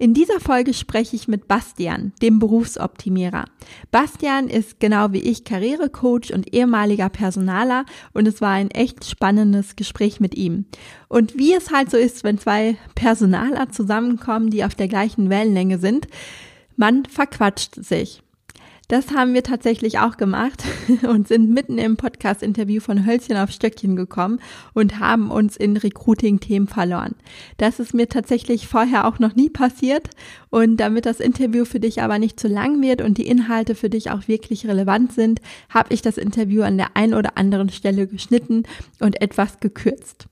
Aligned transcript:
In 0.00 0.14
dieser 0.14 0.38
Folge 0.38 0.74
spreche 0.74 1.16
ich 1.16 1.26
mit 1.26 1.48
Bastian, 1.48 2.12
dem 2.22 2.38
Berufsoptimierer. 2.38 3.46
Bastian 3.90 4.46
ist 4.48 4.78
genau 4.78 5.12
wie 5.12 5.18
ich 5.18 5.42
Karrierecoach 5.42 6.32
und 6.32 6.54
ehemaliger 6.54 7.08
Personaler 7.08 7.84
und 8.12 8.28
es 8.28 8.40
war 8.40 8.52
ein 8.52 8.70
echt 8.70 9.04
spannendes 9.04 9.74
Gespräch 9.74 10.20
mit 10.20 10.36
ihm. 10.36 10.66
Und 11.08 11.36
wie 11.36 11.52
es 11.52 11.72
halt 11.72 11.90
so 11.90 11.96
ist, 11.96 12.22
wenn 12.22 12.38
zwei 12.38 12.76
Personaler 12.94 13.70
zusammenkommen, 13.70 14.50
die 14.50 14.64
auf 14.64 14.76
der 14.76 14.86
gleichen 14.86 15.30
Wellenlänge 15.30 15.78
sind, 15.78 16.06
man 16.76 17.04
verquatscht 17.04 17.74
sich. 17.74 18.22
Das 18.88 19.12
haben 19.12 19.34
wir 19.34 19.42
tatsächlich 19.42 19.98
auch 19.98 20.16
gemacht 20.16 20.64
und 21.06 21.28
sind 21.28 21.50
mitten 21.50 21.76
im 21.76 21.98
Podcast-Interview 21.98 22.80
von 22.80 23.04
Hölzchen 23.04 23.36
auf 23.36 23.50
Stöckchen 23.50 23.96
gekommen 23.96 24.40
und 24.72 24.98
haben 24.98 25.30
uns 25.30 25.58
in 25.58 25.76
Recruiting-Themen 25.76 26.68
verloren. 26.68 27.14
Das 27.58 27.80
ist 27.80 27.92
mir 27.92 28.08
tatsächlich 28.08 28.66
vorher 28.66 29.06
auch 29.06 29.18
noch 29.18 29.34
nie 29.34 29.50
passiert 29.50 30.08
und 30.50 30.78
damit 30.78 31.06
das 31.06 31.20
Interview 31.20 31.64
für 31.64 31.80
dich 31.80 32.02
aber 32.02 32.18
nicht 32.18 32.38
zu 32.38 32.48
lang 32.48 32.80
wird 32.82 33.02
und 33.02 33.18
die 33.18 33.26
Inhalte 33.26 33.74
für 33.74 33.90
dich 33.90 34.10
auch 34.10 34.28
wirklich 34.28 34.66
relevant 34.66 35.12
sind, 35.12 35.40
habe 35.68 35.92
ich 35.92 36.02
das 36.02 36.18
Interview 36.18 36.62
an 36.62 36.76
der 36.76 36.96
einen 36.96 37.14
oder 37.14 37.36
anderen 37.36 37.70
Stelle 37.70 38.06
geschnitten 38.06 38.64
und 39.00 39.20
etwas 39.20 39.60
gekürzt. 39.60 40.28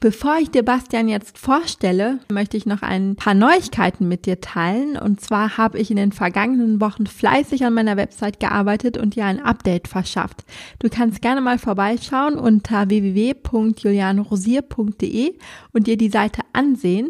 Bevor 0.00 0.38
ich 0.40 0.50
dir 0.50 0.64
Bastian 0.64 1.08
jetzt 1.08 1.38
vorstelle, 1.38 2.18
möchte 2.30 2.56
ich 2.56 2.66
noch 2.66 2.82
ein 2.82 3.16
paar 3.16 3.34
Neuigkeiten 3.34 4.06
mit 4.08 4.26
dir 4.26 4.40
teilen. 4.40 4.96
Und 4.96 5.20
zwar 5.20 5.58
habe 5.58 5.78
ich 5.78 5.90
in 5.90 5.96
den 5.96 6.12
vergangenen 6.12 6.80
Wochen 6.80 7.06
fleißig 7.06 7.64
an 7.64 7.74
meiner 7.74 7.96
Website 7.96 8.38
gearbeitet 8.40 8.96
und 8.96 9.14
dir 9.16 9.26
ein 9.26 9.40
Update 9.40 9.88
verschafft. 9.88 10.44
Du 10.78 10.88
kannst 10.88 11.20
gerne 11.22 11.40
mal 11.40 11.58
vorbeischauen 11.58 12.38
unter 12.38 12.88
www.julianorosier.de 12.88 15.34
und 15.72 15.86
dir 15.86 15.96
die 15.96 16.10
Seite 16.10 16.42
ansehen, 16.52 17.08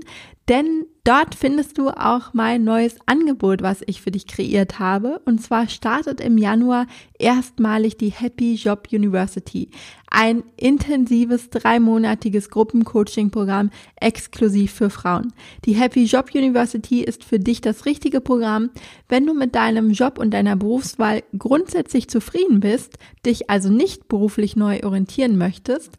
denn 0.50 0.84
Dort 1.04 1.34
findest 1.34 1.78
du 1.78 1.88
auch 1.88 2.34
mein 2.34 2.62
neues 2.62 2.96
Angebot, 3.06 3.62
was 3.62 3.82
ich 3.86 4.02
für 4.02 4.10
dich 4.10 4.26
kreiert 4.26 4.78
habe. 4.78 5.20
Und 5.24 5.40
zwar 5.40 5.66
startet 5.68 6.20
im 6.20 6.36
Januar 6.36 6.86
erstmalig 7.18 7.96
die 7.96 8.10
Happy 8.10 8.54
Job 8.54 8.88
University. 8.92 9.70
Ein 10.10 10.42
intensives 10.58 11.48
dreimonatiges 11.48 12.50
Gruppencoaching-Programm 12.50 13.70
exklusiv 13.96 14.72
für 14.72 14.90
Frauen. 14.90 15.32
Die 15.64 15.72
Happy 15.72 16.04
Job 16.04 16.34
University 16.34 17.02
ist 17.02 17.24
für 17.24 17.38
dich 17.38 17.62
das 17.62 17.86
richtige 17.86 18.20
Programm, 18.20 18.68
wenn 19.08 19.26
du 19.26 19.32
mit 19.32 19.54
deinem 19.54 19.92
Job 19.92 20.18
und 20.18 20.32
deiner 20.32 20.56
Berufswahl 20.56 21.22
grundsätzlich 21.38 22.10
zufrieden 22.10 22.60
bist, 22.60 22.98
dich 23.24 23.48
also 23.48 23.70
nicht 23.70 24.06
beruflich 24.08 24.54
neu 24.54 24.80
orientieren 24.82 25.38
möchtest, 25.38 25.98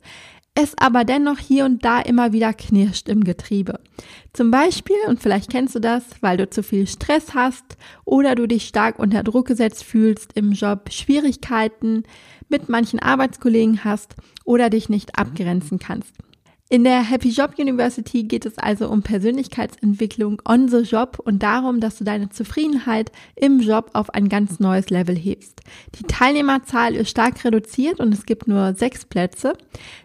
es 0.54 0.78
aber 0.78 1.06
dennoch 1.06 1.40
hier 1.40 1.66
und 1.66 1.86
da 1.86 2.00
immer 2.02 2.34
wieder 2.34 2.54
knirscht 2.54 3.08
im 3.08 3.24
Getriebe. 3.24 3.80
Zum 4.34 4.52
Beispiel, 4.52 4.98
und 5.08 5.22
vielleicht 5.22 5.50
kennst 5.50 5.76
du 5.76 5.80
das, 5.80 6.04
weil 6.22 6.38
du 6.38 6.50
zu 6.50 6.62
viel 6.62 6.88
Stress 6.88 7.34
hast 7.34 7.78
oder 8.04 8.36
du 8.36 8.48
dich 8.48 8.68
stark 8.68 9.00
unter 9.00 9.24
Druck 9.24 9.48
gesetzt 9.48 9.84
fühlst 9.84 10.34
im 10.34 10.52
Job, 10.52 10.92
Schwierigkeiten 10.92 12.04
mit 12.50 12.68
manchen 12.68 13.00
Arbeitskollegen 13.00 13.84
hast 13.86 14.16
oder 14.44 14.70
dich 14.70 14.90
nicht 14.90 15.18
abgrenzen 15.18 15.80
kannst. 15.80 16.14
In 16.72 16.86
der 16.86 17.02
Happy 17.04 17.28
Job 17.28 17.56
University 17.60 18.24
geht 18.24 18.46
es 18.46 18.58
also 18.58 18.88
um 18.88 19.02
Persönlichkeitsentwicklung 19.02 20.42
on 20.48 20.70
the 20.70 20.78
Job 20.78 21.20
und 21.22 21.44
darum, 21.44 21.82
dass 21.82 21.98
du 21.98 22.06
deine 22.06 22.30
Zufriedenheit 22.30 23.12
im 23.36 23.60
Job 23.60 23.90
auf 23.92 24.10
ein 24.12 24.30
ganz 24.30 24.62
neues 24.62 24.90
Level 24.90 25.18
hebst. 25.18 25.60
Die 25.96 26.04
Teilnehmerzahl 26.04 26.96
ist 26.96 27.10
stark 27.10 27.44
reduziert 27.44 28.00
und 28.00 28.14
es 28.14 28.26
gibt 28.26 28.48
nur 28.48 28.74
sechs 28.74 29.04
Plätze, 29.04 29.52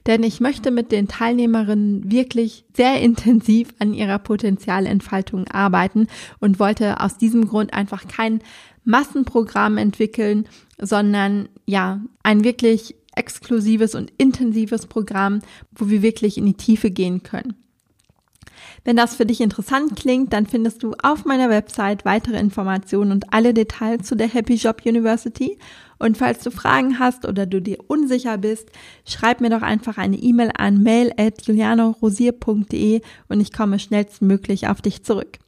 denn 0.07 0.25
ich 0.25 0.41
möchte 0.41 0.73
mit 0.73 0.91
den 0.91 1.07
Teilnehmerinnen 1.07 2.11
wirklich 2.11 2.65
sehr 2.75 3.01
intensiv 3.01 3.73
an 3.79 3.95
ihrer 3.95 4.19
Potenzialentfaltung 4.19 5.47
arbeiten 5.47 6.09
und 6.41 6.59
wollte 6.59 6.99
aus 6.99 7.17
diesem 7.17 7.47
Grund 7.47 7.75
einfach 7.75 8.09
kein 8.09 8.41
Massenprogramm 8.85 9.79
entwickeln, 9.79 10.49
sondern 10.81 11.49
ja, 11.65 12.01
ein 12.25 12.43
wirklich 12.43 12.97
exklusives 13.17 13.95
und 13.95 14.13
intensives 14.19 14.87
Programm, 14.87 15.41
wo 15.73 15.89
wir 15.89 16.03
wirklich 16.03 16.39
in 16.39 16.47
die 16.47 16.55
Tiefe 16.55 16.91
gehen 16.91 17.23
können. 17.23 17.55
Wenn 18.85 18.97
das 18.97 19.17
für 19.17 19.27
dich 19.27 19.41
interessant 19.41 19.97
klingt, 19.97 20.33
dann 20.33 20.47
findest 20.47 20.83
du 20.83 20.95
auf 21.03 21.25
meiner 21.25 21.51
Website 21.51 22.05
weitere 22.05 22.39
Informationen 22.39 23.11
und 23.11 23.33
alle 23.33 23.53
Details 23.53 24.07
zu 24.07 24.15
der 24.15 24.29
Happy 24.29 24.55
Job 24.55 24.83
University 24.85 25.59
und 25.99 26.19
falls 26.19 26.43
du 26.43 26.51
Fragen 26.51 26.99
hast 26.99 27.27
oder 27.27 27.47
du 27.47 27.61
dir 27.61 27.79
unsicher 27.87 28.39
bist, 28.39 28.71
schreib 29.07 29.41
mir 29.41 29.51
doch 29.51 29.63
einfach 29.63 29.99
eine 29.99 30.17
E-Mail 30.17 30.51
an 30.57 30.83
mail 30.83 31.13
at 31.17 31.47
julianorosier.de 31.47 33.01
und 33.29 33.41
ich 33.41 33.53
komme 33.53 33.79
schnellstmöglich 33.79 34.69
auf 34.69 34.83
dich 34.83 35.05
zurück. 35.05 35.39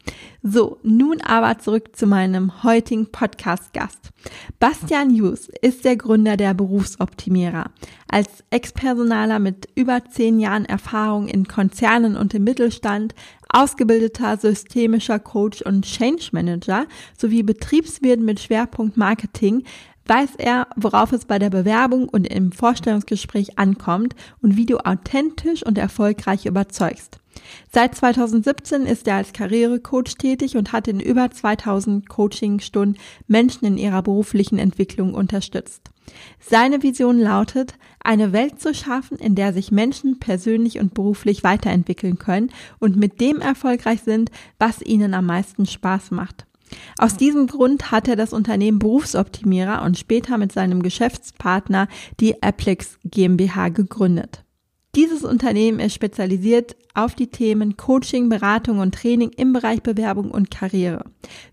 So, 0.43 0.79
nun 0.83 1.21
aber 1.21 1.59
zurück 1.59 1.97
zu 1.97 2.07
meinem 2.07 2.63
heutigen 2.63 3.11
Podcast-Gast. 3.11 4.11
Bastian 4.59 5.11
Hughes 5.11 5.49
ist 5.61 5.85
der 5.85 5.97
Gründer 5.97 6.37
der 6.37 6.55
Berufsoptimierer. 6.55 7.71
Als 8.11 8.45
Ex-Personaler 8.51 9.39
mit 9.39 9.69
über 9.75 10.05
zehn 10.07 10.41
Jahren 10.41 10.65
Erfahrung 10.65 11.29
in 11.29 11.47
Konzernen 11.47 12.17
und 12.17 12.33
im 12.35 12.45
Mittelstand, 12.45 13.15
ausgebildeter 13.49 14.37
systemischer 14.37 15.19
Coach 15.19 15.63
und 15.63 15.85
Change 15.85 16.29
Manager 16.33 16.87
sowie 17.17 17.43
Betriebswirt 17.43 18.21
mit 18.21 18.41
Schwerpunkt 18.41 18.97
Marketing 18.97 19.65
weiß 20.09 20.37
er, 20.39 20.67
worauf 20.77 21.13
es 21.13 21.25
bei 21.25 21.39
der 21.39 21.51
Bewerbung 21.51 22.09
und 22.09 22.27
im 22.27 22.53
Vorstellungsgespräch 22.53 23.59
ankommt 23.59 24.15
und 24.41 24.57
wie 24.57 24.67
du 24.67 24.79
authentisch 24.79 25.65
und 25.65 25.79
erfolgreich 25.79 26.47
überzeugst. 26.47 27.21
Seit 27.73 27.95
2017 27.95 28.87
ist 28.87 29.07
er 29.07 29.17
als 29.17 29.33
Karrierecoach 29.33 30.17
tätig 30.19 30.57
und 30.57 30.73
hat 30.73 30.89
in 30.89 30.99
über 30.99 31.31
2000 31.31 32.09
Coachingstunden 32.09 33.01
Menschen 33.27 33.65
in 33.67 33.79
ihrer 33.79 34.03
beruflichen 34.03 34.59
Entwicklung 34.59 35.15
unterstützt. 35.15 35.91
Seine 36.41 36.83
Vision 36.83 37.21
lautet, 37.21 37.75
eine 38.03 38.33
Welt 38.33 38.61
zu 38.61 38.75
schaffen, 38.75 39.19
in 39.19 39.35
der 39.35 39.53
sich 39.53 39.71
Menschen 39.71 40.19
persönlich 40.19 40.79
und 40.79 40.95
beruflich 40.95 41.45
weiterentwickeln 41.45 42.19
können 42.19 42.51
und 42.79 42.97
mit 42.97 43.21
dem 43.21 43.41
erfolgreich 43.41 44.01
sind, 44.03 44.31
was 44.59 44.83
ihnen 44.83 45.15
am 45.15 45.27
meisten 45.27 45.67
Spaß 45.67 46.11
macht. 46.11 46.48
Aus 46.99 47.17
diesem 47.17 47.47
Grund 47.47 47.91
hat 47.91 48.09
er 48.09 48.17
das 48.17 48.33
Unternehmen 48.33 48.79
Berufsoptimierer 48.79 49.83
und 49.83 49.99
später 49.99 50.39
mit 50.39 50.53
seinem 50.53 50.83
Geschäftspartner 50.83 51.89
die 52.21 52.43
Applix 52.43 52.99
GmbH 53.05 53.69
gegründet. 53.69 54.45
Dieses 54.95 55.23
Unternehmen 55.23 55.81
ist 55.81 55.95
spezialisiert 55.95 56.75
auf 56.95 57.15
die 57.15 57.29
Themen 57.29 57.77
Coaching, 57.77 58.29
Beratung 58.29 58.81
und 58.81 58.95
Training 58.95 59.31
im 59.37 59.53
Bereich 59.53 59.83
Bewerbung 59.83 60.31
und 60.31 60.51
Karriere. 60.51 61.05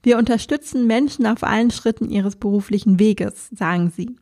Wir 0.01 0.17
unterstützen 0.17 0.87
Menschen 0.87 1.27
auf 1.27 1.43
allen 1.43 1.69
Schritten 1.69 2.09
ihres 2.09 2.37
beruflichen 2.37 2.97
Weges, 2.97 3.49
sagen 3.49 3.91
sie. 3.95 4.15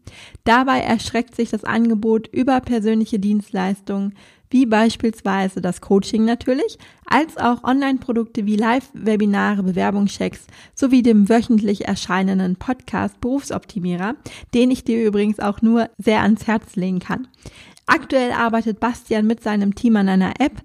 Dabei 0.43 0.79
erschreckt 0.79 1.35
sich 1.35 1.51
das 1.51 1.63
Angebot 1.63 2.27
über 2.27 2.59
persönliche 2.59 3.19
Dienstleistungen, 3.19 4.15
wie 4.53 4.67
beispielsweise 4.67 5.61
das 5.61 5.81
Coaching 5.81 6.25
natürlich, 6.25 6.77
als 7.07 7.37
auch 7.37 7.63
Online-Produkte 7.63 8.45
wie 8.45 8.55
Live-Webinare, 8.55 9.63
Bewerbungschecks 9.63 10.45
sowie 10.75 11.01
dem 11.01 11.27
wöchentlich 11.27 11.87
erscheinenden 11.87 12.55
Podcast 12.55 13.19
Berufsoptimierer, 13.19 14.13
den 14.53 14.69
ich 14.69 14.83
dir 14.83 15.03
übrigens 15.03 15.39
auch 15.39 15.63
nur 15.63 15.89
sehr 15.97 16.21
ans 16.21 16.45
Herz 16.45 16.75
legen 16.75 16.99
kann. 16.99 17.27
Aktuell 17.87 18.31
arbeitet 18.31 18.79
Bastian 18.79 19.25
mit 19.25 19.41
seinem 19.41 19.73
Team 19.73 19.95
an 19.95 20.07
einer 20.07 20.39
App, 20.39 20.61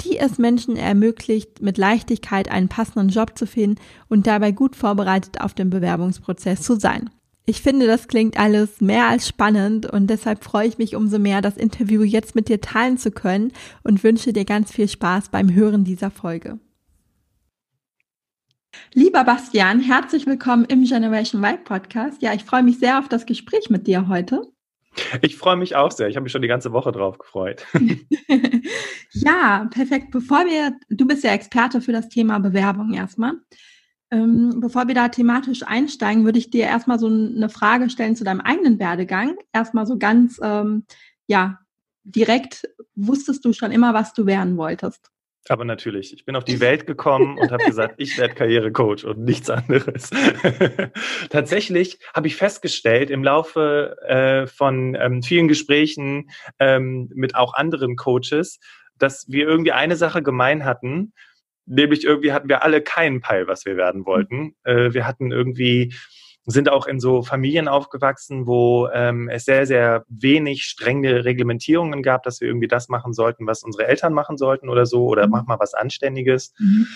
die 0.00 0.18
es 0.18 0.38
Menschen 0.38 0.76
ermöglicht, 0.76 1.62
mit 1.62 1.78
Leichtigkeit 1.78 2.50
einen 2.50 2.68
passenden 2.68 3.08
Job 3.08 3.38
zu 3.38 3.46
finden 3.46 3.80
und 4.08 4.26
dabei 4.26 4.50
gut 4.50 4.74
vorbereitet 4.74 5.40
auf 5.40 5.54
den 5.54 5.70
Bewerbungsprozess 5.70 6.62
zu 6.62 6.78
sein. 6.78 7.10
Ich 7.48 7.62
finde, 7.62 7.86
das 7.86 8.08
klingt 8.08 8.38
alles 8.38 8.82
mehr 8.82 9.08
als 9.08 9.26
spannend 9.26 9.86
und 9.86 10.08
deshalb 10.08 10.44
freue 10.44 10.68
ich 10.68 10.76
mich 10.76 10.94
umso 10.94 11.18
mehr, 11.18 11.40
das 11.40 11.56
Interview 11.56 12.02
jetzt 12.02 12.34
mit 12.34 12.50
dir 12.50 12.60
teilen 12.60 12.98
zu 12.98 13.10
können 13.10 13.54
und 13.82 14.04
wünsche 14.04 14.34
dir 14.34 14.44
ganz 14.44 14.70
viel 14.70 14.86
Spaß 14.86 15.30
beim 15.30 15.54
Hören 15.54 15.82
dieser 15.82 16.10
Folge. 16.10 16.58
Lieber 18.92 19.24
Bastian, 19.24 19.80
herzlich 19.80 20.26
willkommen 20.26 20.66
im 20.66 20.84
Generation 20.84 21.42
Y 21.42 21.64
Podcast. 21.64 22.20
Ja, 22.20 22.34
ich 22.34 22.44
freue 22.44 22.62
mich 22.62 22.80
sehr 22.80 22.98
auf 22.98 23.08
das 23.08 23.24
Gespräch 23.24 23.70
mit 23.70 23.86
dir 23.86 24.08
heute. 24.08 24.42
Ich 25.22 25.38
freue 25.38 25.56
mich 25.56 25.74
auch 25.74 25.90
sehr. 25.90 26.08
Ich 26.08 26.16
habe 26.16 26.24
mich 26.24 26.32
schon 26.32 26.42
die 26.42 26.48
ganze 26.48 26.72
Woche 26.72 26.92
drauf 26.92 27.16
gefreut. 27.16 27.64
ja, 29.12 29.66
perfekt. 29.70 30.10
Bevor 30.10 30.44
wir, 30.44 30.76
du 30.90 31.06
bist 31.06 31.24
ja 31.24 31.32
Experte 31.32 31.80
für 31.80 31.92
das 31.92 32.10
Thema 32.10 32.40
Bewerbung 32.40 32.92
erstmal. 32.92 33.36
Ähm, 34.10 34.60
bevor 34.60 34.88
wir 34.88 34.94
da 34.94 35.08
thematisch 35.08 35.62
einsteigen, 35.64 36.24
würde 36.24 36.38
ich 36.38 36.50
dir 36.50 36.64
erstmal 36.64 36.98
so 36.98 37.08
eine 37.08 37.48
Frage 37.50 37.90
stellen 37.90 38.16
zu 38.16 38.24
deinem 38.24 38.40
eigenen 38.40 38.78
Werdegang. 38.78 39.36
Erstmal 39.52 39.86
so 39.86 39.98
ganz, 39.98 40.40
ähm, 40.42 40.84
ja, 41.26 41.58
direkt, 42.04 42.68
wusstest 42.94 43.44
du 43.44 43.52
schon 43.52 43.70
immer, 43.70 43.92
was 43.92 44.14
du 44.14 44.24
werden 44.24 44.56
wolltest? 44.56 45.10
Aber 45.50 45.64
natürlich, 45.64 46.12
ich 46.12 46.24
bin 46.24 46.36
auf 46.36 46.44
die 46.44 46.60
Welt 46.60 46.86
gekommen 46.86 47.38
und 47.38 47.50
habe 47.50 47.64
gesagt, 47.64 47.94
ich 47.98 48.16
werde 48.18 48.34
Karrierecoach 48.34 49.04
und 49.04 49.18
nichts 49.18 49.50
anderes. 49.50 50.10
Tatsächlich 51.30 51.98
habe 52.14 52.26
ich 52.26 52.36
festgestellt 52.36 53.10
im 53.10 53.24
Laufe 53.24 53.96
äh, 54.06 54.46
von 54.46 54.94
ähm, 54.94 55.22
vielen 55.22 55.48
Gesprächen 55.48 56.30
ähm, 56.58 57.10
mit 57.14 57.34
auch 57.34 57.54
anderen 57.54 57.96
Coaches, 57.96 58.58
dass 58.96 59.26
wir 59.28 59.46
irgendwie 59.46 59.72
eine 59.72 59.96
Sache 59.96 60.22
gemein 60.22 60.64
hatten, 60.64 61.12
nämlich 61.68 62.04
irgendwie 62.04 62.32
hatten 62.32 62.48
wir 62.48 62.62
alle 62.62 62.80
keinen 62.80 63.20
Peil, 63.20 63.46
was 63.46 63.64
wir 63.64 63.76
werden 63.76 64.06
wollten. 64.06 64.54
Äh, 64.64 64.92
wir 64.92 65.06
hatten 65.06 65.30
irgendwie 65.30 65.94
sind 66.50 66.70
auch 66.70 66.86
in 66.86 66.98
so 66.98 67.22
Familien 67.22 67.68
aufgewachsen, 67.68 68.46
wo 68.46 68.88
ähm, 68.88 69.28
es 69.28 69.44
sehr, 69.44 69.66
sehr 69.66 70.04
wenig 70.08 70.64
strenge 70.64 71.26
Reglementierungen 71.26 72.02
gab, 72.02 72.22
dass 72.22 72.40
wir 72.40 72.48
irgendwie 72.48 72.68
das 72.68 72.88
machen 72.88 73.12
sollten, 73.12 73.46
was 73.46 73.62
unsere 73.62 73.86
Eltern 73.86 74.14
machen 74.14 74.38
sollten 74.38 74.70
oder 74.70 74.86
so, 74.86 75.06
oder 75.06 75.26
mhm. 75.26 75.32
mach 75.32 75.46
mal 75.46 75.58
was 75.60 75.74
Anständiges. 75.74 76.54
Mhm. 76.58 76.86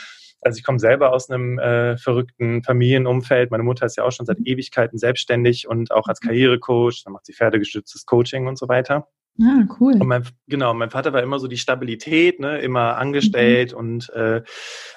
Also 0.41 0.57
ich 0.57 0.65
komme 0.65 0.79
selber 0.79 1.13
aus 1.13 1.31
einem 1.31 1.59
äh, 1.59 1.99
verrückten 1.99 2.63
Familienumfeld. 2.63 3.51
Meine 3.51 3.63
Mutter 3.63 3.85
ist 3.85 3.97
ja 3.97 4.05
auch 4.05 4.11
schon 4.11 4.25
seit 4.25 4.39
Ewigkeiten 4.43 4.99
selbstständig 4.99 5.69
und 5.69 5.93
auch 5.93 6.09
als 6.09 6.23
mhm. 6.23 6.29
Karrierecoach. 6.29 7.03
Dann 7.05 7.13
macht 7.13 7.27
sie 7.27 7.35
pferdegestütztes 7.35 8.07
Coaching 8.07 8.47
und 8.47 8.57
so 8.57 8.69
weiter. 8.69 9.07
Ja, 9.37 9.63
ah, 9.63 9.77
cool. 9.81 9.95
Und 9.95 10.07
mein, 10.07 10.25
genau, 10.47 10.75
mein 10.75 10.91
Vater 10.91 11.13
war 11.13 11.23
immer 11.23 11.39
so 11.39 11.49
die 11.49 11.57
Stabilität, 11.57 12.39
ne, 12.39 12.59
immer 12.59 12.99
angestellt 12.99 13.73
mhm. 13.73 13.79
und 13.79 14.11
äh, 14.11 14.43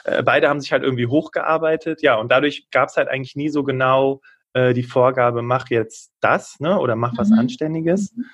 äh, 0.04 0.24
beide 0.24 0.50
haben 0.50 0.60
sich 0.60 0.72
halt 0.72 0.84
irgendwie 0.84 1.08
hochgearbeitet. 1.08 2.02
Ja, 2.02 2.16
und 2.16 2.32
dadurch 2.32 2.68
gab 2.70 2.90
es 2.90 2.98
halt 2.98 3.08
eigentlich 3.08 3.36
nie 3.36 3.50
so 3.50 3.64
genau 3.64 4.22
äh, 4.54 4.74
die 4.74 4.84
Vorgabe, 4.84 5.42
mach 5.42 5.70
jetzt 5.70 6.12
das, 6.20 6.60
ne? 6.60 6.80
Oder 6.80 6.96
mach 6.96 7.18
was 7.18 7.30
mhm. 7.30 7.40
Anständiges. 7.40 8.14
Mhm. 8.14 8.26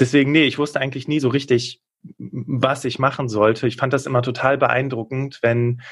Deswegen, 0.00 0.32
nee, 0.32 0.44
ich 0.44 0.58
wusste 0.58 0.80
eigentlich 0.80 1.08
nie 1.08 1.20
so 1.20 1.28
richtig, 1.28 1.82
was 2.18 2.84
ich 2.84 2.98
machen 2.98 3.28
sollte. 3.28 3.66
Ich 3.66 3.76
fand 3.76 3.92
das 3.92 4.06
immer 4.06 4.22
total 4.22 4.58
beeindruckend, 4.58 5.38
wenn 5.42 5.82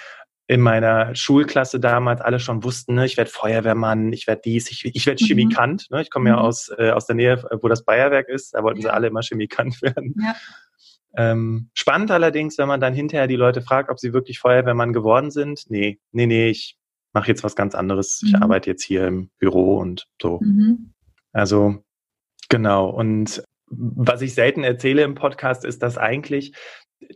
in 0.46 0.60
meiner 0.60 1.14
Schulklasse 1.14 1.80
damals 1.80 2.20
alle 2.20 2.38
schon 2.38 2.64
wussten, 2.64 2.94
ne, 2.94 3.06
ich 3.06 3.16
werde 3.16 3.30
Feuerwehrmann, 3.30 4.12
ich 4.12 4.26
werde 4.26 4.42
dies, 4.44 4.70
ich, 4.70 4.84
ich 4.84 5.06
werde 5.06 5.22
mhm. 5.24 5.28
Chemikant. 5.28 5.90
Ne? 5.90 6.02
Ich 6.02 6.10
komme 6.10 6.28
ja 6.28 6.36
mhm. 6.36 6.42
aus, 6.42 6.70
äh, 6.76 6.90
aus 6.90 7.06
der 7.06 7.16
Nähe, 7.16 7.42
wo 7.62 7.68
das 7.68 7.84
Bayerwerk 7.84 8.28
ist, 8.28 8.54
da 8.54 8.62
wollten 8.62 8.80
ja. 8.80 8.88
sie 8.88 8.92
alle 8.92 9.06
immer 9.06 9.22
Chemikant 9.22 9.80
werden. 9.82 10.14
Ja. 10.22 10.34
Ähm, 11.16 11.70
spannend 11.74 12.10
allerdings, 12.10 12.58
wenn 12.58 12.68
man 12.68 12.80
dann 12.80 12.92
hinterher 12.92 13.26
die 13.26 13.36
Leute 13.36 13.62
fragt, 13.62 13.88
ob 13.88 13.98
sie 13.98 14.12
wirklich 14.12 14.38
Feuerwehrmann 14.38 14.92
geworden 14.92 15.30
sind. 15.30 15.64
Nee, 15.68 16.00
nee, 16.10 16.26
nee, 16.26 16.48
ich 16.48 16.76
mache 17.12 17.28
jetzt 17.28 17.44
was 17.44 17.56
ganz 17.56 17.74
anderes. 17.74 18.20
Mhm. 18.20 18.28
Ich 18.28 18.36
arbeite 18.36 18.70
jetzt 18.70 18.82
hier 18.82 19.06
im 19.06 19.30
Büro 19.38 19.78
und 19.78 20.08
so. 20.20 20.40
Mhm. 20.42 20.92
Also 21.32 21.82
genau. 22.48 22.90
Und 22.90 23.44
was 23.66 24.20
ich 24.20 24.34
selten 24.34 24.62
erzähle 24.62 25.02
im 25.02 25.14
Podcast 25.14 25.64
ist, 25.64 25.82
dass 25.82 25.96
eigentlich 25.96 26.54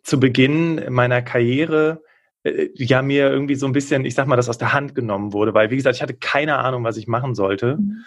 zu 0.03 0.19
Beginn 0.19 0.83
meiner 0.89 1.21
Karriere 1.21 2.03
äh, 2.03 2.09
ja 2.45 3.03
mir 3.03 3.31
irgendwie 3.31 3.57
so 3.57 3.67
ein 3.67 3.73
bisschen, 3.73 4.05
ich 4.05 4.15
sag 4.15 4.27
mal, 4.27 4.37
das 4.37 4.49
aus 4.49 4.59
der 4.59 4.73
Hand 4.73 4.95
genommen 4.95 5.33
wurde, 5.33 5.55
weil 5.55 5.71
wie 5.71 5.77
gesagt, 5.77 5.97
ich 5.97 6.03
hatte 6.03 6.15
keine 6.15 6.59
Ahnung, 6.59 6.85
was 6.85 6.97
ich 6.97 7.09
machen 7.09 7.35
sollte. 7.35 7.77
Mhm. 7.77 8.05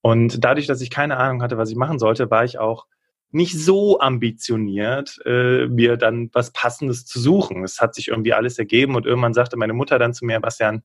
Und 0.00 0.44
dadurch, 0.44 0.66
dass 0.66 0.80
ich 0.80 0.90
keine 0.90 1.16
Ahnung 1.16 1.42
hatte, 1.42 1.56
was 1.56 1.70
ich 1.70 1.76
machen 1.76 1.98
sollte, 1.98 2.30
war 2.30 2.44
ich 2.44 2.58
auch 2.58 2.86
nicht 3.30 3.58
so 3.58 3.98
ambitioniert, 3.98 5.18
äh, 5.24 5.66
mir 5.66 5.96
dann 5.96 6.30
was 6.32 6.52
Passendes 6.52 7.04
zu 7.04 7.18
suchen. 7.18 7.64
Es 7.64 7.80
hat 7.80 7.94
sich 7.94 8.08
irgendwie 8.08 8.32
alles 8.32 8.58
ergeben 8.58 8.94
und 8.94 9.06
irgendwann 9.06 9.34
sagte 9.34 9.56
meine 9.56 9.72
Mutter 9.72 9.98
dann 9.98 10.14
zu 10.14 10.24
mir, 10.24 10.38
Bastian, 10.40 10.84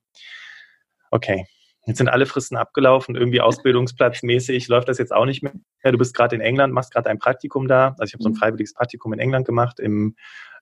okay, 1.12 1.46
jetzt 1.86 1.98
sind 1.98 2.08
alle 2.08 2.26
Fristen 2.26 2.56
abgelaufen, 2.56 3.16
irgendwie 3.16 3.42
ausbildungsplatzmäßig 3.42 4.68
läuft 4.68 4.90
das 4.90 4.98
jetzt 4.98 5.14
auch 5.14 5.26
nicht 5.26 5.44
mehr. 5.44 5.54
Du 5.84 5.98
bist 5.98 6.16
gerade 6.16 6.36
in 6.36 6.42
England, 6.42 6.74
machst 6.74 6.92
gerade 6.92 7.10
ein 7.10 7.20
Praktikum 7.20 7.68
da. 7.68 7.96
Also 8.00 8.06
ich 8.06 8.14
habe 8.14 8.24
so 8.24 8.30
ein 8.30 8.34
mhm. 8.34 8.38
freiwilliges 8.38 8.74
Praktikum 8.74 9.14
in 9.14 9.20
England 9.20 9.46
gemacht, 9.46 9.80
im, 9.80 10.16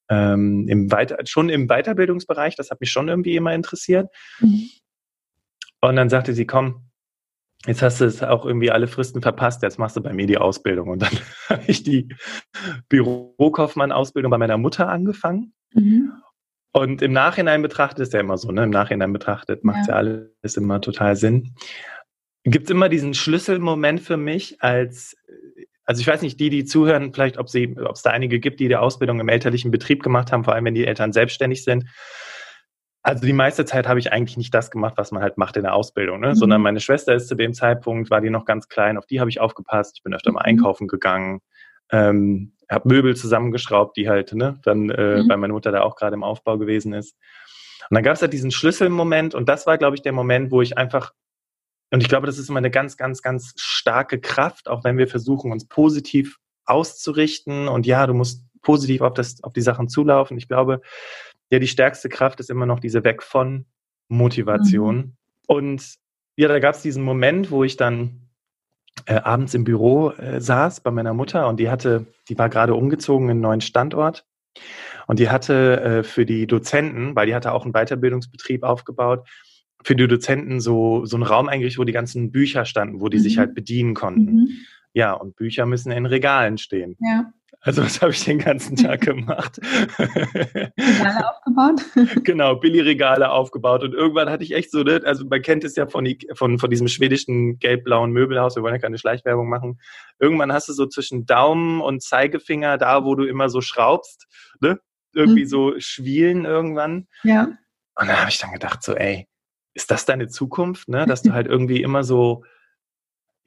ähm, 0.10 0.68
im 0.68 0.92
Weiter 0.92 1.18
schon 1.26 1.50
im 1.50 1.68
Weiterbildungsbereich. 1.68 2.56
Das 2.56 2.72
hat 2.72 2.80
mich 2.80 2.92
schon 2.92 3.08
irgendwie 3.08 3.36
immer 3.36 3.54
interessiert. 3.54 4.10
Mhm. 4.40 4.70
Und 5.82 5.96
dann 5.96 6.10
sagte 6.10 6.34
sie, 6.34 6.46
komm, 6.46 6.88
jetzt 7.66 7.82
hast 7.82 8.02
du 8.02 8.06
es 8.06 8.24
auch 8.24 8.46
irgendwie 8.46 8.72
alle 8.72 8.88
Fristen 8.88 9.22
verpasst, 9.22 9.64
jetzt 9.64 9.80
machst 9.80 9.96
du 9.96 10.02
bei 10.02 10.14
mir 10.14 10.28
die 10.28 10.38
Ausbildung. 10.38 10.90
Und 10.90 11.02
dann 11.02 11.12
habe 11.50 11.64
ich 11.68 11.84
die 11.84 12.10
Bürokaufmann-Ausbildung 12.90 14.32
bei 14.32 14.38
meiner 14.38 14.58
Mutter 14.58 14.90
angefangen. 14.90 15.54
Mhm. 15.74 16.14
Und 16.74 17.02
im 17.02 17.12
Nachhinein 17.12 17.62
betrachtet 17.62 18.00
ist 18.00 18.14
ja 18.14 18.20
immer 18.20 18.38
so, 18.38 18.52
ne? 18.52 18.64
Im 18.64 18.70
Nachhinein 18.70 19.12
betrachtet 19.12 19.64
macht 19.64 19.88
ja. 19.88 19.94
ja 19.94 19.96
alles 19.96 20.58
immer 20.58 20.80
total 20.80 21.16
Sinn. 21.16 21.56
Gibt 22.44 22.66
es 22.66 22.72
immer 22.72 22.88
diesen 22.88 23.14
Schlüsselmoment 23.14 24.00
für 24.00 24.18
mich 24.18 24.62
als, 24.62 25.18
also 25.88 26.02
ich 26.02 26.08
weiß 26.08 26.22
nicht, 26.22 26.40
die, 26.40 26.50
die 26.50 26.66
zuhören, 26.66 27.14
vielleicht, 27.14 27.38
ob 27.38 27.50
sie, 27.50 27.76
ob 27.80 27.96
es 27.96 28.02
da 28.02 28.12
einige 28.12 28.40
gibt, 28.40 28.60
die 28.60 28.68
die 28.68 28.76
Ausbildung 28.76 29.22
im 29.22 29.30
elterlichen 29.30 29.72
Betrieb 29.72 30.04
gemacht 30.04 30.32
haben, 30.32 30.44
vor 30.44 30.54
allem 30.54 30.66
wenn 30.66 30.76
die 30.76 30.86
Eltern 30.86 31.14
selbstständig 31.14 31.64
sind. 31.64 31.86
Also 33.04 33.26
die 33.26 33.34
meiste 33.34 33.64
Zeit 33.64 33.88
habe 33.88 34.00
ich 34.00 34.12
eigentlich 34.12 34.36
nicht 34.36 34.54
das 34.54 34.70
gemacht, 34.70 34.96
was 34.98 35.12
man 35.12 35.24
halt 35.24 35.38
macht 35.38 35.56
in 35.56 35.64
der 35.64 35.74
Ausbildung, 35.74 36.20
ne? 36.20 36.30
Mhm. 36.32 36.36
sondern 36.36 36.62
meine 36.62 36.82
Schwester 36.82 37.16
ist 37.16 37.30
zu 37.30 37.36
dem 37.36 37.54
Zeitpunkt, 37.54 38.12
war 38.12 38.20
die 38.20 38.30
noch 38.30 38.44
ganz 38.44 38.68
klein, 38.68 38.98
auf 38.98 39.06
die 39.06 39.22
habe 39.22 39.30
ich 39.30 39.40
aufgepasst. 39.40 39.96
Ich 39.98 40.04
bin 40.04 40.14
öfter 40.14 40.34
mal 40.34 40.42
mhm. 40.42 40.58
einkaufen 40.58 40.88
gegangen. 40.88 41.40
Ähm, 41.90 42.52
habe 42.70 42.90
Möbel 42.90 43.16
zusammengeschraubt, 43.16 43.96
die 43.96 44.10
halt, 44.10 44.34
ne, 44.34 44.60
dann, 44.64 44.90
äh, 44.90 45.24
mhm. 45.24 45.30
weil 45.30 45.38
meine 45.38 45.54
Mutter 45.54 45.72
da 45.72 45.84
auch 45.84 45.96
gerade 45.96 46.16
im 46.16 46.24
Aufbau 46.24 46.58
gewesen 46.58 46.92
ist. 46.92 47.16
Und 47.90 47.96
dann 47.96 48.04
gab 48.04 48.16
es 48.16 48.22
halt 48.22 48.34
diesen 48.34 48.52
Schlüsselmoment 48.52 49.36
und 49.36 49.48
das 49.48 49.66
war, 49.66 49.78
glaube 49.78 49.96
ich, 49.96 50.02
der 50.02 50.12
Moment, 50.12 50.52
wo 50.52 50.62
ich 50.62 50.78
einfach, 50.78 51.14
und 51.92 52.02
ich 52.02 52.10
glaube, 52.10 52.28
das 52.28 52.38
ist 52.38 52.50
immer 52.50 52.58
eine 52.58 52.72
ganz, 52.72 52.98
ganz, 52.98 53.22
ganz 53.22 53.54
starke 53.56 54.20
Kraft, 54.20 54.68
auch 54.68 54.84
wenn 54.84 54.98
wir 54.98 55.08
versuchen, 55.08 55.52
uns 55.52 55.66
positiv 55.66 56.38
auszurichten 56.66 57.68
und 57.68 57.86
ja, 57.86 58.06
du 58.08 58.14
musst 58.14 58.44
positiv 58.62 59.02
auf, 59.02 59.14
das, 59.14 59.42
auf 59.44 59.54
die 59.54 59.62
Sachen 59.62 59.88
zulaufen. 59.88 60.38
Ich 60.38 60.48
glaube, 60.48 60.82
ja, 61.50 61.60
die 61.60 61.68
stärkste 61.68 62.10
Kraft 62.10 62.40
ist 62.42 62.50
immer 62.50 62.66
noch 62.66 62.80
diese 62.80 63.04
Weg 63.06 63.24
von 63.24 63.66
Motivation. 64.10 64.96
Mhm. 64.98 65.14
Und 65.48 65.96
ja, 66.36 66.50
da 66.50 66.60
gab 66.60 66.76
es 66.76 66.82
diesen 66.82 67.04
Moment, 67.04 67.52
wo 67.52 67.64
ich 67.64 67.78
dann 67.78 68.28
äh, 69.06 69.16
abends 69.16 69.54
im 69.54 69.64
Büro 69.64 70.12
äh, 70.12 70.42
saß 70.42 70.82
bei 70.82 70.92
meiner 70.92 71.14
Mutter 71.14 71.48
und 71.48 71.60
die 71.60 71.70
hatte, 71.70 72.06
die 72.28 72.38
war 72.38 72.50
gerade 72.50 72.76
umgezogen 72.76 73.28
in 73.28 73.32
einen 73.32 73.42
neuen 73.42 73.62
Standort 73.62 74.26
und 75.08 75.20
die 75.20 75.30
hatte 75.30 75.82
äh, 75.82 76.04
für 76.04 76.26
die 76.26 76.48
Dozenten, 76.48 77.16
weil 77.16 77.28
die 77.28 77.36
hatte 77.36 77.54
auch 77.54 77.64
einen 77.64 77.74
Weiterbildungsbetrieb 77.74 78.64
aufgebaut, 78.64 79.28
für 79.84 79.96
die 79.96 80.08
Dozenten 80.08 80.60
so, 80.60 81.06
so 81.06 81.18
einen 81.18 81.24
Raum 81.24 81.48
eingerichtet, 81.48 81.80
wo 81.80 81.84
die 81.84 81.94
ganzen 81.94 82.32
Bücher 82.32 82.66
standen, 82.66 83.02
wo 83.02 83.10
die 83.10 83.18
mhm. 83.18 83.22
sich 83.22 83.38
halt 83.38 83.54
bedienen 83.56 83.94
konnten. 83.94 84.36
Mhm. 84.36 84.50
Ja, 84.94 85.14
und 85.14 85.36
Bücher 85.36 85.66
müssen 85.66 85.92
in 85.92 86.06
Regalen 86.06 86.58
stehen. 86.58 86.98
Ja. 87.00 87.32
Also 87.62 87.84
was 87.84 88.02
habe 88.02 88.12
ich 88.12 88.24
den 88.24 88.40
ganzen 88.40 88.76
Tag 88.78 89.02
gemacht? 89.02 89.60
Regale 89.98 91.30
aufgebaut? 91.30 91.82
genau, 92.24 92.56
Billigregale 92.56 93.30
aufgebaut. 93.30 93.84
Und 93.84 93.94
irgendwann 93.94 94.30
hatte 94.30 94.44
ich 94.44 94.54
echt 94.54 94.72
so, 94.72 94.84
ne, 94.84 95.02
also 95.04 95.26
man 95.26 95.42
kennt 95.42 95.64
es 95.64 95.76
ja 95.76 95.88
von, 95.88 96.08
von, 96.34 96.60
von 96.60 96.70
diesem 96.70 96.88
schwedischen 96.88 97.60
gelb-blauen 97.60 98.12
Möbelhaus, 98.12 98.56
wir 98.56 98.64
wollen 98.64 98.76
ja 98.76 98.82
keine 98.82 98.98
Schleichwerbung 98.98 99.50
machen. 99.50 99.80
Irgendwann 100.20 100.54
hast 100.54 100.70
du 100.70 100.74
so 100.74 100.86
zwischen 100.86 101.26
Daumen 101.26 101.82
und 101.82 102.02
Zeigefinger, 102.02 102.78
da 102.78 103.04
wo 103.04 103.16
du 103.16 103.26
immer 103.26 103.50
so 103.50 103.62
schraubst, 103.62 104.28
ne? 104.62 104.80
irgendwie 105.14 105.44
mhm. 105.44 105.50
so 105.50 105.74
schwielen 105.80 106.46
irgendwann. 106.46 107.08
Ja. 107.24 107.44
Und 107.96 108.08
dann 108.08 108.20
habe 108.20 108.30
ich 108.30 108.38
dann 108.38 108.54
gedacht, 108.54 108.84
so, 108.84 108.94
ey, 108.94 109.28
ist 109.78 109.92
das 109.92 110.06
deine 110.06 110.28
Zukunft, 110.28 110.90
ne? 110.90 111.06
Dass 111.06 111.22
du 111.22 111.32
halt 111.34 111.48
irgendwie 111.48 111.82
immer 111.82 112.04
so 112.04 112.44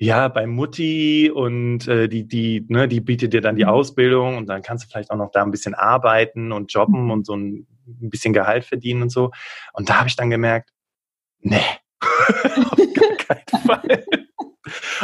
ja, 0.02 0.28
bei 0.28 0.46
Mutti 0.46 1.30
und 1.30 1.86
äh, 1.86 2.08
die, 2.08 2.26
die, 2.26 2.64
ne, 2.68 2.88
die 2.88 3.00
bietet 3.02 3.34
dir 3.34 3.42
dann 3.42 3.56
die 3.56 3.64
mhm. 3.64 3.70
Ausbildung 3.70 4.38
und 4.38 4.46
dann 4.46 4.62
kannst 4.62 4.84
du 4.84 4.88
vielleicht 4.88 5.10
auch 5.10 5.16
noch 5.16 5.30
da 5.30 5.42
ein 5.42 5.50
bisschen 5.50 5.74
arbeiten 5.74 6.52
und 6.52 6.72
jobben 6.72 7.04
mhm. 7.04 7.10
und 7.10 7.26
so 7.26 7.36
ein, 7.36 7.66
ein 7.86 8.08
bisschen 8.08 8.32
Gehalt 8.32 8.64
verdienen 8.64 9.02
und 9.02 9.10
so. 9.10 9.30
Und 9.74 9.90
da 9.90 9.98
habe 9.98 10.08
ich 10.08 10.16
dann 10.16 10.30
gemerkt, 10.30 10.70
nee, 11.40 11.60
auf 12.00 12.78
gar 12.94 13.16
keinen 13.16 13.62
Fall. 13.66 14.04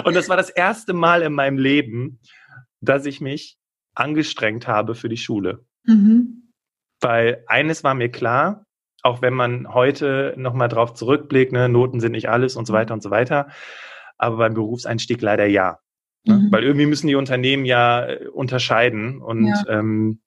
Und 0.05 0.15
das 0.17 0.31
war 0.31 0.37
das 0.39 0.49
erste 0.49 0.95
Mal 0.95 1.21
in 1.21 1.35
meinem 1.35 1.59
Leben, 1.59 2.19
dass 2.81 3.05
ich 3.05 3.21
mich 3.21 3.59
angestrengt 3.95 4.67
habe 4.67 4.95
für 4.95 5.11
die 5.11 5.19
Schule. 5.19 5.67
Mhm. 5.85 6.53
Weil 7.01 7.45
eines 7.49 7.85
war 7.85 7.95
mir 7.95 8.11
klar, 8.11 8.66
auch 9.07 9.23
wenn 9.23 9.35
man 9.35 9.73
heute 9.73 10.35
nochmal 10.37 10.69
drauf 10.69 10.95
zurückblickt, 10.95 11.53
ne, 11.53 11.69
Noten 11.69 12.01
sind 12.01 12.13
nicht 12.13 12.29
alles 12.29 12.57
und 12.57 12.67
so 12.67 12.73
weiter 12.73 12.93
und 12.93 13.03
so 13.03 13.11
weiter. 13.11 13.49
aber 14.19 14.37
beim 14.37 14.55
Berufseinstieg 14.55 15.21
leider 15.23 15.47
ja. 15.47 15.79
Ne? 16.25 16.35
Mhm. 16.35 16.53
Weil 16.53 16.65
irgendwie 16.65 16.87
müssen 16.87 17.07
die 17.07 17.15
Unternehmen 17.15 17.65
ja 17.65 18.07
äh, 18.07 18.27
unterscheiden 18.29 19.23
und 19.23 19.47
ja. 19.47 19.65
Ähm, 19.69 20.21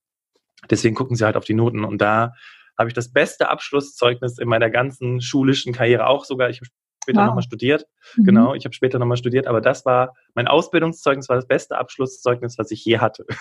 deswegen 0.70 0.96
gucken 0.96 1.16
sie 1.16 1.26
halt 1.26 1.36
auf 1.36 1.46
die 1.46 1.54
Noten. 1.54 1.84
Und 1.84 2.00
da 2.02 2.34
habe 2.78 2.90
ich 2.90 2.94
das 2.94 3.12
beste 3.12 3.50
Abschlusszeugnis 3.50 4.38
in 4.38 4.48
meiner 4.48 4.70
ganzen 4.70 5.22
schulischen 5.22 5.74
Karriere 5.74 6.08
auch 6.08 6.24
sogar. 6.24 6.50
Ich 6.50 6.60
habe 6.62 6.70
später 7.04 7.20
wow. 7.20 7.28
nochmal 7.28 7.44
studiert. 7.44 7.86
Mhm. 8.16 8.24
Genau, 8.24 8.54
ich 8.54 8.66
habe 8.66 8.74
später 8.74 9.00
nochmal 9.00 9.18
studiert, 9.18 9.48
aber 9.48 9.62
das 9.62 9.86
war 9.86 10.16
mein 10.36 10.48
Ausbildungszeugnis, 10.48 11.30
war 11.30 11.36
das 11.36 11.48
beste 11.48 11.78
Abschlusszeugnis, 11.78 12.58
was 12.58 12.72
ich 12.72 12.86
je 12.86 13.00
hatte. 13.00 13.26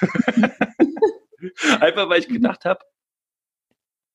Einfach 1.81 2.09
weil 2.09 2.21
ich 2.21 2.29
gedacht 2.29 2.65
habe, 2.65 2.81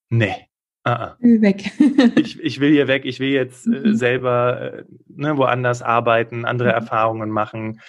nee. 0.10 0.48
Uh 0.86 0.92
-uh. 0.92 1.42
Weg. 1.42 1.72
ich, 2.18 2.40
ich 2.42 2.60
will 2.60 2.72
hier 2.72 2.88
weg, 2.88 3.06
ich 3.06 3.20
will 3.20 3.30
jetzt 3.30 3.66
äh, 3.68 3.70
mhm. 3.70 3.96
selber 3.96 4.62
äh, 4.62 4.84
ne, 5.08 5.38
woanders 5.38 5.82
arbeiten, 5.82 6.46
andere 6.46 6.70
mhm. 6.70 6.76
Erfahrungen 6.76 7.30
machen. 7.30 7.80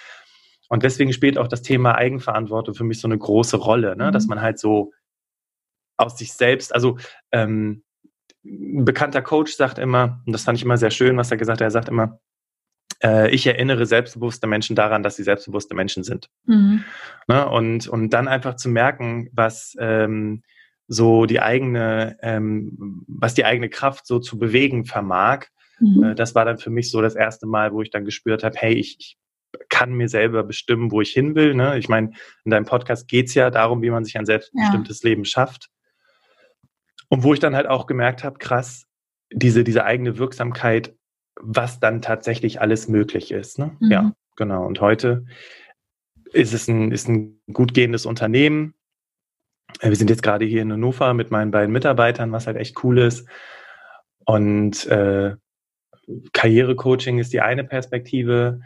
Und 0.69 0.83
deswegen 0.83 1.13
spielt 1.13 1.37
auch 1.37 1.47
das 1.47 1.61
Thema 1.61 1.95
Eigenverantwortung 1.95 2.73
für 2.73 2.83
mich 2.83 2.99
so 2.99 3.07
eine 3.07 3.17
große 3.17 3.57
Rolle, 3.57 3.95
ne? 3.95 4.07
Mhm. 4.07 4.11
dass 4.13 4.27
man 4.27 4.41
halt 4.41 4.59
so 4.59 4.93
aus 5.97 6.17
sich 6.17 6.33
selbst, 6.33 6.73
also 6.73 6.97
ähm, 7.31 7.83
ein 8.45 8.85
bekannter 8.85 9.21
Coach 9.21 9.53
sagt 9.53 9.79
immer, 9.79 10.21
und 10.25 10.33
das 10.33 10.43
fand 10.43 10.57
ich 10.57 10.63
immer 10.63 10.77
sehr 10.77 10.91
schön, 10.91 11.17
was 11.17 11.31
er 11.31 11.37
gesagt 11.37 11.61
hat, 11.61 11.65
er 11.65 11.71
sagt 11.71 11.89
immer, 11.89 12.19
äh, 13.03 13.29
ich 13.31 13.45
erinnere 13.47 13.85
selbstbewusste 13.85 14.47
Menschen 14.47 14.75
daran, 14.75 15.03
dass 15.03 15.15
sie 15.15 15.23
selbstbewusste 15.23 15.75
Menschen 15.75 16.03
sind. 16.03 16.29
Mhm. 16.45 16.83
Ne? 17.27 17.47
Und, 17.47 17.87
und 17.87 18.09
dann 18.11 18.27
einfach 18.27 18.55
zu 18.55 18.69
merken, 18.69 19.29
was 19.33 19.75
ähm, 19.79 20.43
so 20.87 21.25
die 21.25 21.41
eigene, 21.41 22.17
ähm, 22.21 23.03
was 23.07 23.33
die 23.33 23.45
eigene 23.45 23.69
Kraft 23.69 24.05
so 24.05 24.19
zu 24.19 24.37
bewegen 24.37 24.85
vermag. 24.85 25.45
Mhm. 25.79 26.03
Äh, 26.03 26.15
das 26.15 26.35
war 26.35 26.45
dann 26.45 26.57
für 26.57 26.69
mich 26.69 26.91
so 26.91 27.01
das 27.01 27.15
erste 27.15 27.47
Mal, 27.47 27.73
wo 27.73 27.81
ich 27.81 27.89
dann 27.89 28.05
gespürt 28.05 28.43
habe, 28.43 28.55
hey, 28.57 28.73
ich, 28.73 28.97
ich 28.99 29.17
kann 29.69 29.93
mir 29.93 30.09
selber 30.09 30.43
bestimmen, 30.43 30.91
wo 30.91 31.01
ich 31.01 31.11
hin 31.11 31.35
will. 31.35 31.55
Ne? 31.55 31.77
Ich 31.77 31.89
meine, 31.89 32.11
in 32.43 32.51
deinem 32.51 32.65
Podcast 32.65 33.07
geht's 33.07 33.33
ja 33.33 33.49
darum, 33.49 33.81
wie 33.81 33.89
man 33.89 34.03
sich 34.03 34.17
ein 34.17 34.25
selbstbestimmtes 34.25 35.01
ja. 35.01 35.09
Leben 35.09 35.25
schafft. 35.25 35.69
Und 37.07 37.23
wo 37.23 37.33
ich 37.33 37.39
dann 37.39 37.55
halt 37.55 37.67
auch 37.67 37.85
gemerkt 37.85 38.23
habe, 38.23 38.37
krass, 38.39 38.85
diese, 39.31 39.63
diese 39.63 39.85
eigene 39.85 40.17
Wirksamkeit, 40.17 40.95
was 41.39 41.79
dann 41.79 42.01
tatsächlich 42.01 42.61
alles 42.61 42.87
möglich 42.87 43.31
ist. 43.31 43.59
Ne? 43.59 43.75
Mhm. 43.79 43.91
Ja, 43.91 44.13
genau. 44.35 44.65
Und 44.65 44.81
heute 44.81 45.25
ist 46.31 46.53
es 46.53 46.67
ein, 46.67 46.91
ist 46.91 47.07
ein 47.07 47.39
gut 47.51 47.73
gehendes 47.73 48.05
Unternehmen. 48.05 48.73
Äh, 49.79 49.89
wir 49.89 49.95
sind 49.95 50.09
jetzt 50.09 50.23
gerade 50.23 50.45
hier 50.45 50.61
in 50.61 50.71
Hannover 50.71 51.13
mit 51.13 51.31
meinen 51.31 51.51
beiden 51.51 51.71
Mitarbeitern, 51.71 52.31
was 52.31 52.47
halt 52.47 52.57
echt 52.57 52.83
cool 52.83 52.99
ist. 52.99 53.27
Und 54.25 54.85
äh, 54.87 55.35
Karrierecoaching 56.33 57.19
ist 57.19 57.33
die 57.33 57.41
eine 57.41 57.63
Perspektive. 57.63 58.61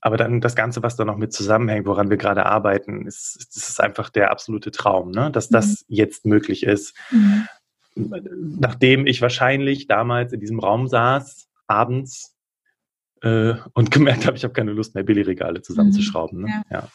Aber 0.00 0.16
dann 0.16 0.40
das 0.40 0.56
Ganze, 0.56 0.82
was 0.82 0.96
da 0.96 1.04
noch 1.04 1.18
mit 1.18 1.32
zusammenhängt, 1.32 1.86
woran 1.86 2.08
wir 2.08 2.16
gerade 2.16 2.46
arbeiten, 2.46 3.06
ist, 3.06 3.48
das 3.54 3.68
ist 3.68 3.80
einfach 3.80 4.08
der 4.08 4.30
absolute 4.30 4.70
Traum, 4.70 5.10
ne? 5.10 5.30
dass 5.30 5.50
das 5.50 5.84
mhm. 5.88 5.96
jetzt 5.96 6.24
möglich 6.24 6.62
ist. 6.62 6.96
Mhm. 7.10 7.46
Nachdem 7.94 9.06
ich 9.06 9.20
wahrscheinlich 9.20 9.88
damals 9.88 10.32
in 10.32 10.40
diesem 10.40 10.58
Raum 10.58 10.88
saß, 10.88 11.48
abends, 11.66 12.34
äh, 13.22 13.54
und 13.74 13.90
gemerkt 13.90 14.26
habe, 14.26 14.36
ich 14.36 14.44
habe 14.44 14.54
keine 14.54 14.72
Lust 14.72 14.94
mehr, 14.94 15.04
Billigregale 15.04 15.62
zusammenzuschrauben. 15.62 16.42
Ne? 16.42 16.48
Ja. 16.70 16.78
ja. 16.78 16.88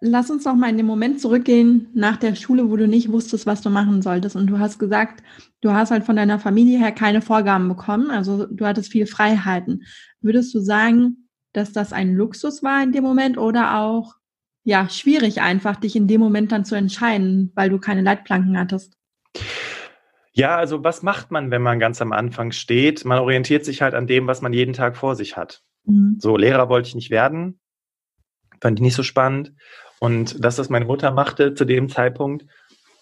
Lass 0.00 0.30
uns 0.30 0.44
noch 0.44 0.54
mal 0.54 0.70
in 0.70 0.76
den 0.76 0.86
Moment 0.86 1.20
zurückgehen 1.20 1.88
nach 1.92 2.16
der 2.16 2.36
Schule, 2.36 2.70
wo 2.70 2.76
du 2.76 2.86
nicht 2.86 3.10
wusstest, 3.10 3.46
was 3.46 3.62
du 3.62 3.70
machen 3.70 4.00
solltest. 4.00 4.36
Und 4.36 4.46
du 4.46 4.58
hast 4.58 4.78
gesagt, 4.78 5.24
du 5.60 5.72
hast 5.72 5.90
halt 5.90 6.04
von 6.04 6.16
deiner 6.16 6.38
Familie 6.38 6.78
her 6.78 6.92
keine 6.92 7.20
Vorgaben 7.20 7.68
bekommen. 7.68 8.10
Also 8.10 8.46
du 8.46 8.64
hattest 8.64 8.92
viel 8.92 9.06
Freiheiten. 9.06 9.84
Würdest 10.20 10.54
du 10.54 10.60
sagen, 10.60 11.28
dass 11.52 11.72
das 11.72 11.92
ein 11.92 12.14
Luxus 12.14 12.62
war 12.62 12.82
in 12.82 12.92
dem 12.92 13.02
Moment 13.02 13.38
oder 13.38 13.78
auch 13.78 14.14
ja 14.62 14.88
schwierig 14.88 15.40
einfach, 15.40 15.76
dich 15.76 15.96
in 15.96 16.06
dem 16.06 16.20
Moment 16.20 16.52
dann 16.52 16.64
zu 16.64 16.76
entscheiden, 16.76 17.50
weil 17.54 17.70
du 17.70 17.78
keine 17.78 18.02
Leitplanken 18.02 18.56
hattest? 18.58 18.96
Ja, 20.32 20.56
also 20.56 20.84
was 20.84 21.02
macht 21.02 21.32
man, 21.32 21.50
wenn 21.50 21.62
man 21.62 21.80
ganz 21.80 22.00
am 22.00 22.12
Anfang 22.12 22.52
steht? 22.52 23.04
Man 23.04 23.18
orientiert 23.18 23.64
sich 23.64 23.82
halt 23.82 23.94
an 23.94 24.06
dem, 24.06 24.28
was 24.28 24.42
man 24.42 24.52
jeden 24.52 24.74
Tag 24.74 24.96
vor 24.96 25.16
sich 25.16 25.36
hat. 25.36 25.62
Mhm. 25.84 26.18
So, 26.20 26.36
Lehrer 26.36 26.68
wollte 26.68 26.86
ich 26.86 26.94
nicht 26.94 27.10
werden, 27.10 27.58
fand 28.60 28.78
ich 28.78 28.82
nicht 28.82 28.94
so 28.94 29.02
spannend. 29.02 29.52
Und 30.00 30.44
das, 30.44 30.58
was 30.58 30.68
meine 30.68 30.84
Mutter 30.84 31.10
machte 31.10 31.54
zu 31.54 31.64
dem 31.64 31.88
Zeitpunkt, 31.88 32.46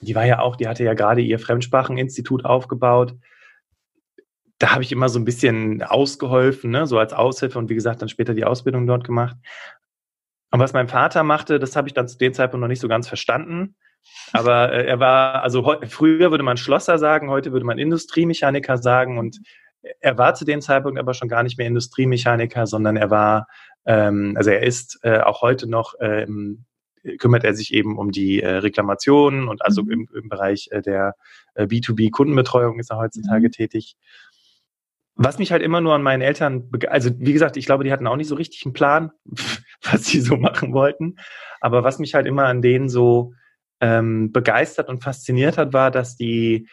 die 0.01 0.15
war 0.15 0.27
ja 0.27 0.41
auch, 0.41 0.57
die 0.57 0.69
hatte 0.69 0.85
ja 0.85 0.95
gerade 0.95 1.21
ihr 1.21 1.39
Fremdspracheninstitut 1.39 2.45
aufgebaut 2.45 3.15
da 4.59 4.73
habe 4.73 4.83
ich 4.83 4.93
immer 4.93 5.09
so 5.09 5.19
ein 5.19 5.25
bisschen 5.25 5.83
ausgeholfen, 5.83 6.71
ne? 6.71 6.87
so 6.87 6.99
als 6.99 7.13
Aushilfe 7.13 7.59
und 7.59 7.69
wie 7.69 7.75
gesagt, 7.75 8.01
dann 8.01 8.09
später 8.09 8.35
die 8.35 8.45
Ausbildung 8.45 8.87
dort 8.87 9.05
gemacht. 9.05 9.37
Und 10.51 10.61
was 10.61 10.73
mein 10.73 10.89
Vater 10.89 11.23
machte, 11.23 11.59
das 11.59 11.77
habe 11.77 11.89
ich 11.89 11.95
dann 11.95 12.09
zu 12.09 12.17
dem 12.17 12.33
Zeitpunkt 12.33 12.63
noch 12.63 12.69
nicht 12.69 12.81
so 12.81 12.89
ganz 12.89 13.09
verstanden. 13.09 13.75
Aber 14.33 14.73
äh, 14.73 14.87
er 14.87 15.01
war, 15.01 15.43
also 15.43 15.77
früher 15.89 16.31
würde 16.31 16.45
man 16.45 16.57
Schlosser 16.57 16.99
sagen, 16.99 17.29
heute 17.29 17.53
würde 17.53 17.67
man 17.67 17.79
Industriemechaniker 17.79 18.79
sagen 18.79 19.19
und 19.19 19.39
er 20.01 20.17
war 20.17 20.35
zu 20.35 20.45
dem 20.45 20.61
Zeitpunkt 20.61 20.99
aber 20.99 21.15
schon 21.15 21.29
gar 21.29 21.43
nicht 21.43 21.59
mehr 21.59 21.67
Industriemechaniker, 21.67 22.67
sondern 22.67 22.97
er 22.97 23.11
war, 23.11 23.49
ähm, 23.85 24.35
also 24.37 24.51
er 24.51 24.63
ist 24.63 24.99
äh, 25.03 25.21
auch 25.21 25.43
heute 25.43 25.69
noch, 25.69 25.95
ähm, 26.01 26.65
kümmert 27.19 27.45
er 27.45 27.55
sich 27.55 27.73
eben 27.73 27.99
um 27.99 28.11
die 28.11 28.43
äh, 28.43 28.57
Reklamationen 28.57 29.49
und 29.49 29.65
also 29.65 29.83
mhm. 29.83 29.91
im, 29.91 30.09
im 30.15 30.29
Bereich 30.29 30.69
äh, 30.71 30.83
der 30.83 31.15
äh, 31.55 31.65
B2B-Kundenbetreuung 31.65 32.79
ist 32.79 32.91
er 32.91 32.99
heutzutage 32.99 33.49
mhm. 33.49 33.53
tätig. 33.53 33.97
Was 35.15 35.39
mich 35.39 35.51
halt 35.51 35.63
immer 35.63 35.81
nur 35.81 35.95
an 35.95 36.03
meinen 36.03 36.21
Eltern, 36.21 36.71
also 36.89 37.11
wie 37.19 37.33
gesagt, 37.33 37.57
ich 37.57 37.65
glaube, 37.65 37.85
die 37.85 37.93
hatten 37.93 38.07
auch 38.07 38.17
nicht 38.17 38.29
so 38.29 38.35
richtig 38.35 38.67
einen 38.67 38.75
Plan, 38.75 39.13
was 39.83 40.05
sie 40.05 40.21
so 40.21 40.37
machen 40.37 40.75
wollten. 40.75 41.17
Aber 41.61 41.85
was 41.85 41.99
mich 41.99 42.15
halt 42.15 42.27
immer 42.27 42.45
an 42.45 42.61
denen 42.61 42.89
so 42.89 43.33
ähm, 43.81 44.33
begeistert 44.33 44.89
und 44.89 45.03
fasziniert 45.03 45.59
hat, 45.59 45.73
war, 45.73 45.91
dass 45.91 46.17
die 46.17 46.69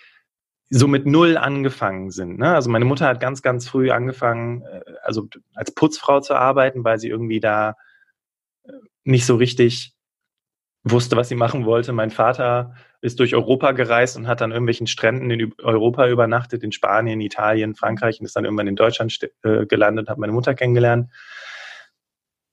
so 0.69 0.87
mit 0.87 1.05
Null 1.05 1.37
angefangen 1.37 2.09
sind. 2.09 2.39
Ne? 2.39 2.53
Also 2.55 2.69
meine 2.69 2.85
Mutter 2.85 3.07
hat 3.07 3.19
ganz, 3.19 3.41
ganz 3.41 3.67
früh 3.67 3.91
angefangen, 3.91 4.63
äh, 4.63 4.81
also 5.03 5.27
als 5.53 5.71
Putzfrau 5.73 6.19
zu 6.19 6.35
arbeiten, 6.35 6.83
weil 6.83 6.99
sie 6.99 7.09
irgendwie 7.09 7.39
da 7.39 7.75
äh, 8.63 8.71
nicht 9.03 9.25
so 9.25 9.35
richtig 9.35 9.92
wusste, 10.83 11.15
was 11.15 11.29
sie 11.29 11.35
machen 11.35 11.65
wollte. 11.65 11.93
Mein 11.93 12.11
Vater 12.11 12.75
ist 13.01 13.19
durch 13.19 13.35
Europa 13.35 13.71
gereist 13.71 14.17
und 14.17 14.27
hat 14.27 14.41
dann 14.41 14.51
irgendwelchen 14.51 14.87
Stränden 14.87 15.29
in 15.31 15.53
Europa 15.61 16.07
übernachtet, 16.07 16.63
in 16.63 16.71
Spanien, 16.71 17.21
Italien, 17.21 17.75
Frankreich 17.75 18.19
und 18.19 18.25
ist 18.25 18.35
dann 18.35 18.45
irgendwann 18.45 18.67
in 18.67 18.75
Deutschland 18.75 19.17
äh, 19.43 19.65
gelandet, 19.65 20.09
hat 20.09 20.17
meine 20.17 20.33
Mutter 20.33 20.53
kennengelernt 20.53 21.09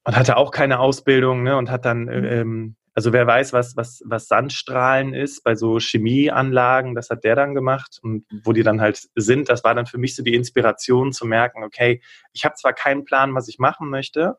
und 0.05 0.17
hatte 0.17 0.37
auch 0.37 0.51
keine 0.51 0.79
Ausbildung 0.79 1.43
ne, 1.43 1.57
und 1.57 1.71
hat 1.71 1.85
dann, 1.85 2.03
mhm. 2.05 2.25
ähm, 2.25 2.77
also 2.95 3.13
wer 3.13 3.27
weiß, 3.27 3.53
was, 3.53 3.77
was, 3.77 4.03
was 4.05 4.29
Sandstrahlen 4.29 5.15
ist 5.15 5.43
bei 5.43 5.55
so 5.55 5.79
Chemieanlagen, 5.79 6.95
das 6.95 7.11
hat 7.11 7.25
der 7.25 7.37
dann 7.37 7.55
gemacht 7.55 7.99
und 8.03 8.25
wo 8.45 8.53
die 8.53 8.63
dann 8.63 8.81
halt 8.81 9.09
sind, 9.15 9.49
das 9.49 9.65
war 9.65 9.75
dann 9.75 9.87
für 9.87 9.99
mich 9.99 10.15
so 10.17 10.23
die 10.23 10.35
Inspiration 10.35 11.13
zu 11.13 11.27
merken, 11.27 11.63
okay, 11.63 12.03
ich 12.33 12.45
habe 12.45 12.57
zwar 12.57 12.73
keinen 12.73 13.05
Plan, 13.05 13.35
was 13.35 13.49
ich 13.49 13.59
machen 13.59 13.89
möchte, 13.89 14.37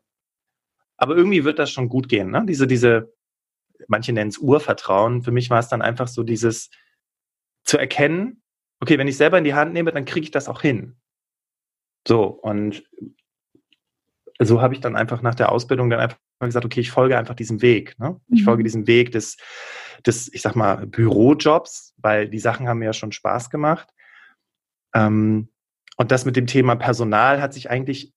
aber 0.96 1.16
irgendwie 1.16 1.44
wird 1.44 1.58
das 1.58 1.70
schon 1.70 1.88
gut 1.88 2.08
gehen. 2.08 2.30
Ne? 2.30 2.44
Diese, 2.46 2.66
diese 2.66 3.12
manche 3.88 4.12
nennen 4.12 4.30
es 4.30 4.38
Urvertrauen. 4.38 5.22
Für 5.22 5.32
mich 5.32 5.50
war 5.50 5.58
es 5.58 5.68
dann 5.68 5.82
einfach 5.82 6.08
so 6.08 6.22
dieses 6.22 6.70
zu 7.64 7.78
erkennen, 7.78 8.42
okay, 8.80 8.98
wenn 8.98 9.08
ich 9.08 9.16
selber 9.16 9.38
in 9.38 9.44
die 9.44 9.54
Hand 9.54 9.72
nehme, 9.72 9.92
dann 9.92 10.04
kriege 10.04 10.24
ich 10.24 10.30
das 10.30 10.48
auch 10.48 10.62
hin. 10.62 10.96
So, 12.06 12.26
und 12.26 12.82
so 14.40 14.60
habe 14.60 14.74
ich 14.74 14.80
dann 14.80 14.96
einfach 14.96 15.22
nach 15.22 15.34
der 15.34 15.52
Ausbildung 15.52 15.88
dann 15.88 16.00
einfach 16.00 16.18
gesagt, 16.40 16.66
okay, 16.66 16.80
ich 16.80 16.90
folge 16.90 17.16
einfach 17.16 17.34
diesem 17.34 17.62
Weg. 17.62 17.98
Ne? 17.98 18.20
Ich 18.28 18.42
folge 18.42 18.62
mhm. 18.62 18.64
diesem 18.64 18.86
Weg 18.86 19.12
des, 19.12 19.36
des, 20.04 20.32
ich 20.32 20.42
sag 20.42 20.56
mal, 20.56 20.86
Bürojobs, 20.86 21.94
weil 21.98 22.28
die 22.28 22.40
Sachen 22.40 22.68
haben 22.68 22.78
mir 22.78 22.86
ja 22.86 22.92
schon 22.92 23.12
Spaß 23.12 23.50
gemacht. 23.50 23.88
Ähm, 24.94 25.48
und 25.96 26.10
das 26.10 26.24
mit 26.24 26.36
dem 26.36 26.46
Thema 26.46 26.74
Personal 26.74 27.40
hat 27.40 27.54
sich 27.54 27.70
eigentlich 27.70 28.12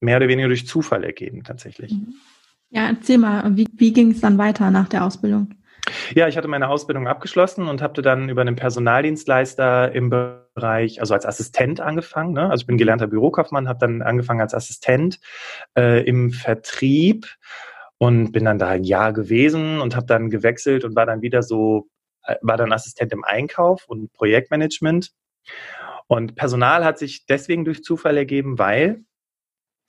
mehr 0.00 0.16
oder 0.16 0.28
weniger 0.28 0.48
durch 0.48 0.66
Zufall 0.66 1.04
ergeben, 1.04 1.44
tatsächlich. 1.44 1.92
Mhm. 1.92 2.14
Ja, 2.70 2.86
erzähl 2.86 3.18
mal, 3.18 3.56
wie, 3.56 3.66
wie 3.72 3.92
ging 3.92 4.12
es 4.12 4.20
dann 4.20 4.38
weiter 4.38 4.70
nach 4.70 4.88
der 4.88 5.04
Ausbildung? 5.04 5.54
Ja, 6.14 6.28
ich 6.28 6.36
hatte 6.36 6.46
meine 6.46 6.68
Ausbildung 6.68 7.08
abgeschlossen 7.08 7.66
und 7.66 7.82
habe 7.82 8.00
dann 8.00 8.28
über 8.28 8.42
einen 8.42 8.54
Personaldienstleister 8.54 9.92
im 9.92 10.08
Bereich, 10.08 11.00
also 11.00 11.14
als 11.14 11.26
Assistent 11.26 11.80
angefangen. 11.80 12.32
Ne? 12.32 12.48
Also 12.48 12.62
ich 12.62 12.66
bin 12.66 12.78
gelernter 12.78 13.08
Bürokaufmann, 13.08 13.68
habe 13.68 13.80
dann 13.80 14.02
angefangen 14.02 14.40
als 14.40 14.54
Assistent 14.54 15.18
äh, 15.76 16.04
im 16.04 16.30
Vertrieb 16.30 17.26
und 17.98 18.30
bin 18.30 18.44
dann 18.44 18.58
da 18.58 18.68
ein 18.68 18.84
Jahr 18.84 19.12
gewesen 19.12 19.80
und 19.80 19.96
habe 19.96 20.06
dann 20.06 20.30
gewechselt 20.30 20.84
und 20.84 20.94
war 20.94 21.06
dann 21.06 21.22
wieder 21.22 21.42
so, 21.42 21.88
äh, 22.24 22.36
war 22.40 22.56
dann 22.56 22.72
Assistent 22.72 23.12
im 23.12 23.24
Einkauf 23.24 23.86
und 23.88 24.12
Projektmanagement. 24.12 25.10
Und 26.06 26.34
Personal 26.34 26.84
hat 26.84 26.98
sich 26.98 27.26
deswegen 27.26 27.64
durch 27.64 27.82
Zufall 27.82 28.16
ergeben, 28.16 28.58
weil 28.58 29.04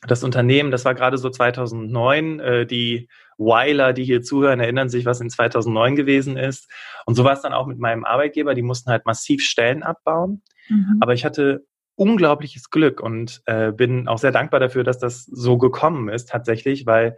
das 0.08 0.24
Unternehmen, 0.24 0.72
das 0.72 0.86
war 0.86 0.96
gerade 0.96 1.18
so 1.18 1.30
2009, 1.30 2.40
äh, 2.40 2.66
die 2.66 3.08
Weiler, 3.38 3.94
die 3.94 4.04
hier 4.04 4.22
zuhören, 4.22 4.60
erinnern 4.60 4.90
sich, 4.90 5.06
was 5.06 5.22
in 5.22 5.30
2009 5.30 5.96
gewesen 5.96 6.38
ist. 6.38 6.70
Und 7.06 7.16
so 7.16 7.24
war 7.24 7.34
es 7.34 7.42
dann 7.42 7.54
auch 7.54 7.68
mit 7.68 7.80
meinem 7.80 8.04
Arbeitgeber. 8.04 8.54
Die 8.54 8.62
mussten 8.62 8.90
halt 8.90 9.06
massiv 9.06 9.44
Stellen 9.44 9.84
abbauen. 9.84 10.44
Mhm. 10.70 10.98
Aber 11.02 11.14
ich 11.14 11.26
hatte 11.26 11.66
unglaubliches 11.96 12.70
Glück 12.70 13.02
und 13.02 13.42
äh, 13.46 13.72
bin 13.72 14.08
auch 14.08 14.18
sehr 14.18 14.32
dankbar 14.32 14.60
dafür, 14.60 14.84
dass 14.84 14.98
das 14.98 15.26
so 15.26 15.58
gekommen 15.58 16.10
ist 16.10 16.30
tatsächlich, 16.30 16.86
weil 16.86 17.18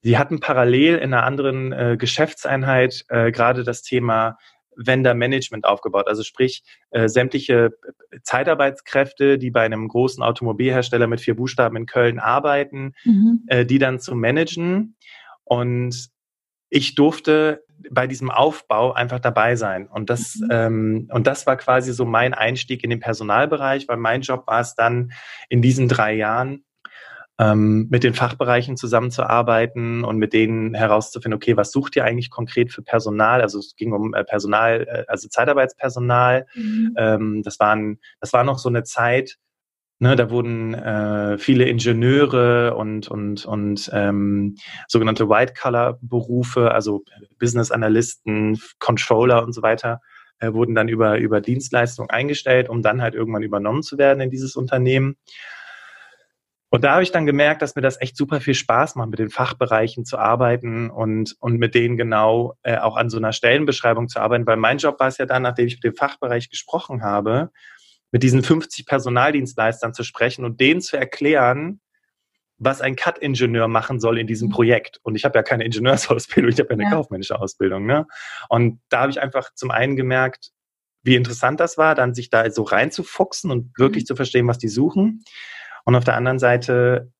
sie 0.00 0.18
hatten 0.18 0.40
parallel 0.40 0.96
in 0.96 1.14
einer 1.14 1.24
anderen 1.24 1.72
äh, 1.72 1.96
Geschäftseinheit 1.96 3.04
äh, 3.08 3.30
gerade 3.30 3.62
das 3.62 3.82
Thema 3.82 4.38
Vendor 4.76 5.14
Management 5.14 5.64
aufgebaut. 5.64 6.08
Also 6.08 6.22
sprich, 6.22 6.62
äh, 6.90 7.08
sämtliche 7.08 7.70
Zeitarbeitskräfte, 8.22 9.38
die 9.38 9.50
bei 9.50 9.62
einem 9.62 9.88
großen 9.88 10.22
Automobilhersteller 10.22 11.06
mit 11.06 11.20
vier 11.20 11.36
Buchstaben 11.36 11.76
in 11.76 11.86
Köln 11.86 12.18
arbeiten, 12.18 12.94
mhm. 13.04 13.42
äh, 13.46 13.64
die 13.64 13.78
dann 13.78 14.00
zu 14.00 14.14
managen. 14.14 14.96
Und 15.44 16.08
ich 16.70 16.94
durfte 16.94 17.64
bei 17.90 18.06
diesem 18.06 18.30
Aufbau 18.30 18.92
einfach 18.92 19.20
dabei 19.20 19.56
sein. 19.56 19.88
Und 19.88 20.08
das, 20.10 20.36
mhm. 20.36 20.48
ähm, 20.50 21.08
und 21.12 21.26
das 21.26 21.46
war 21.46 21.56
quasi 21.56 21.92
so 21.92 22.04
mein 22.04 22.34
Einstieg 22.34 22.84
in 22.84 22.90
den 22.90 23.00
Personalbereich, 23.00 23.88
weil 23.88 23.96
mein 23.96 24.22
Job 24.22 24.46
war 24.46 24.60
es 24.60 24.74
dann 24.74 25.12
in 25.48 25.62
diesen 25.62 25.88
drei 25.88 26.14
Jahren, 26.14 26.64
ähm, 27.38 27.88
mit 27.90 28.04
den 28.04 28.14
Fachbereichen 28.14 28.76
zusammenzuarbeiten 28.76 30.04
und 30.04 30.18
mit 30.18 30.32
denen 30.32 30.74
herauszufinden, 30.74 31.36
okay, 31.36 31.56
was 31.56 31.72
sucht 31.72 31.96
ihr 31.96 32.04
eigentlich 32.04 32.30
konkret 32.30 32.72
für 32.72 32.82
Personal? 32.82 33.40
Also 33.40 33.58
es 33.58 33.74
ging 33.76 33.92
um 33.92 34.14
äh, 34.14 34.24
Personal, 34.24 34.86
äh, 34.88 35.04
also 35.08 35.28
Zeitarbeitspersonal. 35.28 36.46
Mhm. 36.54 36.94
Ähm, 36.96 37.42
das 37.42 37.58
waren, 37.58 37.98
das 38.20 38.32
war 38.32 38.44
noch 38.44 38.58
so 38.58 38.68
eine 38.68 38.84
Zeit, 38.84 39.38
Ne, 40.02 40.16
da 40.16 40.30
wurden 40.30 40.74
äh, 40.74 41.38
viele 41.38 41.62
Ingenieure 41.62 42.74
und, 42.74 43.06
und, 43.06 43.46
und 43.46 43.88
ähm, 43.92 44.56
sogenannte 44.88 45.28
White-Color-Berufe, 45.28 46.72
also 46.72 47.04
Business-Analysten, 47.38 48.60
Controller 48.80 49.44
und 49.44 49.52
so 49.52 49.62
weiter, 49.62 50.00
äh, 50.40 50.52
wurden 50.52 50.74
dann 50.74 50.88
über, 50.88 51.18
über 51.18 51.40
Dienstleistungen 51.40 52.10
eingestellt, 52.10 52.68
um 52.68 52.82
dann 52.82 53.00
halt 53.00 53.14
irgendwann 53.14 53.44
übernommen 53.44 53.84
zu 53.84 53.96
werden 53.96 54.20
in 54.20 54.30
dieses 54.30 54.56
Unternehmen. 54.56 55.18
Und 56.72 56.84
da 56.84 56.92
habe 56.92 57.02
ich 57.02 57.12
dann 57.12 57.26
gemerkt, 57.26 57.60
dass 57.60 57.76
mir 57.76 57.82
das 57.82 58.00
echt 58.00 58.16
super 58.16 58.40
viel 58.40 58.54
Spaß 58.54 58.94
macht, 58.94 59.10
mit 59.10 59.18
den 59.18 59.28
Fachbereichen 59.28 60.06
zu 60.06 60.16
arbeiten 60.16 60.88
und, 60.88 61.36
und 61.38 61.58
mit 61.58 61.74
denen 61.74 61.98
genau 61.98 62.54
äh, 62.62 62.78
auch 62.78 62.96
an 62.96 63.10
so 63.10 63.18
einer 63.18 63.34
Stellenbeschreibung 63.34 64.08
zu 64.08 64.20
arbeiten, 64.20 64.46
weil 64.46 64.56
mein 64.56 64.78
Job 64.78 64.98
war 64.98 65.08
es 65.08 65.18
ja 65.18 65.26
dann, 65.26 65.42
nachdem 65.42 65.66
ich 65.66 65.74
mit 65.74 65.84
dem 65.84 65.94
Fachbereich 65.94 66.48
gesprochen 66.48 67.02
habe, 67.02 67.50
mit 68.10 68.22
diesen 68.22 68.42
50 68.42 68.86
Personaldienstleistern 68.86 69.92
zu 69.92 70.02
sprechen 70.02 70.46
und 70.46 70.60
denen 70.60 70.80
zu 70.80 70.96
erklären, 70.96 71.82
was 72.56 72.80
ein 72.80 72.96
Cut-Ingenieur 72.96 73.68
machen 73.68 74.00
soll 74.00 74.18
in 74.18 74.26
diesem 74.26 74.48
mhm. 74.48 74.52
Projekt. 74.52 74.98
Und 75.02 75.14
ich 75.14 75.26
habe 75.26 75.38
ja 75.38 75.42
keine 75.42 75.64
Ingenieursausbildung, 75.64 76.52
ich 76.52 76.58
habe 76.58 76.70
ja 76.70 76.76
eine 76.76 76.84
ja. 76.84 76.90
kaufmännische 76.90 77.38
Ausbildung. 77.38 77.84
Ne? 77.84 78.06
Und 78.48 78.80
da 78.88 79.00
habe 79.00 79.10
ich 79.10 79.20
einfach 79.20 79.50
zum 79.54 79.70
einen 79.70 79.94
gemerkt, 79.94 80.52
wie 81.02 81.16
interessant 81.16 81.60
das 81.60 81.76
war, 81.76 81.94
dann 81.94 82.14
sich 82.14 82.30
da 82.30 82.50
so 82.50 82.62
reinzufuchsen 82.62 83.50
und 83.50 83.78
wirklich 83.78 84.04
mhm. 84.04 84.06
zu 84.06 84.16
verstehen, 84.16 84.48
was 84.48 84.56
die 84.56 84.68
suchen. 84.68 85.22
Und 85.84 85.94
auf 85.94 86.04
der 86.04 86.16
anderen 86.16 86.38
Seite 86.38 87.12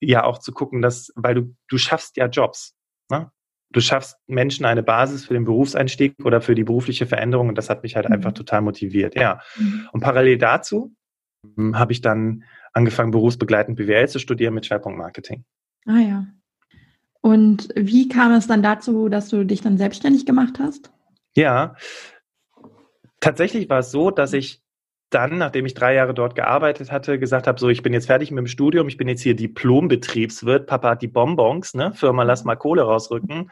ja 0.00 0.24
auch 0.24 0.38
zu 0.38 0.52
gucken, 0.52 0.82
dass, 0.82 1.12
weil 1.16 1.34
du, 1.34 1.56
du 1.68 1.78
schaffst 1.78 2.16
ja 2.16 2.26
Jobs. 2.26 2.74
Ne? 3.10 3.30
du 3.70 3.80
schaffst 3.80 4.16
Menschen 4.26 4.64
eine 4.64 4.82
Basis 4.82 5.26
für 5.26 5.34
den 5.34 5.44
Berufseinstieg 5.44 6.14
oder 6.24 6.40
für 6.40 6.54
die 6.54 6.64
berufliche 6.64 7.06
Veränderung 7.06 7.48
und 7.48 7.58
das 7.58 7.70
hat 7.70 7.82
mich 7.82 7.96
halt 7.96 8.08
mhm. 8.08 8.14
einfach 8.14 8.32
total 8.32 8.62
motiviert. 8.62 9.14
Ja. 9.14 9.40
Mhm. 9.56 9.88
Und 9.92 10.00
parallel 10.00 10.38
dazu 10.38 10.94
hm, 11.56 11.78
habe 11.78 11.92
ich 11.92 12.00
dann 12.00 12.44
angefangen, 12.72 13.10
berufsbegleitend 13.10 13.76
BWL 13.76 14.08
zu 14.08 14.18
studieren 14.18 14.54
mit 14.54 14.66
Schwerpunkt 14.66 14.98
Marketing. 14.98 15.44
Ah 15.86 15.98
ja. 15.98 16.26
Und 17.20 17.68
wie 17.74 18.08
kam 18.08 18.32
es 18.32 18.46
dann 18.46 18.62
dazu, 18.62 19.08
dass 19.08 19.28
du 19.28 19.44
dich 19.44 19.60
dann 19.60 19.78
selbstständig 19.78 20.26
gemacht 20.26 20.58
hast? 20.60 20.92
Ja, 21.34 21.74
tatsächlich 23.20 23.68
war 23.68 23.80
es 23.80 23.90
so, 23.90 24.10
dass 24.10 24.32
ich 24.32 24.62
dann, 25.10 25.38
nachdem 25.38 25.66
ich 25.66 25.74
drei 25.74 25.94
Jahre 25.94 26.14
dort 26.14 26.34
gearbeitet 26.34 26.90
hatte, 26.90 27.18
gesagt 27.18 27.46
habe, 27.46 27.60
so, 27.60 27.68
ich 27.68 27.82
bin 27.82 27.92
jetzt 27.92 28.06
fertig 28.06 28.30
mit 28.30 28.38
dem 28.38 28.46
Studium, 28.48 28.88
ich 28.88 28.96
bin 28.96 29.08
jetzt 29.08 29.22
hier 29.22 29.36
Diplombetriebswirt, 29.36 30.66
Papa 30.66 30.90
hat 30.90 31.02
die 31.02 31.08
Bonbons, 31.08 31.74
ne? 31.74 31.92
Firma, 31.94 32.24
lass 32.24 32.44
mal 32.44 32.56
Kohle 32.56 32.82
rausrücken. 32.82 33.50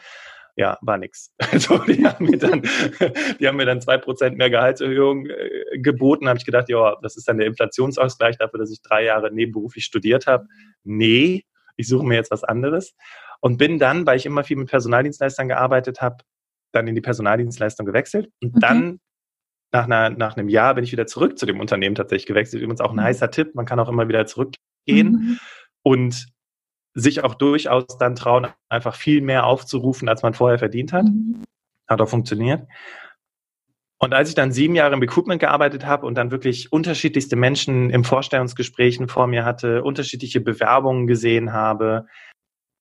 Ja, 0.56 0.78
war 0.82 0.98
nix. 0.98 1.32
Also 1.52 1.78
die 1.78 2.04
haben 2.04 2.26
mir 2.26 2.38
dann, 2.38 2.62
die 3.40 3.48
haben 3.48 3.56
mir 3.56 3.66
dann 3.66 3.80
zwei 3.80 3.98
Prozent 3.98 4.36
mehr 4.36 4.50
Gehaltserhöhung 4.50 5.26
äh, 5.26 5.78
geboten. 5.78 6.28
Habe 6.28 6.38
ich 6.38 6.44
gedacht, 6.44 6.68
ja, 6.68 6.96
das 7.02 7.16
ist 7.16 7.28
dann 7.28 7.38
der 7.38 7.46
Inflationsausgleich 7.46 8.38
dafür, 8.38 8.60
dass 8.60 8.70
ich 8.70 8.82
drei 8.82 9.04
Jahre 9.04 9.32
nebenberuflich 9.32 9.84
studiert 9.84 10.26
habe. 10.26 10.46
Nee, 10.84 11.44
ich 11.76 11.88
suche 11.88 12.06
mir 12.06 12.14
jetzt 12.14 12.30
was 12.30 12.44
anderes 12.44 12.94
und 13.40 13.58
bin 13.58 13.78
dann, 13.78 14.06
weil 14.06 14.16
ich 14.16 14.26
immer 14.26 14.44
viel 14.44 14.56
mit 14.56 14.70
Personaldienstleistern 14.70 15.48
gearbeitet 15.48 16.00
habe, 16.00 16.18
dann 16.72 16.86
in 16.86 16.94
die 16.94 17.00
Personaldienstleistung 17.00 17.86
gewechselt 17.86 18.28
und 18.40 18.56
okay. 18.56 18.60
dann 18.60 19.00
nach, 19.74 19.84
einer, 19.86 20.10
nach 20.10 20.36
einem 20.36 20.48
Jahr 20.48 20.74
bin 20.74 20.84
ich 20.84 20.92
wieder 20.92 21.06
zurück 21.06 21.36
zu 21.36 21.46
dem 21.46 21.58
Unternehmen 21.58 21.96
tatsächlich 21.96 22.26
gewechselt. 22.26 22.62
Übrigens 22.62 22.80
auch 22.80 22.90
ein 22.90 22.96
mhm. 22.96 23.02
heißer 23.02 23.30
Tipp, 23.30 23.54
man 23.54 23.66
kann 23.66 23.80
auch 23.80 23.88
immer 23.88 24.08
wieder 24.08 24.24
zurückgehen 24.24 25.10
mhm. 25.10 25.38
und 25.82 26.26
sich 26.94 27.24
auch 27.24 27.34
durchaus 27.34 27.98
dann 27.98 28.14
trauen, 28.14 28.46
einfach 28.68 28.94
viel 28.94 29.20
mehr 29.20 29.46
aufzurufen, 29.46 30.08
als 30.08 30.22
man 30.22 30.32
vorher 30.32 30.60
verdient 30.60 30.92
hat. 30.92 31.06
Mhm. 31.06 31.42
Hat 31.88 32.00
auch 32.00 32.08
funktioniert. 32.08 32.68
Und 33.98 34.14
als 34.14 34.28
ich 34.28 34.36
dann 34.36 34.52
sieben 34.52 34.76
Jahre 34.76 34.94
im 34.94 35.00
Recruitment 35.00 35.40
gearbeitet 35.40 35.86
habe 35.86 36.06
und 36.06 36.14
dann 36.14 36.30
wirklich 36.30 36.70
unterschiedlichste 36.70 37.34
Menschen 37.34 37.90
im 37.90 38.04
Vorstellungsgesprächen 38.04 39.08
vor 39.08 39.26
mir 39.26 39.44
hatte, 39.44 39.82
unterschiedliche 39.82 40.40
Bewerbungen 40.40 41.08
gesehen 41.08 41.52
habe 41.52 42.06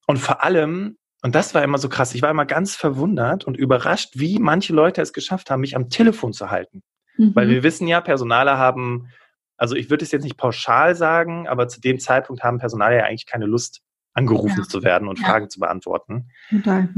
und 0.06 0.18
vor 0.18 0.44
allem 0.44 0.98
und 1.24 1.34
das 1.34 1.56
war 1.56 1.64
immer 1.64 1.78
so 1.78 1.88
krass. 1.88 2.14
Ich 2.14 2.22
war 2.22 2.30
immer 2.30 2.46
ganz 2.46 2.76
verwundert 2.76 3.46
und 3.46 3.56
überrascht, 3.56 4.12
wie 4.16 4.40
manche 4.40 4.74
Leute 4.74 5.02
es 5.02 5.14
geschafft 5.14 5.50
haben, 5.50 5.62
mich 5.62 5.76
am 5.76 5.90
Telefon 5.90 6.34
zu 6.34 6.52
halten. 6.52 6.84
Mhm. 7.18 7.34
Weil 7.34 7.48
wir 7.48 7.64
wissen 7.64 7.88
ja, 7.88 8.02
Personale 8.02 8.58
haben, 8.58 9.08
also 9.56 9.76
ich 9.76 9.90
würde 9.90 10.04
es 10.04 10.12
jetzt 10.12 10.24
nicht 10.24 10.38
pauschal 10.38 10.96
sagen, 10.96 11.48
aber 11.48 11.70
zu 11.70 11.80
dem 11.80 11.98
Zeitpunkt 11.98 12.44
haben 12.44 12.60
Personale 12.60 12.98
ja 12.98 13.04
eigentlich 13.06 13.26
keine 13.26 13.46
Lust, 13.46 13.82
angerufen 14.14 14.60
ja. 14.60 14.68
zu 14.68 14.84
werden 14.84 15.08
und 15.08 15.20
ja. 15.20 15.26
Fragen 15.26 15.50
zu 15.50 15.60
beantworten. 15.60 16.30
Total. 16.50 16.90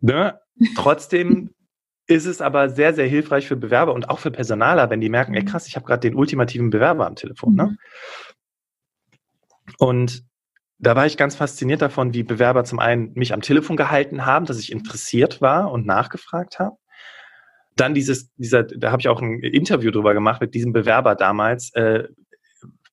Ne? 0.00 0.40
Trotzdem 0.76 1.50
ist 2.06 2.26
es 2.26 2.40
aber 2.40 2.70
sehr, 2.70 2.94
sehr 2.94 3.06
hilfreich 3.06 3.48
für 3.48 3.56
Bewerber 3.56 3.92
und 3.92 4.08
auch 4.08 4.20
für 4.20 4.30
Personaler, 4.30 4.88
wenn 4.88 5.00
die 5.00 5.10
merken, 5.10 5.34
ey 5.34 5.42
mhm. 5.42 5.46
krass, 5.46 5.66
ich 5.66 5.76
habe 5.76 5.84
gerade 5.84 6.00
den 6.00 6.14
ultimativen 6.14 6.70
Bewerber 6.70 7.06
am 7.06 7.16
Telefon. 7.16 7.54
Ne? 7.54 7.64
Mhm. 7.64 7.70
Ne? 7.70 7.76
Und 9.78 10.27
da 10.78 10.94
war 10.94 11.06
ich 11.06 11.16
ganz 11.16 11.36
fasziniert 11.36 11.82
davon, 11.82 12.14
wie 12.14 12.22
Bewerber 12.22 12.64
zum 12.64 12.78
einen 12.78 13.12
mich 13.14 13.32
am 13.32 13.42
Telefon 13.42 13.76
gehalten 13.76 14.24
haben, 14.24 14.46
dass 14.46 14.60
ich 14.60 14.70
interessiert 14.70 15.40
war 15.40 15.72
und 15.72 15.86
nachgefragt 15.86 16.58
habe. 16.58 16.76
Dann 17.74 17.94
dieses, 17.94 18.32
dieser, 18.36 18.64
da 18.64 18.90
habe 18.90 19.00
ich 19.00 19.08
auch 19.08 19.20
ein 19.20 19.40
Interview 19.40 19.90
drüber 19.90 20.14
gemacht 20.14 20.40
mit 20.40 20.54
diesem 20.54 20.72
Bewerber 20.72 21.14
damals, 21.14 21.74
äh, 21.74 22.04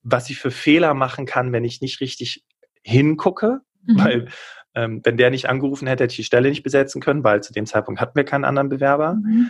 was 0.03 0.29
ich 0.29 0.37
für 0.37 0.51
Fehler 0.51 0.93
machen 0.93 1.25
kann, 1.25 1.51
wenn 1.51 1.63
ich 1.63 1.81
nicht 1.81 2.01
richtig 2.01 2.43
hingucke, 2.83 3.61
mhm. 3.83 3.97
weil 3.97 4.27
ähm, 4.75 5.01
wenn 5.03 5.17
der 5.17 5.31
nicht 5.31 5.49
angerufen 5.49 5.87
hätte, 5.87 6.03
hätte 6.03 6.11
ich 6.11 6.17
die 6.17 6.23
Stelle 6.23 6.49
nicht 6.49 6.63
besetzen 6.63 7.01
können, 7.01 7.23
weil 7.23 7.41
zu 7.41 7.53
dem 7.53 7.65
Zeitpunkt 7.65 8.01
hatten 8.01 8.15
wir 8.15 8.25
keinen 8.25 8.45
anderen 8.45 8.69
Bewerber. 8.69 9.15
Mhm. 9.15 9.49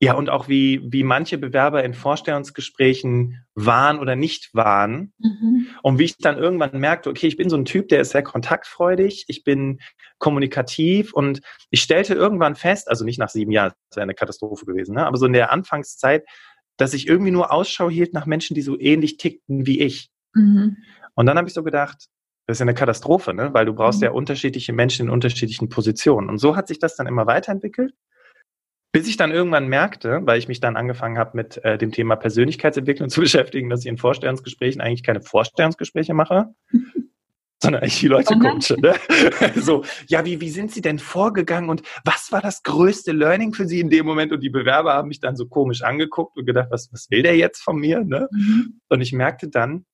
Ja, 0.00 0.14
und 0.14 0.30
auch 0.30 0.48
wie, 0.48 0.80
wie 0.92 1.02
manche 1.02 1.38
Bewerber 1.38 1.82
in 1.82 1.92
Vorstellungsgesprächen 1.92 3.44
waren 3.54 3.98
oder 3.98 4.14
nicht 4.14 4.54
waren. 4.54 5.12
Mhm. 5.18 5.57
Und 5.82 5.98
wie 5.98 6.04
ich 6.04 6.16
dann 6.18 6.38
irgendwann 6.38 6.78
merkte, 6.78 7.10
okay, 7.10 7.26
ich 7.26 7.36
bin 7.36 7.48
so 7.48 7.56
ein 7.56 7.64
Typ, 7.64 7.88
der 7.88 8.00
ist 8.00 8.10
sehr 8.10 8.22
kontaktfreudig, 8.22 9.24
ich 9.28 9.44
bin 9.44 9.80
kommunikativ 10.18 11.12
und 11.12 11.40
ich 11.70 11.82
stellte 11.82 12.14
irgendwann 12.14 12.54
fest, 12.56 12.88
also 12.88 13.04
nicht 13.04 13.18
nach 13.18 13.28
sieben 13.28 13.52
Jahren, 13.52 13.72
das 13.90 13.96
wäre 13.96 14.04
eine 14.04 14.14
Katastrophe 14.14 14.66
gewesen, 14.66 14.94
ne? 14.94 15.06
aber 15.06 15.16
so 15.16 15.26
in 15.26 15.32
der 15.32 15.52
Anfangszeit, 15.52 16.24
dass 16.76 16.94
ich 16.94 17.06
irgendwie 17.06 17.30
nur 17.30 17.52
Ausschau 17.52 17.90
hielt 17.90 18.14
nach 18.14 18.26
Menschen, 18.26 18.54
die 18.54 18.62
so 18.62 18.78
ähnlich 18.78 19.16
tickten 19.16 19.66
wie 19.66 19.80
ich. 19.80 20.10
Mhm. 20.34 20.76
Und 21.14 21.26
dann 21.26 21.36
habe 21.36 21.48
ich 21.48 21.54
so 21.54 21.62
gedacht, 21.62 22.06
das 22.46 22.56
ist 22.56 22.60
ja 22.60 22.64
eine 22.64 22.74
Katastrophe, 22.74 23.34
ne? 23.34 23.52
weil 23.52 23.66
du 23.66 23.74
brauchst 23.74 24.00
mhm. 24.00 24.04
ja 24.04 24.10
unterschiedliche 24.12 24.72
Menschen 24.72 25.06
in 25.06 25.10
unterschiedlichen 25.12 25.68
Positionen. 25.68 26.28
Und 26.28 26.38
so 26.38 26.56
hat 26.56 26.68
sich 26.68 26.78
das 26.78 26.96
dann 26.96 27.06
immer 27.06 27.26
weiterentwickelt. 27.26 27.92
Bis 28.90 29.06
ich 29.06 29.16
dann 29.16 29.32
irgendwann 29.32 29.68
merkte, 29.68 30.20
weil 30.22 30.38
ich 30.38 30.48
mich 30.48 30.60
dann 30.60 30.76
angefangen 30.76 31.18
habe, 31.18 31.36
mit 31.36 31.62
äh, 31.64 31.76
dem 31.76 31.92
Thema 31.92 32.16
Persönlichkeitsentwicklung 32.16 33.08
zu 33.10 33.20
beschäftigen, 33.20 33.68
dass 33.68 33.80
ich 33.80 33.86
in 33.86 33.98
Vorstellungsgesprächen 33.98 34.80
eigentlich 34.80 35.02
keine 35.02 35.20
Vorstellungsgespräche 35.20 36.14
mache, 36.14 36.54
sondern 37.62 37.82
eigentlich 37.82 38.00
die 38.00 38.08
Leute 38.08 38.38
coache. 38.38 38.80
Ne? 38.80 38.94
so, 39.60 39.84
ja, 40.06 40.24
wie, 40.24 40.40
wie 40.40 40.50
sind 40.50 40.72
Sie 40.72 40.80
denn 40.80 40.98
vorgegangen 40.98 41.68
und 41.68 41.82
was 42.04 42.32
war 42.32 42.40
das 42.40 42.62
größte 42.62 43.12
Learning 43.12 43.52
für 43.52 43.66
Sie 43.66 43.80
in 43.80 43.90
dem 43.90 44.06
Moment? 44.06 44.32
Und 44.32 44.40
die 44.40 44.50
Bewerber 44.50 44.94
haben 44.94 45.08
mich 45.08 45.20
dann 45.20 45.36
so 45.36 45.46
komisch 45.46 45.82
angeguckt 45.82 46.36
und 46.36 46.46
gedacht, 46.46 46.68
was, 46.70 46.92
was 46.92 47.10
will 47.10 47.22
der 47.22 47.36
jetzt 47.36 47.60
von 47.60 47.76
mir? 47.76 48.04
Ne? 48.04 48.28
Mhm. 48.30 48.80
Und 48.88 49.00
ich 49.00 49.12
merkte 49.12 49.48
dann, 49.48 49.84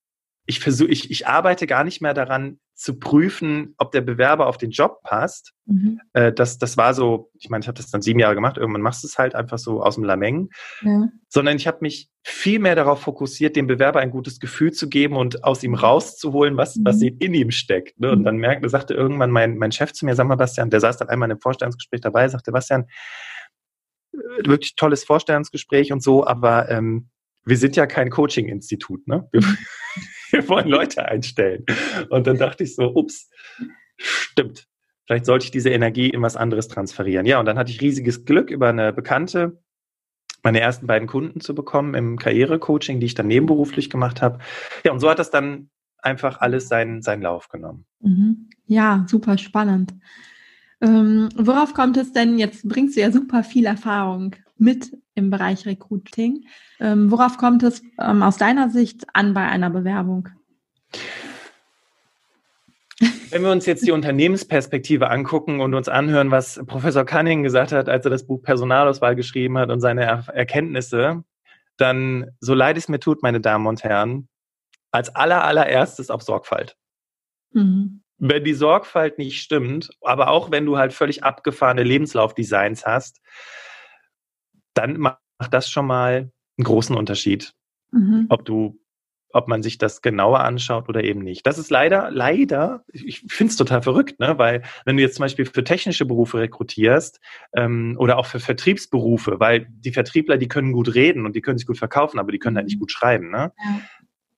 ich 0.46 0.60
versuche, 0.60 0.90
ich, 0.90 1.10
ich 1.10 1.26
arbeite 1.26 1.66
gar 1.66 1.84
nicht 1.84 2.02
mehr 2.02 2.14
daran 2.14 2.58
zu 2.74 2.98
prüfen, 2.98 3.74
ob 3.78 3.92
der 3.92 4.00
Bewerber 4.00 4.46
auf 4.46 4.58
den 4.58 4.70
Job 4.70 5.00
passt. 5.04 5.52
Mhm. 5.64 6.00
Äh, 6.12 6.32
das, 6.32 6.58
das 6.58 6.76
war 6.76 6.92
so, 6.92 7.30
ich 7.34 7.48
meine, 7.48 7.62
ich 7.62 7.68
habe 7.68 7.76
das 7.76 7.90
dann 7.90 8.02
sieben 8.02 8.18
Jahre 8.18 8.34
gemacht, 8.34 8.58
irgendwann 8.58 8.82
machst 8.82 9.04
du 9.04 9.06
es 9.06 9.16
halt 9.16 9.34
einfach 9.34 9.58
so 9.58 9.82
aus 9.82 9.94
dem 9.94 10.04
Lameng. 10.04 10.50
Ja. 10.82 11.08
Sondern 11.28 11.56
ich 11.56 11.66
habe 11.66 11.78
mich 11.80 12.10
viel 12.22 12.58
mehr 12.58 12.74
darauf 12.74 13.00
fokussiert, 13.00 13.54
dem 13.54 13.68
Bewerber 13.68 14.00
ein 14.00 14.10
gutes 14.10 14.40
Gefühl 14.40 14.72
zu 14.72 14.88
geben 14.88 15.16
und 15.16 15.44
aus 15.44 15.62
ihm 15.62 15.74
rauszuholen, 15.74 16.56
was, 16.56 16.76
mhm. 16.76 16.84
was 16.84 17.00
in 17.00 17.34
ihm 17.34 17.52
steckt. 17.52 17.98
Ne? 18.00 18.10
Und 18.10 18.20
mhm. 18.20 18.24
dann 18.24 18.36
merkte, 18.36 18.68
sagte 18.68 18.94
irgendwann 18.94 19.30
mein, 19.30 19.56
mein 19.56 19.72
Chef 19.72 19.92
zu 19.92 20.04
mir, 20.04 20.14
sag 20.16 20.26
mal, 20.26 20.36
Bastian, 20.36 20.70
der 20.70 20.80
saß 20.80 20.96
dann 20.98 21.08
einmal 21.08 21.30
im 21.30 21.40
Vorstellungsgespräch 21.40 22.00
dabei, 22.00 22.28
sagte, 22.28 22.50
Bastian, 22.50 22.86
äh, 24.12 24.46
wirklich 24.46 24.74
tolles 24.74 25.04
Vorstellungsgespräch 25.04 25.92
und 25.92 26.02
so, 26.02 26.26
aber 26.26 26.68
ähm, 26.70 27.08
wir 27.44 27.56
sind 27.56 27.76
ja 27.76 27.86
kein 27.86 28.10
Coaching-Institut, 28.10 29.06
ne? 29.06 29.28
Wir, 29.30 29.42
wir 30.34 30.48
wollen 30.48 30.68
Leute 30.68 31.06
einstellen. 31.06 31.64
Und 32.10 32.26
dann 32.26 32.38
dachte 32.38 32.64
ich 32.64 32.74
so, 32.74 32.94
ups, 32.94 33.30
stimmt. 33.96 34.66
Vielleicht 35.06 35.26
sollte 35.26 35.44
ich 35.44 35.50
diese 35.50 35.70
Energie 35.70 36.10
in 36.10 36.22
was 36.22 36.36
anderes 36.36 36.68
transferieren. 36.68 37.26
Ja, 37.26 37.38
und 37.38 37.46
dann 37.46 37.58
hatte 37.58 37.70
ich 37.70 37.80
riesiges 37.80 38.24
Glück 38.24 38.50
über 38.50 38.68
eine 38.68 38.92
Bekannte, 38.92 39.60
meine 40.42 40.60
ersten 40.60 40.86
beiden 40.86 41.06
Kunden 41.08 41.40
zu 41.40 41.54
bekommen 41.54 41.94
im 41.94 42.18
Karrierecoaching, 42.18 43.00
die 43.00 43.06
ich 43.06 43.14
dann 43.14 43.26
nebenberuflich 43.26 43.90
gemacht 43.90 44.22
habe. 44.22 44.38
Ja, 44.84 44.92
und 44.92 45.00
so 45.00 45.08
hat 45.08 45.18
das 45.18 45.30
dann 45.30 45.70
einfach 45.98 46.40
alles 46.40 46.68
seinen, 46.68 47.02
seinen 47.02 47.22
Lauf 47.22 47.48
genommen. 47.48 47.86
Mhm. 48.00 48.48
Ja, 48.66 49.06
super 49.08 49.38
spannend. 49.38 49.94
Ähm, 50.80 51.28
worauf 51.36 51.74
kommt 51.74 51.96
es 51.96 52.12
denn? 52.12 52.38
Jetzt 52.38 52.68
bringst 52.68 52.96
du 52.96 53.00
ja 53.00 53.10
super 53.10 53.44
viel 53.44 53.66
Erfahrung 53.66 54.36
mit 54.64 54.90
im 55.14 55.30
Bereich 55.30 55.66
Recruiting. 55.66 56.46
Ähm, 56.80 57.10
worauf 57.10 57.38
kommt 57.38 57.62
es 57.62 57.82
ähm, 58.00 58.22
aus 58.22 58.36
deiner 58.36 58.70
Sicht 58.70 59.04
an 59.12 59.34
bei 59.34 59.46
einer 59.46 59.70
Bewerbung? 59.70 60.28
Wenn 63.30 63.42
wir 63.42 63.50
uns 63.50 63.66
jetzt 63.66 63.86
die 63.86 63.90
Unternehmensperspektive 63.90 65.10
angucken 65.10 65.60
und 65.60 65.74
uns 65.74 65.88
anhören, 65.88 66.30
was 66.30 66.60
Professor 66.66 67.04
Cunning 67.04 67.42
gesagt 67.42 67.72
hat, 67.72 67.88
als 67.88 68.04
er 68.04 68.10
das 68.10 68.26
Buch 68.26 68.42
Personalauswahl 68.42 69.16
geschrieben 69.16 69.58
hat 69.58 69.70
und 69.70 69.80
seine 69.80 70.02
er 70.02 70.28
Erkenntnisse, 70.28 71.24
dann, 71.76 72.30
so 72.40 72.54
leid 72.54 72.76
es 72.76 72.88
mir 72.88 73.00
tut, 73.00 73.22
meine 73.22 73.40
Damen 73.40 73.66
und 73.66 73.82
Herren, 73.82 74.28
als 74.92 75.14
aller, 75.14 75.42
allererstes 75.42 76.10
auf 76.10 76.22
Sorgfalt. 76.22 76.76
Mhm. 77.52 78.02
Wenn 78.18 78.44
die 78.44 78.54
Sorgfalt 78.54 79.18
nicht 79.18 79.42
stimmt, 79.42 79.90
aber 80.00 80.28
auch 80.28 80.52
wenn 80.52 80.64
du 80.64 80.78
halt 80.78 80.92
völlig 80.92 81.24
abgefahrene 81.24 81.82
Lebenslaufdesigns 81.82 82.86
hast, 82.86 83.20
dann 84.74 84.98
macht 84.98 85.18
das 85.50 85.70
schon 85.70 85.86
mal 85.86 86.30
einen 86.58 86.64
großen 86.64 86.96
Unterschied. 86.96 87.54
Mhm. 87.90 88.26
Ob 88.28 88.44
du 88.44 88.78
ob 89.34 89.48
man 89.48 89.64
sich 89.64 89.78
das 89.78 90.00
genauer 90.00 90.40
anschaut 90.40 90.88
oder 90.88 91.02
eben 91.02 91.20
nicht. 91.20 91.44
Das 91.44 91.58
ist 91.58 91.68
leider, 91.68 92.12
leider, 92.12 92.84
ich 92.92 93.24
finde 93.26 93.50
es 93.50 93.56
total 93.56 93.82
verrückt, 93.82 94.20
ne? 94.20 94.38
weil 94.38 94.62
wenn 94.84 94.96
du 94.96 95.02
jetzt 95.02 95.16
zum 95.16 95.24
Beispiel 95.24 95.44
für 95.44 95.64
technische 95.64 96.06
Berufe 96.06 96.38
rekrutierst 96.38 97.18
ähm, 97.52 97.96
oder 97.98 98.16
auch 98.16 98.26
für 98.26 98.38
Vertriebsberufe, 98.38 99.40
weil 99.40 99.66
die 99.68 99.90
Vertriebler, 99.90 100.38
die 100.38 100.46
können 100.46 100.72
gut 100.72 100.94
reden 100.94 101.26
und 101.26 101.34
die 101.34 101.40
können 101.40 101.58
sich 101.58 101.66
gut 101.66 101.78
verkaufen, 101.78 102.20
aber 102.20 102.30
die 102.30 102.38
können 102.38 102.56
halt 102.56 102.66
nicht 102.66 102.78
gut 102.78 102.92
schreiben, 102.92 103.30
ne? 103.30 103.52
Ja. 103.58 103.80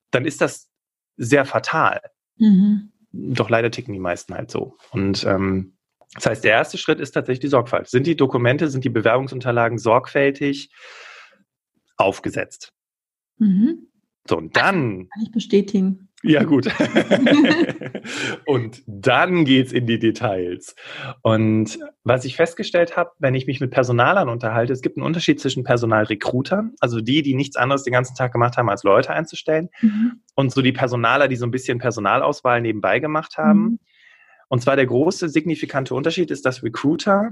dann 0.09 0.25
ist 0.25 0.41
das 0.41 0.67
sehr 1.15 1.45
fatal. 1.45 2.01
Mhm. 2.37 2.91
Doch 3.11 3.51
leider 3.51 3.69
ticken 3.69 3.93
die 3.93 3.99
meisten 3.99 4.33
halt 4.33 4.49
so. 4.49 4.77
Und 4.89 5.23
ähm, 5.25 5.76
das 6.17 6.25
heißt, 6.25 6.43
der 6.43 6.53
erste 6.53 6.79
Schritt 6.79 6.99
ist 6.99 7.11
tatsächlich 7.11 7.41
die 7.41 7.47
Sorgfalt. 7.47 7.87
Sind 7.89 8.07
die 8.07 8.15
Dokumente, 8.15 8.69
sind 8.69 8.83
die 8.83 8.89
Bewerbungsunterlagen 8.89 9.77
sorgfältig 9.77 10.71
aufgesetzt? 11.95 12.73
Mhm. 13.37 13.87
So, 14.27 14.37
und 14.37 14.57
dann. 14.57 15.09
Kann 15.09 15.23
ich 15.23 15.31
bestätigen. 15.31 16.09
Ja, 16.23 16.43
gut. 16.43 16.67
und 18.47 18.81
dann 18.87 19.45
geht's 19.45 19.71
in 19.71 19.85
die 19.85 19.99
Details. 19.99 20.75
Und 21.21 21.77
was 22.03 22.25
ich 22.25 22.35
festgestellt 22.35 22.97
habe, 22.97 23.11
wenn 23.19 23.35
ich 23.35 23.45
mich 23.45 23.61
mit 23.61 23.69
Personalern 23.69 24.27
unterhalte, 24.27 24.73
es 24.73 24.81
gibt 24.81 24.97
einen 24.97 25.05
Unterschied 25.05 25.39
zwischen 25.39 25.63
Personalrekrutern, 25.63 26.73
also 26.79 26.99
die, 26.99 27.21
die 27.21 27.35
nichts 27.35 27.55
anderes 27.55 27.83
den 27.83 27.93
ganzen 27.93 28.15
Tag 28.15 28.33
gemacht 28.33 28.57
haben, 28.57 28.69
als 28.69 28.81
Leute 28.81 29.11
einzustellen, 29.11 29.69
mhm. 29.81 30.23
und 30.33 30.51
so 30.51 30.63
die 30.63 30.71
Personaler, 30.71 31.27
die 31.27 31.35
so 31.35 31.45
ein 31.45 31.51
bisschen 31.51 31.77
Personalauswahl 31.77 32.61
nebenbei 32.61 32.97
gemacht 32.99 33.37
haben. 33.37 33.59
Mhm. 33.59 33.79
Und 34.49 34.61
zwar 34.61 34.75
der 34.75 34.85
große 34.85 35.29
signifikante 35.29 35.93
Unterschied 35.93 36.31
ist, 36.31 36.45
dass 36.45 36.63
Recruiter 36.63 37.31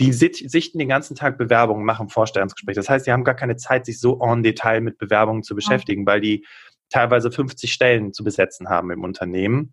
die 0.00 0.12
sichten 0.12 0.78
den 0.78 0.88
ganzen 0.88 1.14
Tag 1.16 1.38
Bewerbungen, 1.38 1.84
machen 1.84 2.08
Vorstellungsgespräche. 2.08 2.80
Das 2.80 2.88
heißt, 2.88 3.04
sie 3.04 3.12
haben 3.12 3.24
gar 3.24 3.34
keine 3.34 3.56
Zeit, 3.56 3.86
sich 3.86 4.00
so 4.00 4.20
en 4.20 4.42
Detail 4.42 4.80
mit 4.80 4.98
Bewerbungen 4.98 5.42
zu 5.42 5.54
beschäftigen, 5.54 6.06
weil 6.06 6.20
die 6.20 6.46
teilweise 6.88 7.30
50 7.30 7.72
Stellen 7.72 8.12
zu 8.12 8.24
besetzen 8.24 8.68
haben 8.68 8.90
im 8.90 9.04
Unternehmen, 9.04 9.72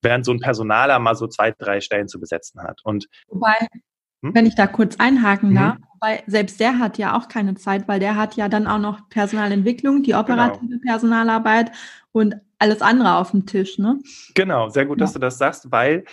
während 0.00 0.24
so 0.24 0.32
ein 0.32 0.40
Personaler 0.40 0.98
mal 0.98 1.16
so 1.16 1.26
zwei, 1.26 1.50
drei 1.50 1.80
Stellen 1.80 2.08
zu 2.08 2.20
besetzen 2.20 2.62
hat. 2.62 2.80
Und 2.84 3.08
Wobei, 3.26 3.56
hm? 4.22 4.34
wenn 4.34 4.46
ich 4.46 4.54
da 4.54 4.66
kurz 4.66 4.96
einhaken 4.98 5.54
darf, 5.54 5.76
hm? 5.76 5.84
weil 6.00 6.22
selbst 6.26 6.60
der 6.60 6.78
hat 6.78 6.98
ja 6.98 7.16
auch 7.16 7.28
keine 7.28 7.54
Zeit, 7.54 7.88
weil 7.88 8.00
der 8.00 8.16
hat 8.16 8.36
ja 8.36 8.48
dann 8.48 8.66
auch 8.66 8.78
noch 8.78 9.08
Personalentwicklung, 9.08 10.02
die 10.02 10.14
operative 10.14 10.66
genau. 10.66 10.82
Personalarbeit 10.84 11.72
und 12.12 12.36
alles 12.58 12.82
andere 12.82 13.14
auf 13.16 13.30
dem 13.30 13.46
Tisch, 13.46 13.78
ne? 13.78 13.98
Genau, 14.34 14.68
sehr 14.68 14.86
gut, 14.86 14.98
ja. 14.98 15.04
dass 15.04 15.12
du 15.12 15.18
das 15.18 15.38
sagst, 15.38 15.70
weil 15.70 16.04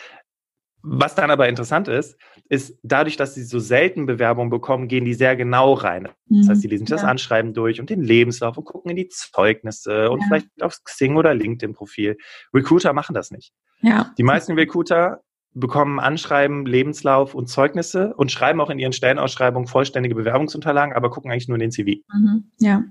was 0.87 1.15
dann 1.15 1.31
aber 1.31 1.49
interessant 1.49 1.87
ist, 1.87 2.15
ist 2.47 2.77
dadurch, 2.83 3.17
dass 3.17 3.33
sie 3.33 3.43
so 3.43 3.57
selten 3.57 4.05
Bewerbungen 4.05 4.51
bekommen, 4.51 4.87
gehen 4.87 5.03
die 5.03 5.15
sehr 5.15 5.35
genau 5.35 5.73
rein. 5.73 6.09
Das 6.27 6.47
heißt, 6.47 6.61
sie 6.61 6.67
lesen 6.67 6.85
sich 6.85 6.91
ja. 6.91 6.97
das 6.97 7.05
Anschreiben 7.05 7.55
durch 7.55 7.79
und 7.79 7.89
den 7.89 8.03
Lebenslauf 8.03 8.55
und 8.55 8.65
gucken 8.65 8.91
in 8.91 8.97
die 8.97 9.07
Zeugnisse 9.07 10.11
und 10.11 10.19
ja. 10.19 10.25
vielleicht 10.27 10.47
aufs 10.61 10.83
Xing 10.83 11.17
oder 11.17 11.33
LinkedIn-Profil. 11.33 12.17
Recruiter 12.53 12.93
machen 12.93 13.15
das 13.15 13.31
nicht. 13.31 13.51
Ja. 13.81 14.13
Die 14.19 14.23
meisten 14.23 14.53
Recruiter 14.53 15.23
bekommen 15.55 15.99
Anschreiben, 15.99 16.65
Lebenslauf 16.65 17.33
und 17.33 17.47
Zeugnisse 17.47 18.13
und 18.13 18.31
schreiben 18.31 18.59
auch 18.61 18.69
in 18.69 18.77
ihren 18.77 18.93
Stellenausschreibungen 18.93 19.67
vollständige 19.67 20.13
Bewerbungsunterlagen, 20.13 20.93
aber 20.93 21.09
gucken 21.09 21.31
eigentlich 21.31 21.47
nur 21.47 21.55
in 21.55 21.61
den 21.61 21.71
CV. 21.71 22.01
Mhm. 22.13 22.51
Ja. 22.59 22.83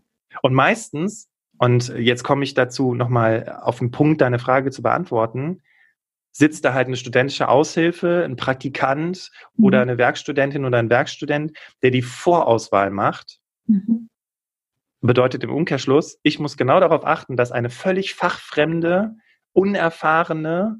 Und 0.42 0.55
meistens, 0.55 1.29
und 1.59 1.88
jetzt 1.88 2.24
komme 2.24 2.42
ich 2.42 2.55
dazu, 2.55 2.94
nochmal 2.94 3.61
auf 3.62 3.79
den 3.79 3.90
Punkt, 3.90 4.22
deine 4.22 4.38
Frage 4.38 4.70
zu 4.70 4.83
beantworten, 4.83 5.62
sitzt 6.33 6.64
da 6.64 6.72
halt 6.74 6.88
eine 6.88 6.96
studentische 6.96 7.48
Aushilfe, 7.48 8.24
ein 8.24 8.37
Praktikant 8.37 9.31
mhm. 9.57 9.64
oder 9.64 9.83
eine 9.83 9.98
Werkstudentin 9.98 10.64
oder 10.64 10.79
ein 10.79 10.90
Werkstudent, 10.90 11.57
der 11.83 11.90
die 11.90 12.03
Vorauswahl 12.03 12.90
macht. 12.90 13.38
Mhm. 13.66 14.09
Bedeutet 15.03 15.44
im 15.44 15.53
Umkehrschluss, 15.53 16.18
ich 16.22 16.38
muss 16.38 16.57
genau 16.57 16.81
darauf 16.81 17.05
achten, 17.05 17.37
dass 17.37 17.53
eine 17.53 17.68
völlig 17.68 18.14
fachfremde, 18.14 19.14
unerfahrene 19.53 20.79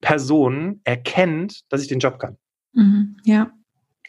Person 0.00 0.80
erkennt, 0.84 1.62
dass 1.70 1.82
ich 1.82 1.88
den 1.88 1.98
Job 1.98 2.18
kann. 2.18 2.36
Mhm. 2.72 3.16
Ja. 3.24 3.52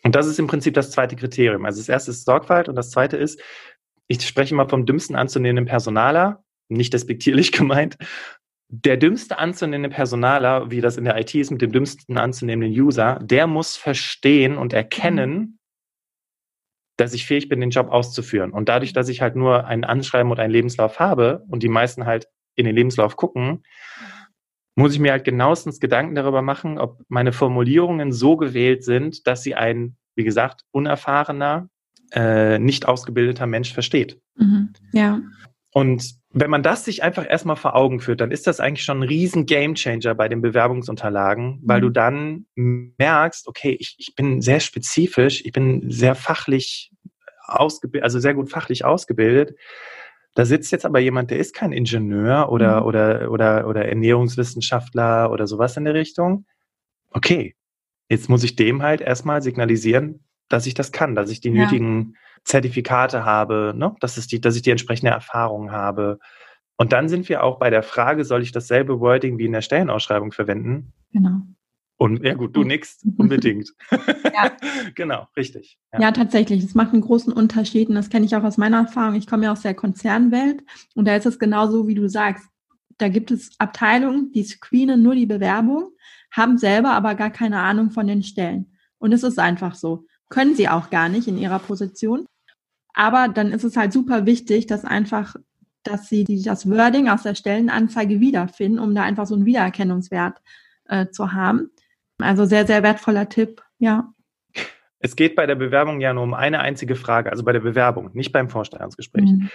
Und 0.04 0.15
das 0.15 0.28
ist 0.28 0.39
im 0.39 0.47
Prinzip 0.47 0.73
das 0.73 0.91
zweite 0.91 1.15
Kriterium. 1.15 1.65
Also 1.65 1.80
das 1.80 1.89
erste 1.89 2.12
ist 2.12 2.25
Sorgfalt 2.25 2.69
und 2.69 2.75
das 2.75 2.91
zweite 2.91 3.17
ist, 3.17 3.41
ich 4.08 4.25
spreche 4.25 4.56
mal 4.56 4.67
vom 4.67 4.86
dümmsten 4.86 5.15
anzunehmenden 5.15 5.65
Personaler, 5.65 6.43
nicht 6.67 6.93
despektierlich 6.93 7.52
gemeint, 7.52 7.97
der 8.71 8.97
dümmste 8.97 9.39
anzunehmende 9.39 9.89
Personaler, 9.89 10.69
wie 10.69 10.80
das 10.80 10.97
in 10.97 11.06
der 11.06 11.17
IT 11.17 11.34
ist, 11.34 11.49
mit 11.49 11.62
dem 11.62 11.71
dümmsten 11.71 12.17
anzunehmenden 12.17 12.80
User, 12.80 13.19
der 13.21 13.47
muss 13.47 13.75
verstehen 13.75 14.58
und 14.58 14.73
erkennen, 14.73 15.60
dass 16.95 17.13
ich 17.13 17.25
fähig 17.25 17.49
bin, 17.49 17.62
den 17.62 17.71
Job 17.71 17.89
auszuführen. 17.89 18.52
Und 18.52 18.69
dadurch, 18.69 18.93
dass 18.93 19.10
ich 19.10 19.21
halt 19.21 19.36
nur 19.36 19.65
ein 19.65 19.86
Anschreiben 19.86 20.32
und 20.32 20.39
einen 20.39 20.54
Lebenslauf 20.54 20.99
habe 20.99 21.43
und 21.47 21.63
die 21.63 21.69
meisten 21.69 22.06
halt 22.06 22.28
in 22.56 22.65
den 22.65 22.75
Lebenslauf 22.75 23.15
gucken, 23.15 23.63
muss 24.79 24.93
ich 24.93 24.99
mir 24.99 25.11
halt 25.11 25.25
genauestens 25.25 25.79
Gedanken 25.79 26.15
darüber 26.15 26.41
machen, 26.41 26.77
ob 26.77 27.01
meine 27.09 27.33
Formulierungen 27.33 28.11
so 28.11 28.37
gewählt 28.37 28.83
sind, 28.83 29.27
dass 29.27 29.43
sie 29.43 29.53
ein, 29.53 29.97
wie 30.15 30.23
gesagt, 30.23 30.61
unerfahrener, 30.71 31.69
äh, 32.13 32.57
nicht 32.59 32.87
ausgebildeter 32.87 33.45
Mensch 33.45 33.73
versteht. 33.73 34.19
Mhm. 34.35 34.73
Ja. 34.93 35.21
Und 35.71 36.15
wenn 36.31 36.49
man 36.49 36.63
das 36.63 36.85
sich 36.85 37.03
einfach 37.03 37.29
erstmal 37.29 37.57
vor 37.57 37.75
Augen 37.75 37.99
führt, 37.99 38.21
dann 38.21 38.31
ist 38.31 38.47
das 38.47 38.59
eigentlich 38.59 38.85
schon 38.85 38.99
ein 38.99 39.07
riesen 39.07 39.45
Gamechanger 39.45 40.15
bei 40.15 40.29
den 40.29 40.41
Bewerbungsunterlagen, 40.41 41.59
weil 41.63 41.79
mhm. 41.79 41.83
du 41.83 41.89
dann 41.89 42.45
merkst, 42.55 43.47
okay, 43.47 43.75
ich, 43.77 43.95
ich 43.97 44.15
bin 44.15 44.41
sehr 44.41 44.61
spezifisch, 44.61 45.43
ich 45.43 45.51
bin 45.51 45.91
sehr 45.91 46.15
fachlich 46.15 46.91
ausgebildet, 47.45 48.03
also 48.03 48.19
sehr 48.19 48.33
gut 48.33 48.49
fachlich 48.49 48.85
ausgebildet. 48.85 49.55
Da 50.35 50.45
sitzt 50.45 50.71
jetzt 50.71 50.85
aber 50.85 50.99
jemand, 50.99 51.31
der 51.31 51.39
ist 51.39 51.53
kein 51.53 51.71
Ingenieur 51.71 52.51
oder, 52.51 52.81
mhm. 52.81 52.87
oder, 52.87 53.31
oder, 53.31 53.67
oder 53.67 53.85
Ernährungswissenschaftler 53.85 55.31
oder 55.31 55.47
sowas 55.47 55.75
in 55.77 55.85
der 55.85 55.93
Richtung. 55.93 56.45
Okay, 57.11 57.55
jetzt 58.09 58.29
muss 58.29 58.43
ich 58.43 58.55
dem 58.55 58.83
halt 58.83 59.01
erstmal 59.01 59.41
signalisieren, 59.41 60.23
dass 60.47 60.65
ich 60.65 60.73
das 60.73 60.91
kann, 60.91 61.15
dass 61.15 61.29
ich 61.29 61.41
die 61.41 61.49
ja. 61.49 61.63
nötigen 61.63 62.15
Zertifikate 62.43 63.25
habe, 63.25 63.73
ne? 63.75 63.95
dass, 63.99 64.17
es 64.17 64.27
die, 64.27 64.39
dass 64.41 64.55
ich 64.55 64.61
die 64.61 64.71
entsprechende 64.71 65.11
Erfahrung 65.11 65.71
habe. 65.71 66.19
Und 66.77 66.93
dann 66.93 67.09
sind 67.09 67.27
wir 67.27 67.43
auch 67.43 67.59
bei 67.59 67.69
der 67.69 67.83
Frage, 67.83 68.23
soll 68.23 68.41
ich 68.41 68.51
dasselbe 68.51 68.99
Wording 68.99 69.37
wie 69.37 69.45
in 69.45 69.51
der 69.51 69.61
Stellenausschreibung 69.61 70.31
verwenden? 70.31 70.93
Genau. 71.11 71.41
Und 71.99 72.23
ja 72.23 72.33
gut, 72.33 72.55
du 72.55 72.63
nix, 72.63 73.05
unbedingt. 73.17 73.73
ja. 73.91 74.51
genau, 74.95 75.27
richtig. 75.35 75.77
Ja. 75.91 75.99
ja. 75.99 76.12
tatsächlich. 76.13 76.63
Es 76.63 76.73
macht 76.73 76.93
einen 76.93 77.01
großen 77.01 77.33
Unterschied 77.33 77.89
und 77.89 77.95
das 77.95 78.09
kenne 78.09 78.25
ich 78.25 78.33
auch 78.38 78.43
aus 78.43 78.57
meiner 78.57 78.77
Erfahrung. 78.77 79.15
Ich 79.15 79.27
komme 79.27 79.43
ja 79.43 79.51
aus 79.51 79.63
der 79.63 79.73
Konzernwelt 79.73 80.63
und 80.95 81.05
da 81.05 81.15
ist 81.17 81.25
es 81.25 81.39
genauso, 81.39 81.89
wie 81.89 81.95
du 81.95 82.07
sagst. 82.07 82.47
Da 82.97 83.09
gibt 83.09 83.31
es 83.31 83.51
Abteilungen, 83.59 84.31
die 84.31 84.43
screenen 84.43 85.03
nur 85.03 85.13
die 85.13 85.25
Bewerbung, 85.25 85.91
haben 86.31 86.57
selber 86.57 86.91
aber 86.91 87.15
gar 87.15 87.31
keine 87.31 87.59
Ahnung 87.59 87.91
von 87.91 88.07
den 88.07 88.23
Stellen. 88.23 88.77
Und 88.97 89.12
es 89.12 89.23
ist 89.23 89.38
einfach 89.38 89.75
so. 89.75 90.05
Können 90.29 90.55
sie 90.55 90.69
auch 90.69 90.89
gar 90.89 91.09
nicht 91.09 91.27
in 91.27 91.38
ihrer 91.38 91.59
Position. 91.59 92.25
Aber 92.93 93.27
dann 93.27 93.51
ist 93.51 93.65
es 93.65 93.75
halt 93.75 93.91
super 93.91 94.25
wichtig, 94.25 94.67
dass 94.67 94.85
einfach, 94.85 95.35
dass 95.83 96.07
sie 96.07 96.23
die, 96.23 96.41
das 96.41 96.69
Wording 96.69 97.09
aus 97.09 97.23
der 97.23 97.35
Stellenanzeige 97.35 98.21
wiederfinden, 98.21 98.79
um 98.79 98.95
da 98.95 99.03
einfach 99.03 99.27
so 99.27 99.35
einen 99.35 99.45
Wiedererkennungswert 99.45 100.41
äh, 100.85 101.07
zu 101.09 101.33
haben. 101.33 101.71
Also 102.19 102.45
sehr, 102.45 102.67
sehr 102.67 102.84
wertvoller 102.84 103.29
Tipp, 103.29 103.62
ja. 103.77 104.13
Es 104.99 105.15
geht 105.15 105.36
bei 105.36 105.45
der 105.45 105.55
Bewerbung 105.55 106.01
ja 106.01 106.13
nur 106.13 106.23
um 106.23 106.34
eine 106.34 106.60
einzige 106.60 106.95
Frage, 106.95 107.32
also 107.32 107.43
bei 107.43 107.53
der 107.53 107.62
Bewerbung, 107.62 108.12
nicht 108.13 108.32
beim 108.32 108.49
Vorstellungsgespräch. 108.49 109.32
Mhm. 109.32 109.49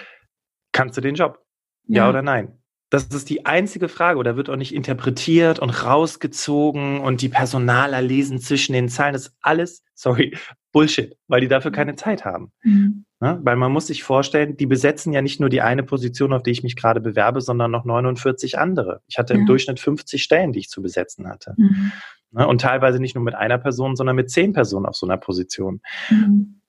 kannst 0.73 0.97
du 0.97 1.01
den 1.01 1.15
Job? 1.15 1.45
Ja, 1.87 2.05
ja 2.05 2.09
oder 2.09 2.23
nein? 2.23 2.59
Das 2.91 3.07
ist 3.07 3.29
die 3.29 3.45
einzige 3.45 3.89
Frage. 3.89 4.19
Oder 4.19 4.37
wird 4.37 4.49
auch 4.49 4.57
nicht 4.57 4.75
interpretiert 4.75 5.59
und 5.59 5.71
rausgezogen 5.71 7.01
und 7.01 7.23
die 7.23 7.29
Personaler 7.29 8.01
lesen 8.01 8.39
zwischen 8.39 8.73
den 8.73 8.89
Zeilen. 8.89 9.15
Das 9.15 9.29
ist 9.29 9.37
alles, 9.41 9.83
sorry, 9.95 10.37
Bullshit, 10.73 11.17
weil 11.27 11.41
die 11.41 11.49
dafür 11.49 11.73
keine 11.73 11.97
Zeit 11.97 12.25
haben. 12.25 12.53
Mhm. 12.63 13.05
Ja, 13.25 13.41
weil 13.43 13.57
man 13.57 13.73
muss 13.73 13.87
sich 13.87 14.03
vorstellen, 14.03 14.57
die 14.57 14.67
besetzen 14.67 15.13
ja 15.13 15.23
nicht 15.23 15.41
nur 15.41 15.49
die 15.49 15.63
eine 15.63 15.83
Position, 15.83 16.33
auf 16.33 16.43
die 16.43 16.51
ich 16.51 16.63
mich 16.63 16.77
gerade 16.77 17.01
bewerbe, 17.01 17.41
sondern 17.41 17.71
noch 17.71 17.85
49 17.85 18.59
andere. 18.59 19.01
Ich 19.07 19.19
hatte 19.19 19.33
ja. 19.33 19.41
im 19.41 19.47
Durchschnitt 19.47 19.81
50 19.81 20.23
Stellen, 20.23 20.53
die 20.53 20.59
ich 20.59 20.69
zu 20.69 20.83
besetzen 20.83 21.29
hatte. 21.29 21.55
Mhm. 21.57 21.93
Ja, 22.37 22.45
und 22.45 22.61
teilweise 22.61 22.99
nicht 22.99 23.15
nur 23.15 23.25
mit 23.25 23.35
einer 23.35 23.59
Person, 23.59 23.97
sondern 23.97 24.17
mit 24.17 24.31
zehn 24.31 24.53
Personen 24.53 24.87
auf 24.87 24.97
so 24.97 25.07
einer 25.07 25.17
Position. 25.17 25.81
Mhm. 26.11 26.61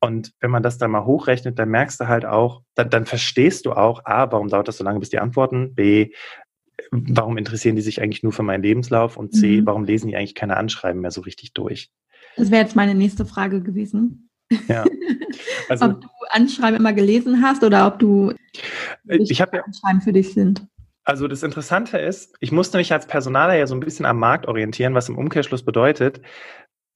Und 0.00 0.32
wenn 0.40 0.50
man 0.50 0.62
das 0.62 0.78
dann 0.78 0.90
mal 0.90 1.04
hochrechnet, 1.04 1.58
dann 1.58 1.68
merkst 1.68 2.00
du 2.00 2.08
halt 2.08 2.26
auch, 2.26 2.62
dann, 2.74 2.90
dann 2.90 3.06
verstehst 3.06 3.64
du 3.64 3.72
auch, 3.72 4.04
A, 4.04 4.30
warum 4.32 4.48
dauert 4.48 4.68
das 4.68 4.78
so 4.78 4.84
lange, 4.84 5.00
bis 5.00 5.10
die 5.10 5.18
antworten, 5.18 5.74
B, 5.74 6.10
warum 6.90 7.38
interessieren 7.38 7.76
die 7.76 7.82
sich 7.82 8.02
eigentlich 8.02 8.22
nur 8.22 8.32
für 8.32 8.42
meinen 8.42 8.62
Lebenslauf 8.62 9.16
und 9.16 9.32
C, 9.32 9.60
mhm. 9.60 9.66
warum 9.66 9.84
lesen 9.84 10.08
die 10.08 10.16
eigentlich 10.16 10.34
keine 10.34 10.56
Anschreiben 10.56 11.00
mehr 11.00 11.10
so 11.10 11.20
richtig 11.20 11.52
durch? 11.52 11.90
Das 12.36 12.50
wäre 12.50 12.62
jetzt 12.62 12.76
meine 12.76 12.94
nächste 12.94 13.24
Frage 13.26 13.62
gewesen. 13.62 14.23
Ja. 14.68 14.84
Also, 15.68 15.86
ob 15.86 16.00
du 16.00 16.08
Anschreiben 16.30 16.78
immer 16.78 16.92
gelesen 16.92 17.42
hast 17.42 17.64
oder 17.64 17.86
ob 17.86 17.98
du 17.98 18.32
äh, 19.08 19.16
ich 19.16 19.40
habe 19.40 19.56
ja 19.56 19.62
Anschreiben 19.64 20.00
für 20.02 20.12
dich 20.12 20.32
sind. 20.34 20.66
Also 21.04 21.26
das 21.26 21.42
Interessante 21.42 21.98
ist, 21.98 22.36
ich 22.40 22.52
musste 22.52 22.78
mich 22.78 22.92
als 22.92 23.06
Personaler 23.06 23.54
ja 23.54 23.66
so 23.66 23.74
ein 23.74 23.80
bisschen 23.80 24.04
am 24.04 24.18
Markt 24.18 24.46
orientieren, 24.46 24.94
was 24.94 25.08
im 25.08 25.18
Umkehrschluss 25.18 25.64
bedeutet, 25.64 26.20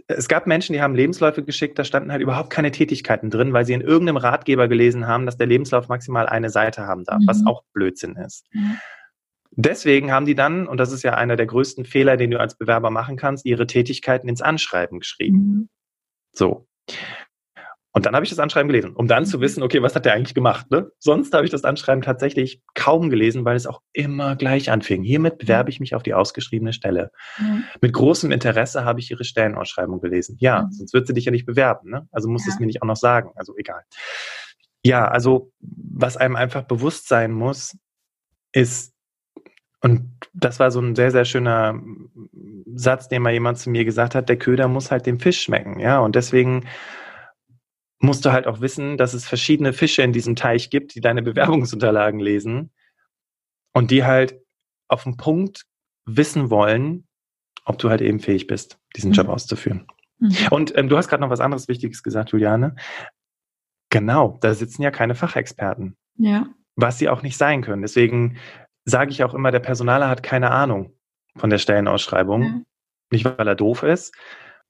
es 0.08 0.26
gab 0.26 0.46
Menschen, 0.46 0.72
die 0.72 0.80
haben 0.80 0.94
Lebensläufe 0.94 1.44
geschickt, 1.44 1.78
da 1.78 1.84
standen 1.84 2.10
halt 2.10 2.22
überhaupt 2.22 2.48
keine 2.48 2.70
Tätigkeiten 2.70 3.28
drin, 3.28 3.52
weil 3.52 3.66
sie 3.66 3.74
in 3.74 3.82
irgendeinem 3.82 4.16
Ratgeber 4.16 4.66
gelesen 4.66 5.06
haben, 5.06 5.26
dass 5.26 5.36
der 5.36 5.46
Lebenslauf 5.46 5.88
maximal 5.88 6.26
eine 6.26 6.48
Seite 6.48 6.86
haben 6.86 7.04
darf, 7.04 7.20
mhm. 7.20 7.26
was 7.26 7.46
auch 7.46 7.62
Blödsinn 7.74 8.16
ist. 8.16 8.46
Mhm. 8.52 8.78
Deswegen 9.50 10.10
haben 10.10 10.24
die 10.24 10.34
dann, 10.34 10.66
und 10.66 10.78
das 10.78 10.92
ist 10.92 11.02
ja 11.02 11.14
einer 11.14 11.36
der 11.36 11.46
größten 11.46 11.84
Fehler, 11.84 12.16
den 12.16 12.30
du 12.30 12.40
als 12.40 12.56
Bewerber 12.56 12.90
machen 12.90 13.16
kannst, 13.16 13.44
ihre 13.44 13.66
Tätigkeiten 13.66 14.28
ins 14.28 14.40
Anschreiben 14.40 15.00
geschrieben. 15.00 15.38
Mhm. 15.38 15.68
So. 16.32 16.66
Und 17.98 18.06
dann 18.06 18.14
habe 18.14 18.22
ich 18.22 18.30
das 18.30 18.38
Anschreiben 18.38 18.68
gelesen, 18.68 18.92
um 18.94 19.08
dann 19.08 19.26
zu 19.26 19.38
mhm. 19.38 19.42
wissen, 19.42 19.62
okay, 19.64 19.82
was 19.82 19.96
hat 19.96 20.04
der 20.04 20.12
eigentlich 20.12 20.36
gemacht? 20.36 20.70
Ne? 20.70 20.88
Sonst 21.00 21.34
habe 21.34 21.44
ich 21.44 21.50
das 21.50 21.64
Anschreiben 21.64 22.00
tatsächlich 22.00 22.62
kaum 22.74 23.10
gelesen, 23.10 23.44
weil 23.44 23.56
es 23.56 23.66
auch 23.66 23.82
immer 23.92 24.36
gleich 24.36 24.70
anfing. 24.70 25.02
Hiermit 25.02 25.38
bewerbe 25.38 25.70
ich 25.70 25.80
mich 25.80 25.96
auf 25.96 26.04
die 26.04 26.14
ausgeschriebene 26.14 26.72
Stelle. 26.72 27.10
Mhm. 27.40 27.64
Mit 27.80 27.92
großem 27.92 28.30
Interesse 28.30 28.84
habe 28.84 29.00
ich 29.00 29.10
ihre 29.10 29.24
Stellenausschreibung 29.24 30.00
gelesen. 30.00 30.36
Ja, 30.38 30.62
mhm. 30.62 30.70
sonst 30.70 30.94
wird 30.94 31.08
sie 31.08 31.12
dich 31.12 31.24
ja 31.24 31.32
nicht 31.32 31.44
bewerben. 31.44 31.90
Ne? 31.90 32.06
Also 32.12 32.28
muss 32.28 32.46
ja. 32.46 32.52
es 32.52 32.60
mir 32.60 32.66
nicht 32.66 32.82
auch 32.82 32.86
noch 32.86 32.94
sagen. 32.94 33.32
Also 33.34 33.56
egal. 33.56 33.82
Ja, 34.84 35.08
also 35.08 35.50
was 35.58 36.16
einem 36.16 36.36
einfach 36.36 36.62
bewusst 36.62 37.08
sein 37.08 37.32
muss, 37.32 37.76
ist, 38.52 38.94
und 39.80 40.12
das 40.32 40.60
war 40.60 40.70
so 40.70 40.80
ein 40.80 40.94
sehr, 40.94 41.10
sehr 41.10 41.24
schöner 41.24 41.82
Satz, 42.76 43.08
den 43.08 43.22
mal 43.22 43.32
jemand 43.32 43.58
zu 43.58 43.70
mir 43.70 43.84
gesagt 43.84 44.14
hat, 44.14 44.28
der 44.28 44.38
Köder 44.38 44.68
muss 44.68 44.92
halt 44.92 45.04
dem 45.06 45.18
Fisch 45.18 45.42
schmecken. 45.42 45.80
Ja, 45.80 45.98
und 45.98 46.14
deswegen 46.14 46.64
musst 48.00 48.24
du 48.24 48.32
halt 48.32 48.46
auch 48.46 48.60
wissen, 48.60 48.96
dass 48.96 49.14
es 49.14 49.26
verschiedene 49.26 49.72
Fische 49.72 50.02
in 50.02 50.12
diesem 50.12 50.36
Teich 50.36 50.70
gibt, 50.70 50.94
die 50.94 51.00
deine 51.00 51.22
Bewerbungsunterlagen 51.22 52.20
lesen 52.20 52.70
und 53.72 53.90
die 53.90 54.04
halt 54.04 54.40
auf 54.88 55.04
den 55.04 55.16
Punkt 55.16 55.64
wissen 56.06 56.50
wollen, 56.50 57.06
ob 57.64 57.78
du 57.78 57.90
halt 57.90 58.00
eben 58.00 58.20
fähig 58.20 58.46
bist, 58.46 58.78
diesen 58.96 59.10
mhm. 59.10 59.14
Job 59.14 59.28
auszuführen. 59.28 59.86
Mhm. 60.18 60.36
Und 60.50 60.76
ähm, 60.76 60.88
du 60.88 60.96
hast 60.96 61.08
gerade 61.08 61.20
noch 61.20 61.30
was 61.30 61.40
anderes 61.40 61.68
Wichtiges 61.68 62.02
gesagt, 62.02 62.30
Juliane. 62.30 62.76
Genau, 63.90 64.38
da 64.40 64.54
sitzen 64.54 64.82
ja 64.82 64.90
keine 64.90 65.14
Fachexperten. 65.14 65.96
Ja. 66.16 66.46
Was 66.76 66.98
sie 66.98 67.08
auch 67.08 67.22
nicht 67.22 67.36
sein 67.36 67.62
können. 67.62 67.82
Deswegen 67.82 68.36
sage 68.84 69.10
ich 69.10 69.24
auch 69.24 69.34
immer, 69.34 69.50
der 69.50 69.60
Personaler 69.60 70.08
hat 70.08 70.22
keine 70.22 70.50
Ahnung 70.50 70.94
von 71.36 71.50
der 71.50 71.58
Stellenausschreibung. 71.58 72.42
Ja. 72.42 72.60
Nicht, 73.10 73.24
weil 73.24 73.48
er 73.48 73.54
doof 73.54 73.82
ist, 73.82 74.14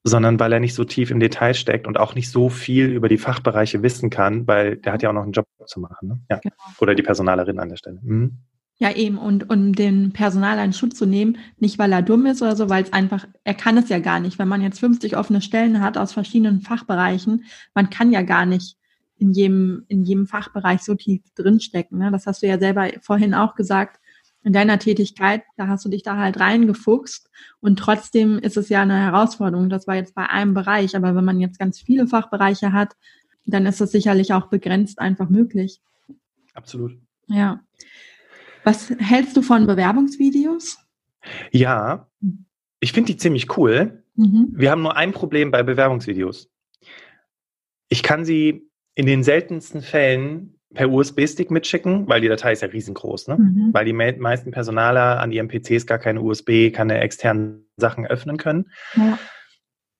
sondern 0.03 0.39
weil 0.39 0.53
er 0.53 0.59
nicht 0.59 0.73
so 0.73 0.83
tief 0.83 1.11
im 1.11 1.19
Detail 1.19 1.53
steckt 1.53 1.87
und 1.87 1.99
auch 1.99 2.15
nicht 2.15 2.31
so 2.31 2.49
viel 2.49 2.87
über 2.87 3.09
die 3.09 3.17
Fachbereiche 3.17 3.83
wissen 3.83 4.09
kann, 4.09 4.47
weil 4.47 4.77
der 4.77 4.93
hat 4.93 5.01
ja 5.01 5.09
auch 5.09 5.13
noch 5.13 5.23
einen 5.23 5.33
Job 5.33 5.47
zu 5.65 5.79
machen. 5.79 6.07
Ne? 6.07 6.19
Ja. 6.29 6.39
Genau. 6.39 6.55
Oder 6.79 6.95
die 6.95 7.03
Personalerin 7.03 7.59
an 7.59 7.69
der 7.69 7.75
Stelle. 7.75 7.99
Mhm. 8.01 8.37
Ja, 8.81 8.95
eben. 8.95 9.17
Und 9.17 9.49
um 9.49 9.73
den 9.73 10.13
Personal 10.13 10.57
einen 10.57 10.71
Schutz 10.71 10.97
zu 10.97 11.05
nehmen, 11.05 11.37
nicht 11.57 11.77
weil 11.79 11.91
er 11.91 12.01
dumm 12.01 12.25
ist 12.25 12.41
oder 12.41 12.55
so, 12.55 12.69
weil 12.69 12.83
es 12.83 12.93
einfach, 12.93 13.27
er 13.43 13.53
kann 13.53 13.77
es 13.77 13.89
ja 13.89 13.99
gar 13.99 14.21
nicht. 14.21 14.39
Wenn 14.39 14.47
man 14.47 14.61
jetzt 14.61 14.79
50 14.79 15.17
offene 15.17 15.41
Stellen 15.41 15.81
hat 15.81 15.97
aus 15.97 16.13
verschiedenen 16.13 16.61
Fachbereichen, 16.61 17.43
man 17.73 17.89
kann 17.89 18.13
ja 18.13 18.21
gar 18.21 18.45
nicht 18.45 18.77
in 19.17 19.33
jedem, 19.33 19.83
in 19.89 20.03
jedem 20.03 20.27
Fachbereich 20.27 20.81
so 20.81 20.95
tief 20.95 21.21
drinstecken. 21.35 21.99
Ne? 21.99 22.09
Das 22.09 22.25
hast 22.25 22.41
du 22.41 22.47
ja 22.47 22.57
selber 22.57 22.87
vorhin 23.01 23.33
auch 23.33 23.55
gesagt 23.55 23.99
in 24.43 24.53
deiner 24.53 24.79
Tätigkeit, 24.79 25.43
da 25.57 25.67
hast 25.67 25.83
du 25.85 25.89
dich 25.89 26.03
da 26.03 26.17
halt 26.17 26.39
reingefuchst 26.39 27.29
und 27.59 27.77
trotzdem 27.77 28.39
ist 28.39 28.57
es 28.57 28.69
ja 28.69 28.81
eine 28.81 28.97
Herausforderung. 28.97 29.69
Das 29.69 29.85
war 29.85 29.95
jetzt 29.95 30.15
bei 30.15 30.27
einem 30.27 30.53
Bereich, 30.53 30.95
aber 30.95 31.15
wenn 31.15 31.25
man 31.25 31.39
jetzt 31.39 31.59
ganz 31.59 31.79
viele 31.79 32.07
Fachbereiche 32.07 32.71
hat, 32.71 32.95
dann 33.45 33.65
ist 33.65 33.81
das 33.81 33.91
sicherlich 33.91 34.33
auch 34.33 34.47
begrenzt 34.47 34.99
einfach 34.99 35.29
möglich. 35.29 35.81
Absolut. 36.53 36.97
Ja. 37.27 37.61
Was 38.63 38.89
hältst 38.89 39.35
du 39.35 39.41
von 39.41 39.67
Bewerbungsvideos? 39.67 40.77
Ja, 41.51 42.07
ich 42.79 42.93
finde 42.93 43.13
die 43.13 43.17
ziemlich 43.17 43.57
cool. 43.57 44.03
Mhm. 44.15 44.49
Wir 44.51 44.71
haben 44.71 44.81
nur 44.81 44.95
ein 44.95 45.11
Problem 45.11 45.51
bei 45.51 45.63
Bewerbungsvideos. 45.63 46.49
Ich 47.89 48.03
kann 48.03 48.25
sie 48.25 48.69
in 48.95 49.05
den 49.05 49.23
seltensten 49.23 49.81
Fällen 49.81 50.58
per 50.73 50.89
USB-Stick 50.89 51.49
mitschicken, 51.49 52.07
weil 52.07 52.21
die 52.21 52.27
Datei 52.27 52.53
ist 52.53 52.61
ja 52.61 52.67
riesengroß, 52.67 53.27
ne? 53.27 53.37
Mhm. 53.37 53.69
Weil 53.73 53.85
die 53.85 53.93
meisten 53.93 54.51
Personaler 54.51 55.19
an 55.19 55.31
ihren 55.31 55.47
PCs 55.47 55.87
gar 55.87 55.97
keine 55.97 56.21
USB, 56.21 56.71
keine 56.71 56.99
externen 56.99 57.67
Sachen 57.77 58.05
öffnen 58.05 58.37
können. 58.37 58.71
Ja. 58.95 59.17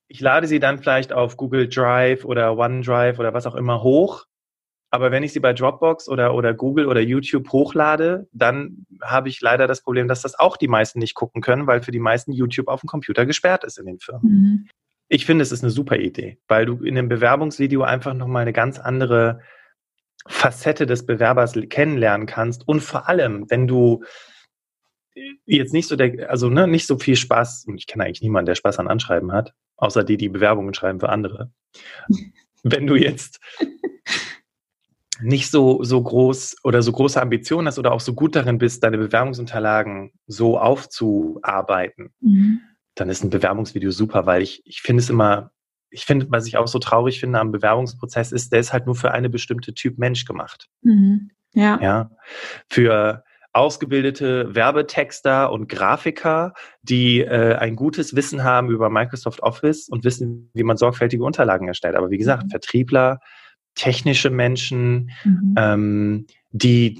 Ich 0.08 0.19
lade 0.21 0.47
sie 0.47 0.60
dann 0.60 0.79
vielleicht 0.79 1.13
auf 1.13 1.38
Google 1.38 1.67
Drive 1.67 2.25
oder 2.25 2.58
OneDrive 2.58 3.19
oder 3.19 3.34
was 3.34 3.45
auch 3.45 3.55
immer 3.55 3.84
hoch. 3.84 4.25
Aber 4.91 5.12
wenn 5.12 5.21
ich 5.21 5.34
sie 5.34 5.39
bei 5.39 5.53
Dropbox 5.53 6.10
oder, 6.10 6.34
oder 6.34 6.53
Google 6.53 6.88
oder 6.88 6.99
YouTube 6.99 7.51
hochlade, 7.51 8.27
dann 8.32 8.88
habe 9.03 9.29
ich 9.29 9.39
leider 9.39 9.67
das 9.67 9.82
Problem, 9.82 10.08
dass 10.08 10.23
das 10.23 10.38
auch 10.38 10.58
die 10.58 10.67
meisten 10.67 10.97
nicht 10.97 11.13
gucken 11.13 11.41
können, 11.41 11.67
weil 11.67 11.84
für 11.84 11.91
die 11.91 11.99
meisten 11.99 12.32
YouTube 12.32 12.67
auf 12.67 12.82
dem 12.82 12.88
Computer 12.88 13.27
gesperrt 13.27 13.63
ist 13.63 13.77
in 13.77 13.86
den 13.86 13.99
Firmen. 13.99 14.32
Mhm. 14.32 14.67
Ich 15.08 15.25
finde, 15.25 15.43
es 15.43 15.51
ist 15.51 15.63
eine 15.63 15.71
super 15.71 15.97
Idee, 15.97 16.39
weil 16.47 16.65
du 16.65 16.84
in 16.84 16.95
dem 16.95 17.08
Bewerbungsvideo 17.10 17.82
einfach 17.84 18.13
nochmal 18.13 18.43
eine 18.43 18.53
ganz 18.53 18.79
andere 18.79 19.41
Facette 20.29 20.85
des 20.85 21.07
Bewerbers 21.07 21.53
kennenlernen 21.69 22.27
kannst 22.27 22.67
und 22.67 22.81
vor 22.81 23.09
allem, 23.09 23.49
wenn 23.49 23.67
du 23.67 24.03
jetzt 25.45 25.73
nicht 25.73 25.87
so 25.87 25.95
der, 25.95 26.29
also 26.29 26.49
ne, 26.49 26.67
nicht 26.67 26.85
so 26.85 26.99
viel 26.99 27.15
Spaß, 27.15 27.65
und 27.67 27.77
ich 27.77 27.87
kenne 27.87 28.05
eigentlich 28.05 28.21
niemanden, 28.21 28.45
der 28.45 28.55
Spaß 28.55 28.77
an 28.77 28.87
Anschreiben 28.87 29.31
hat, 29.31 29.53
außer 29.75 30.03
die, 30.03 30.17
die 30.17 30.29
Bewerbungen 30.29 30.73
schreiben 30.75 30.99
für 30.99 31.09
andere. 31.09 31.51
wenn 32.63 32.85
du 32.85 32.95
jetzt 32.95 33.39
nicht 35.21 35.49
so, 35.49 35.83
so 35.83 36.01
groß 36.01 36.57
oder 36.63 36.83
so 36.83 36.91
große 36.91 37.19
Ambitionen 37.19 37.67
hast 37.67 37.79
oder 37.79 37.91
auch 37.91 37.99
so 37.99 38.13
gut 38.13 38.35
darin 38.35 38.59
bist, 38.59 38.83
deine 38.83 38.99
Bewerbungsunterlagen 38.99 40.11
so 40.27 40.59
aufzuarbeiten, 40.59 42.13
mhm. 42.21 42.61
dann 42.93 43.09
ist 43.09 43.23
ein 43.23 43.31
Bewerbungsvideo 43.31 43.89
super, 43.89 44.27
weil 44.27 44.43
ich, 44.43 44.61
ich 44.65 44.81
finde 44.81 45.01
es 45.01 45.09
immer 45.09 45.51
ich 45.91 46.06
finde, 46.06 46.28
was 46.30 46.47
ich 46.47 46.58
auch 46.58 46.67
so 46.67 46.80
traurig 46.80 47.19
finde 47.19 47.39
am 47.39 47.52
Bewerbungsprozess 47.52 48.32
ist, 48.32 48.52
der 48.52 48.60
ist 48.60 48.73
halt 48.73 48.86
nur 48.86 48.95
für 48.95 49.12
eine 49.12 49.30
bestimmte 49.30 49.73
Typ 49.73 49.97
Mensch 49.97 50.25
gemacht. 50.25 50.69
Mhm. 50.82 51.32
Ja. 51.54 51.80
Ja. 51.82 52.12
Für 52.69 53.23
ausgebildete 53.52 54.54
Werbetexter 54.54 55.52
und 55.52 55.67
Grafiker, 55.67 56.54
die 56.84 57.21
äh, 57.21 57.56
ein 57.56 57.75
gutes 57.75 58.15
Wissen 58.15 58.43
haben 58.43 58.69
über 58.69 58.89
Microsoft 58.89 59.41
Office 59.41 59.89
und 59.89 60.04
wissen, 60.04 60.52
wie 60.54 60.63
man 60.63 60.78
sorgfältige 60.78 61.23
Unterlagen 61.23 61.67
erstellt. 61.67 61.95
Aber 61.95 62.12
wie 62.12 62.19
gesagt, 62.19 62.45
mhm. 62.45 62.49
Vertriebler, 62.49 63.19
technische 63.73 64.30
Menschen, 64.30 65.10
mhm. 65.23 65.56
ähm, 65.58 66.28
die, 66.52 66.97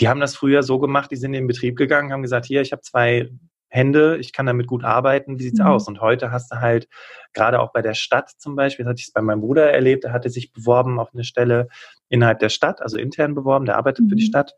die 0.00 0.08
haben 0.08 0.20
das 0.20 0.34
früher 0.34 0.62
so 0.62 0.78
gemacht, 0.78 1.10
die 1.10 1.16
sind 1.16 1.34
in 1.34 1.42
den 1.42 1.46
Betrieb 1.48 1.76
gegangen, 1.76 2.12
haben 2.12 2.22
gesagt, 2.22 2.46
hier, 2.46 2.62
ich 2.62 2.72
habe 2.72 2.82
zwei 2.82 3.30
Hände, 3.74 4.18
ich 4.18 4.32
kann 4.32 4.46
damit 4.46 4.68
gut 4.68 4.84
arbeiten, 4.84 5.38
wie 5.38 5.42
sieht's 5.42 5.58
mhm. 5.58 5.66
aus? 5.66 5.88
Und 5.88 6.00
heute 6.00 6.30
hast 6.30 6.52
du 6.52 6.60
halt, 6.60 6.88
gerade 7.32 7.58
auch 7.60 7.72
bei 7.72 7.82
der 7.82 7.94
Stadt 7.94 8.30
zum 8.30 8.54
Beispiel, 8.54 8.84
das 8.84 8.90
hatte 8.92 9.00
ich 9.00 9.08
es 9.08 9.12
bei 9.12 9.20
meinem 9.20 9.40
Bruder 9.40 9.72
erlebt, 9.72 10.04
der 10.04 10.12
hatte 10.12 10.30
sich 10.30 10.52
beworben 10.52 11.00
auf 11.00 11.08
eine 11.12 11.24
Stelle 11.24 11.68
innerhalb 12.08 12.38
der 12.38 12.50
Stadt, 12.50 12.80
also 12.80 12.96
intern 12.96 13.34
beworben, 13.34 13.66
der 13.66 13.76
arbeitet 13.76 14.04
mhm. 14.04 14.10
für 14.10 14.16
die 14.16 14.24
mhm. 14.24 14.28
Stadt. 14.28 14.54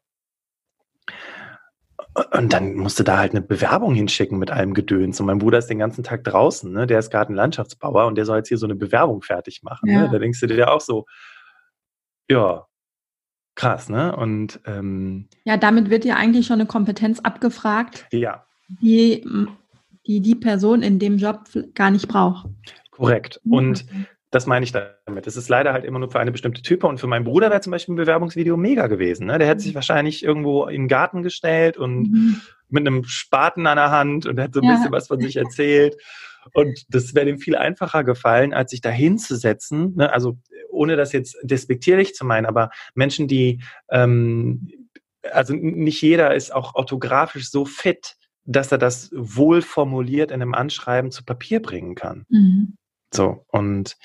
Und 2.33 2.53
dann 2.53 2.75
musste 2.75 3.05
da 3.05 3.19
halt 3.19 3.33
eine 3.33 3.41
Bewerbung 3.41 3.95
hinschicken 3.95 4.39
mit 4.39 4.51
allem 4.51 4.75
Gedöns. 4.75 5.19
Und 5.21 5.27
mein 5.27 5.39
Bruder 5.39 5.59
ist 5.59 5.69
den 5.69 5.79
ganzen 5.79 6.05
Tag 6.05 6.23
draußen, 6.25 6.71
ne? 6.71 6.87
der 6.87 6.99
ist 6.99 7.11
gerade 7.11 7.33
ein 7.33 7.37
Landschaftsbauer 7.37 8.07
und 8.07 8.17
der 8.17 8.27
soll 8.27 8.39
jetzt 8.39 8.49
hier 8.49 8.59
so 8.59 8.67
eine 8.67 8.75
Bewerbung 8.75 9.23
fertig 9.23 9.63
machen. 9.63 9.89
Ne? 9.89 9.95
Ja. 9.95 10.03
Ne? 10.03 10.11
Da 10.13 10.19
denkst 10.19 10.41
du 10.41 10.47
dir 10.47 10.71
auch 10.71 10.81
so, 10.81 11.07
ja, 12.29 12.67
krass, 13.55 13.89
ne? 13.89 14.15
Und 14.15 14.61
ähm, 14.67 15.29
ja, 15.45 15.57
damit 15.57 15.89
wird 15.89 16.05
ja 16.05 16.17
eigentlich 16.17 16.47
schon 16.47 16.61
eine 16.61 16.67
Kompetenz 16.67 17.21
abgefragt. 17.21 18.07
Ja 18.13 18.46
die, 18.69 19.25
die 20.07 20.21
die 20.21 20.35
Person 20.35 20.83
in 20.83 20.99
dem 20.99 21.19
Job 21.19 21.41
gar 21.75 21.91
nicht 21.91 22.09
braucht. 22.09 22.49
Korrekt. 22.91 23.41
Und 23.49 23.85
Das 24.37 24.47
meine 24.47 24.65
ich 24.65 24.73
damit. 24.73 25.27
Es 25.27 25.37
ist 25.37 25.49
leider 25.49 25.73
halt 25.73 25.85
immer 25.85 25.99
nur 25.99 26.11
für 26.11 26.19
eine 26.19 26.33
bestimmte 26.33 26.61
Type. 26.61 26.87
Und 26.87 26.99
für 26.99 27.07
meinen 27.07 27.25
Bruder 27.25 27.49
wäre 27.49 27.61
zum 27.61 27.71
Beispiel 27.71 27.95
ein 27.95 27.97
Bewerbungsvideo 27.97 28.57
mega 28.57 28.87
gewesen. 28.87 29.27
Ne? 29.27 29.39
Der 29.39 29.49
hätte 29.49 29.63
sich 29.63 29.73
mhm. 29.73 29.77
wahrscheinlich 29.77 30.23
irgendwo 30.25 30.67
in 30.67 30.83
den 30.83 30.89
Garten 30.89 31.23
gestellt 31.23 31.77
und 31.77 32.11
mhm. 32.11 32.41
mit 32.69 32.87
einem 32.87 33.05
Spaten 33.05 33.67
an 33.67 33.77
der 33.77 33.91
Hand 33.91 34.27
und 34.27 34.39
hätte 34.39 34.55
so 34.55 34.61
ein 34.61 34.69
ja. 34.69 34.77
bisschen 34.77 34.93
was 34.93 35.07
von 35.07 35.21
sich 35.21 35.37
erzählt. 35.37 35.97
Und 36.53 36.85
das 36.91 37.15
wäre 37.15 37.27
dem 37.27 37.39
viel 37.39 37.57
einfacher 37.57 38.05
gefallen, 38.05 38.53
als 38.53 38.73
sich 38.73 38.81
da 38.81 38.91
hinzusetzen. 38.91 39.95
Ne? 39.97 40.13
Also 40.13 40.37
ohne 40.71 40.97
das 40.97 41.13
jetzt 41.13 41.37
despektierlich 41.43 42.15
zu 42.15 42.25
meinen, 42.25 42.47
aber 42.47 42.71
Menschen, 42.95 43.29
die, 43.29 43.63
ähm, 43.91 44.71
also 45.33 45.55
nicht 45.55 46.03
jeder 46.03 46.35
ist 46.35 46.55
auch 46.55 46.75
orthografisch 46.75 47.51
so 47.51 47.65
fit, 47.65 48.17
dass 48.47 48.73
er 48.73 48.79
das 48.79 49.11
wohl 49.15 49.63
formuliert 49.63 50.31
in 50.31 50.41
einem 50.41 50.55
Anschreiben 50.55 51.11
zu 51.11 51.25
Papier 51.25 51.61
bringen 51.61 51.95
kann. 51.95 52.25
Mhm. 52.29 52.77
So, 53.13 53.45
und 53.49 53.97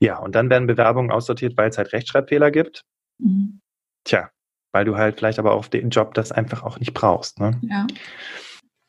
ja, 0.00 0.18
und 0.18 0.34
dann 0.34 0.50
werden 0.50 0.66
Bewerbungen 0.66 1.10
aussortiert, 1.10 1.56
weil 1.56 1.70
es 1.70 1.78
halt 1.78 1.92
Rechtschreibfehler 1.92 2.50
gibt. 2.50 2.84
Mhm. 3.18 3.60
Tja, 4.04 4.30
weil 4.72 4.84
du 4.84 4.96
halt 4.96 5.18
vielleicht 5.18 5.38
aber 5.38 5.52
auf 5.52 5.68
den 5.68 5.90
Job 5.90 6.14
das 6.14 6.32
einfach 6.32 6.62
auch 6.62 6.78
nicht 6.78 6.94
brauchst. 6.94 7.38
Ne? 7.38 7.58
Ja. 7.62 7.86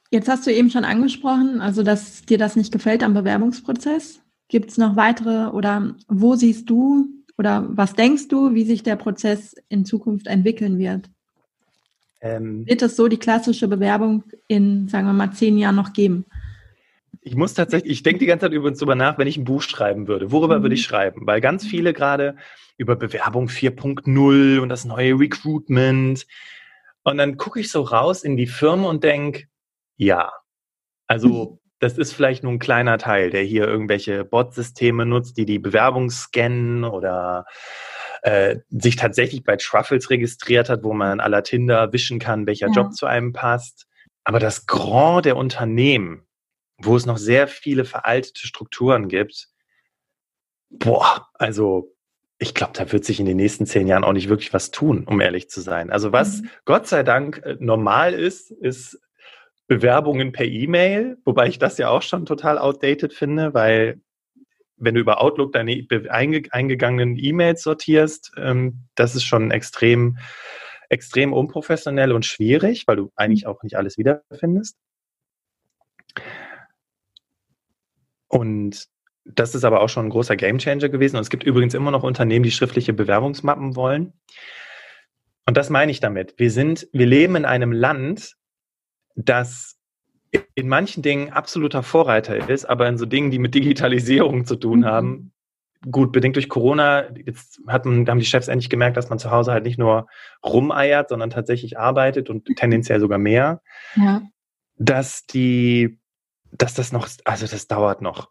Jetzt 0.09 0.27
hast 0.27 0.45
du 0.45 0.53
eben 0.53 0.69
schon 0.69 0.85
angesprochen, 0.85 1.61
also 1.61 1.83
dass 1.83 2.23
dir 2.23 2.37
das 2.37 2.55
nicht 2.55 2.71
gefällt 2.71 3.03
am 3.03 3.13
Bewerbungsprozess. 3.13 4.21
Gibt 4.49 4.71
es 4.71 4.77
noch 4.77 4.95
weitere 4.97 5.47
oder 5.47 5.95
wo 6.07 6.35
siehst 6.35 6.69
du 6.69 7.07
oder 7.37 7.65
was 7.69 7.93
denkst 7.93 8.27
du, 8.27 8.53
wie 8.53 8.65
sich 8.65 8.83
der 8.83 8.97
Prozess 8.97 9.55
in 9.69 9.85
Zukunft 9.85 10.27
entwickeln 10.27 10.77
wird? 10.77 11.09
Ähm, 12.21 12.67
wird 12.67 12.83
es 12.83 12.95
so 12.95 13.07
die 13.07 13.17
klassische 13.17 13.67
Bewerbung 13.67 14.23
in, 14.47 14.87
sagen 14.87 15.07
wir 15.07 15.13
mal, 15.13 15.31
zehn 15.31 15.57
Jahren 15.57 15.75
noch 15.75 15.91
geben? 15.91 16.25
Ich 17.21 17.35
muss 17.35 17.53
tatsächlich, 17.53 17.91
ich 17.91 18.03
denke 18.03 18.19
die 18.19 18.25
ganze 18.25 18.45
Zeit 18.45 18.53
übrigens 18.53 18.79
drüber 18.79 18.95
nach, 18.95 19.17
wenn 19.17 19.27
ich 19.27 19.37
ein 19.37 19.43
Buch 19.43 19.61
schreiben 19.61 20.07
würde. 20.07 20.31
Worüber 20.31 20.59
mhm. 20.59 20.63
würde 20.63 20.75
ich 20.75 20.83
schreiben? 20.83 21.25
Weil 21.25 21.41
ganz 21.41 21.65
viele 21.65 21.93
gerade 21.93 22.35
über 22.77 22.95
Bewerbung 22.95 23.47
4.0 23.47 24.59
und 24.59 24.69
das 24.69 24.85
neue 24.85 25.19
Recruitment. 25.19 26.25
Und 27.03 27.17
dann 27.17 27.37
gucke 27.37 27.59
ich 27.59 27.71
so 27.71 27.81
raus 27.81 28.23
in 28.23 28.37
die 28.37 28.47
Firma 28.47 28.89
und 28.89 29.03
denke, 29.03 29.45
ja. 29.97 30.31
Also 31.07 31.27
mhm. 31.27 31.59
das 31.79 31.97
ist 31.97 32.13
vielleicht 32.13 32.43
nur 32.43 32.53
ein 32.53 32.59
kleiner 32.59 32.97
Teil, 32.99 33.31
der 33.31 33.43
hier 33.43 33.67
irgendwelche 33.67 34.23
Bot-Systeme 34.23 35.05
nutzt, 35.05 35.37
die 35.37 35.45
die 35.45 35.59
Bewerbung 35.59 36.11
scannen 36.11 36.83
oder 36.83 37.45
äh, 38.21 38.57
sich 38.69 38.95
tatsächlich 38.95 39.43
bei 39.43 39.57
Truffles 39.57 40.09
registriert 40.09 40.69
hat, 40.69 40.83
wo 40.83 40.93
man 40.93 41.19
aller 41.19 41.43
Tinder 41.43 41.91
wischen 41.91 42.19
kann, 42.19 42.45
welcher 42.45 42.67
ja. 42.67 42.73
Job 42.73 42.93
zu 42.93 43.05
einem 43.05 43.33
passt. 43.33 43.87
Aber 44.23 44.39
das 44.39 44.67
Grand 44.67 45.25
der 45.25 45.37
Unternehmen, 45.37 46.27
wo 46.77 46.95
es 46.95 47.05
noch 47.05 47.17
sehr 47.17 47.47
viele 47.47 47.85
veraltete 47.85 48.45
Strukturen 48.45 49.07
gibt, 49.07 49.47
boah, 50.69 51.27
also 51.33 51.95
ich 52.37 52.55
glaube, 52.55 52.73
da 52.73 52.91
wird 52.91 53.05
sich 53.05 53.19
in 53.19 53.25
den 53.25 53.37
nächsten 53.37 53.65
zehn 53.67 53.87
Jahren 53.87 54.03
auch 54.03 54.13
nicht 54.13 54.29
wirklich 54.29 54.51
was 54.53 54.71
tun, 54.71 55.03
um 55.05 55.21
ehrlich 55.21 55.49
zu 55.49 55.61
sein. 55.61 55.91
Also 55.91 56.11
was 56.11 56.41
mhm. 56.41 56.49
Gott 56.65 56.87
sei 56.87 57.03
Dank 57.03 57.41
äh, 57.45 57.55
normal 57.59 58.13
ist, 58.13 58.51
ist 58.51 58.99
Bewerbungen 59.67 60.31
per 60.31 60.45
E-Mail, 60.45 61.17
wobei 61.23 61.47
ich 61.47 61.59
das 61.59 61.77
ja 61.77 61.89
auch 61.89 62.01
schon 62.01 62.25
total 62.25 62.57
outdated 62.57 63.13
finde, 63.13 63.53
weil 63.53 64.01
wenn 64.81 64.95
du 64.95 65.01
über 65.01 65.21
Outlook 65.21 65.53
deine 65.53 65.85
eingegangenen 66.09 67.17
E-Mails 67.17 67.63
sortierst, 67.63 68.31
ähm, 68.37 68.87
das 68.95 69.15
ist 69.15 69.23
schon 69.23 69.51
extrem, 69.51 70.17
extrem 70.89 71.33
unprofessionell 71.33 72.11
und 72.11 72.25
schwierig, 72.25 72.87
weil 72.87 72.97
du 72.97 73.11
eigentlich 73.15 73.47
auch 73.47 73.63
nicht 73.63 73.77
alles 73.77 73.97
wiederfindest. 73.97 74.75
Und 78.27 78.87
das 79.23 79.55
ist 79.55 79.63
aber 79.63 79.81
auch 79.81 79.89
schon 79.89 80.07
ein 80.07 80.09
großer 80.09 80.35
Gamechanger 80.35 80.89
gewesen. 80.89 81.17
Und 81.17 81.21
es 81.21 81.29
gibt 81.29 81.43
übrigens 81.43 81.73
immer 81.73 81.91
noch 81.91 82.03
Unternehmen, 82.03 82.43
die 82.43 82.51
schriftliche 82.51 82.93
Bewerbungsmappen 82.93 83.75
wollen. 83.75 84.13
Und 85.45 85.57
das 85.57 85.69
meine 85.69 85.91
ich 85.91 85.99
damit. 85.99 86.33
Wir 86.37 86.49
sind, 86.49 86.87
wir 86.91 87.05
leben 87.05 87.35
in 87.35 87.45
einem 87.45 87.71
Land, 87.71 88.35
das 89.15 89.77
in 90.55 90.67
manchen 90.67 91.03
Dingen 91.03 91.31
absoluter 91.31 91.83
Vorreiter 91.83 92.49
ist, 92.49 92.65
aber 92.65 92.87
in 92.87 92.97
so 92.97 93.05
Dingen, 93.05 93.31
die 93.31 93.39
mit 93.39 93.53
Digitalisierung 93.53 94.45
zu 94.45 94.55
tun 94.55 94.79
mhm. 94.79 94.85
haben, 94.85 95.31
gut, 95.89 96.11
bedingt 96.11 96.35
durch 96.35 96.49
Corona, 96.49 97.11
jetzt 97.17 97.59
hat 97.67 97.85
man, 97.85 98.07
haben 98.07 98.19
die 98.19 98.25
Chefs 98.25 98.47
endlich 98.47 98.69
gemerkt, 98.69 98.97
dass 98.97 99.09
man 99.09 99.19
zu 99.19 99.31
Hause 99.31 99.51
halt 99.51 99.65
nicht 99.65 99.79
nur 99.79 100.07
rumeiert, 100.45 101.09
sondern 101.09 101.29
tatsächlich 101.31 101.77
arbeitet 101.77 102.29
und 102.29 102.45
tendenziell 102.55 102.99
sogar 102.99 103.17
mehr. 103.17 103.61
Ja. 103.95 104.21
Dass 104.77 105.25
die, 105.25 105.99
dass 106.51 106.73
das 106.75 106.91
noch, 106.91 107.07
also 107.25 107.47
das 107.47 107.67
dauert 107.67 108.01
noch. 108.01 108.29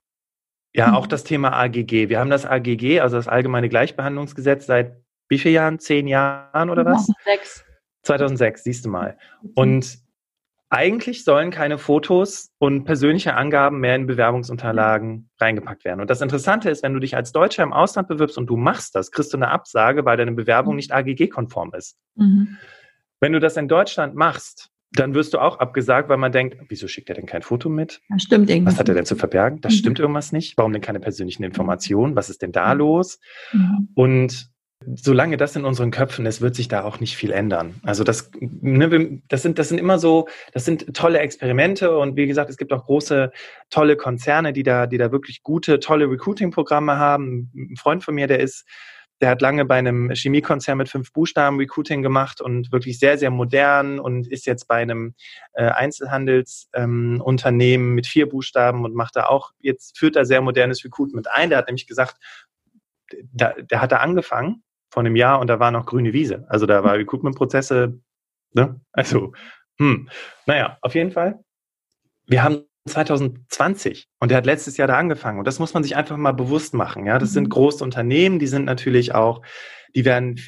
Ja, 0.72 0.88
mhm. 0.88 0.94
auch 0.94 1.06
das 1.06 1.24
Thema 1.24 1.52
AGG. 1.52 2.08
Wir 2.08 2.20
haben 2.20 2.30
das 2.30 2.46
AGG, 2.46 3.00
also 3.00 3.16
das 3.16 3.26
Allgemeine 3.26 3.68
Gleichbehandlungsgesetz, 3.68 4.66
seit 4.66 4.96
wie 5.28 5.38
vielen 5.38 5.54
Jahren? 5.54 5.78
Zehn 5.78 6.06
Jahren 6.06 6.70
oder 6.70 6.84
was? 6.84 7.06
2006. 7.06 7.64
2006, 8.02 8.64
siehst 8.64 8.84
du 8.84 8.90
mal. 8.90 9.18
Mhm. 9.42 9.50
Und 9.54 9.98
eigentlich 10.70 11.24
sollen 11.24 11.50
keine 11.50 11.78
Fotos 11.78 12.50
und 12.58 12.84
persönliche 12.84 13.34
Angaben 13.34 13.80
mehr 13.80 13.96
in 13.96 14.06
Bewerbungsunterlagen 14.06 15.28
reingepackt 15.38 15.84
werden. 15.84 16.00
Und 16.00 16.08
das 16.08 16.20
Interessante 16.20 16.70
ist, 16.70 16.84
wenn 16.84 16.94
du 16.94 17.00
dich 17.00 17.16
als 17.16 17.32
Deutscher 17.32 17.64
im 17.64 17.72
Ausland 17.72 18.06
bewirbst 18.06 18.38
und 18.38 18.46
du 18.46 18.56
machst 18.56 18.94
das, 18.94 19.10
kriegst 19.10 19.32
du 19.32 19.36
eine 19.36 19.48
Absage, 19.48 20.04
weil 20.04 20.16
deine 20.16 20.32
Bewerbung 20.32 20.74
mhm. 20.74 20.76
nicht 20.76 20.92
AGG-konform 20.92 21.72
ist. 21.74 21.98
Mhm. 22.14 22.56
Wenn 23.18 23.32
du 23.32 23.40
das 23.40 23.56
in 23.56 23.66
Deutschland 23.66 24.14
machst, 24.14 24.70
dann 24.92 25.14
wirst 25.14 25.34
du 25.34 25.38
auch 25.38 25.58
abgesagt, 25.58 26.08
weil 26.08 26.16
man 26.16 26.32
denkt, 26.32 26.56
wieso 26.68 26.86
schickt 26.88 27.08
er 27.08 27.16
denn 27.16 27.26
kein 27.26 27.42
Foto 27.42 27.68
mit? 27.68 28.00
Das 28.08 28.22
stimmt 28.22 28.48
irgendwas. 28.48 28.74
Was 28.74 28.80
hat 28.80 28.88
er 28.88 28.94
denn 28.94 29.04
zu 29.04 29.16
verbergen? 29.16 29.60
Das 29.60 29.72
mhm. 29.72 29.78
stimmt 29.78 29.98
irgendwas 29.98 30.30
nicht. 30.30 30.56
Warum 30.56 30.72
denn 30.72 30.82
keine 30.82 31.00
persönlichen 31.00 31.42
Informationen? 31.42 32.14
Was 32.14 32.30
ist 32.30 32.42
denn 32.42 32.52
da 32.52 32.74
mhm. 32.74 32.78
los? 32.78 33.18
Mhm. 33.52 33.88
Und 33.94 34.50
Solange 34.86 35.36
das 35.36 35.56
in 35.56 35.66
unseren 35.66 35.90
Köpfen 35.90 36.24
ist, 36.24 36.40
wird 36.40 36.54
sich 36.54 36.68
da 36.68 36.84
auch 36.84 37.00
nicht 37.00 37.14
viel 37.14 37.32
ändern. 37.32 37.74
Also 37.82 38.02
das, 38.02 38.30
ne, 38.40 39.20
das 39.28 39.42
sind, 39.42 39.58
das 39.58 39.68
sind 39.68 39.76
immer 39.76 39.98
so, 39.98 40.26
das 40.52 40.64
sind 40.64 40.94
tolle 40.94 41.18
Experimente 41.18 41.98
und 41.98 42.16
wie 42.16 42.26
gesagt, 42.26 42.48
es 42.48 42.56
gibt 42.56 42.72
auch 42.72 42.86
große, 42.86 43.30
tolle 43.68 43.96
Konzerne, 43.96 44.54
die 44.54 44.62
da, 44.62 44.86
die 44.86 44.96
da 44.96 45.12
wirklich 45.12 45.42
gute, 45.42 45.80
tolle 45.80 46.10
Recruiting-Programme 46.10 46.96
haben. 46.96 47.50
Ein 47.54 47.76
Freund 47.76 48.02
von 48.02 48.14
mir, 48.14 48.26
der 48.26 48.40
ist, 48.40 48.66
der 49.20 49.28
hat 49.28 49.42
lange 49.42 49.66
bei 49.66 49.76
einem 49.76 50.12
Chemiekonzern 50.14 50.78
mit 50.78 50.88
fünf 50.88 51.12
Buchstaben 51.12 51.58
Recruiting 51.58 52.00
gemacht 52.00 52.40
und 52.40 52.72
wirklich 52.72 52.98
sehr, 52.98 53.18
sehr 53.18 53.30
modern 53.30 54.00
und 54.00 54.28
ist 54.28 54.46
jetzt 54.46 54.66
bei 54.66 54.76
einem 54.76 55.14
äh, 55.52 55.64
Einzelhandelsunternehmen 55.64 57.88
ähm, 57.88 57.94
mit 57.94 58.06
vier 58.06 58.30
Buchstaben 58.30 58.86
und 58.86 58.94
macht 58.94 59.16
da 59.16 59.26
auch, 59.26 59.50
jetzt 59.60 59.98
führt 59.98 60.16
da 60.16 60.24
sehr 60.24 60.40
modernes 60.40 60.82
Recruitment 60.86 61.30
ein. 61.30 61.50
Der 61.50 61.58
hat 61.58 61.66
nämlich 61.66 61.86
gesagt, 61.86 62.16
da, 63.30 63.52
der 63.60 63.82
hat 63.82 63.92
da 63.92 63.98
angefangen 63.98 64.62
vor 64.90 65.02
einem 65.02 65.16
Jahr 65.16 65.40
und 65.40 65.46
da 65.46 65.60
war 65.60 65.70
noch 65.70 65.86
grüne 65.86 66.12
Wiese. 66.12 66.44
Also 66.48 66.66
da 66.66 66.84
war 66.84 66.94
Recruitment-Prozesse, 66.94 68.00
ne? 68.52 68.80
Also, 68.92 69.32
hm. 69.78 70.08
Naja, 70.46 70.78
auf 70.82 70.94
jeden 70.94 71.10
Fall. 71.10 71.40
Wir 72.26 72.42
haben 72.42 72.64
2020 72.86 74.08
und 74.20 74.30
der 74.30 74.38
hat 74.38 74.46
letztes 74.46 74.76
Jahr 74.76 74.88
da 74.88 74.96
angefangen 74.96 75.38
und 75.38 75.46
das 75.46 75.58
muss 75.58 75.74
man 75.74 75.82
sich 75.82 75.96
einfach 75.96 76.16
mal 76.16 76.32
bewusst 76.32 76.74
machen. 76.74 77.06
Ja, 77.06 77.18
das 77.18 77.32
sind 77.32 77.44
mhm. 77.44 77.50
große 77.50 77.84
Unternehmen, 77.84 78.38
die 78.38 78.46
sind 78.46 78.64
natürlich 78.64 79.14
auch, 79.14 79.42
die 79.94 80.04
werden 80.04 80.38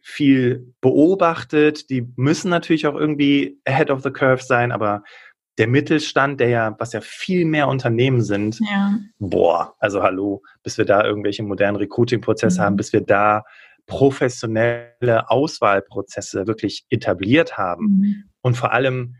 viel 0.00 0.74
beobachtet, 0.80 1.88
die 1.88 2.06
müssen 2.16 2.50
natürlich 2.50 2.86
auch 2.86 2.94
irgendwie 2.94 3.58
ahead 3.64 3.90
of 3.90 4.02
the 4.02 4.10
curve 4.10 4.42
sein, 4.42 4.70
aber 4.70 5.02
der 5.56 5.68
Mittelstand, 5.68 6.40
der 6.40 6.48
ja, 6.48 6.76
was 6.78 6.92
ja 6.92 7.00
viel 7.00 7.44
mehr 7.44 7.68
Unternehmen 7.68 8.22
sind, 8.22 8.58
ja. 8.60 8.98
boah, 9.18 9.74
also 9.78 10.02
hallo, 10.02 10.42
bis 10.62 10.78
wir 10.78 10.84
da 10.84 11.04
irgendwelche 11.04 11.42
modernen 11.42 11.76
Recruiting-Prozesse 11.76 12.60
mhm. 12.60 12.64
haben, 12.64 12.76
bis 12.76 12.92
wir 12.92 13.00
da 13.00 13.44
professionelle 13.86 15.28
Auswahlprozesse 15.28 16.46
wirklich 16.46 16.86
etabliert 16.88 17.58
haben 17.58 17.84
mhm. 17.84 18.24
und 18.40 18.56
vor 18.56 18.72
allem 18.72 19.16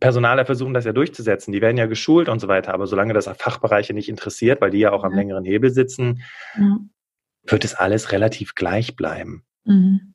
Personaler 0.00 0.46
versuchen 0.46 0.74
das 0.74 0.84
ja 0.84 0.92
durchzusetzen. 0.92 1.52
Die 1.52 1.60
werden 1.60 1.76
ja 1.76 1.86
geschult 1.86 2.28
und 2.28 2.38
so 2.40 2.48
weiter. 2.48 2.72
Aber 2.72 2.86
solange 2.86 3.14
das 3.14 3.26
Fachbereiche 3.26 3.94
nicht 3.94 4.08
interessiert, 4.08 4.60
weil 4.60 4.70
die 4.70 4.78
ja 4.78 4.92
auch 4.92 5.04
am 5.04 5.12
längeren 5.12 5.44
Hebel 5.44 5.70
sitzen, 5.70 6.22
ja. 6.56 6.78
wird 7.44 7.64
es 7.64 7.74
alles 7.74 8.12
relativ 8.12 8.54
gleich 8.54 8.94
bleiben. 8.96 9.44
Mhm. 9.64 10.14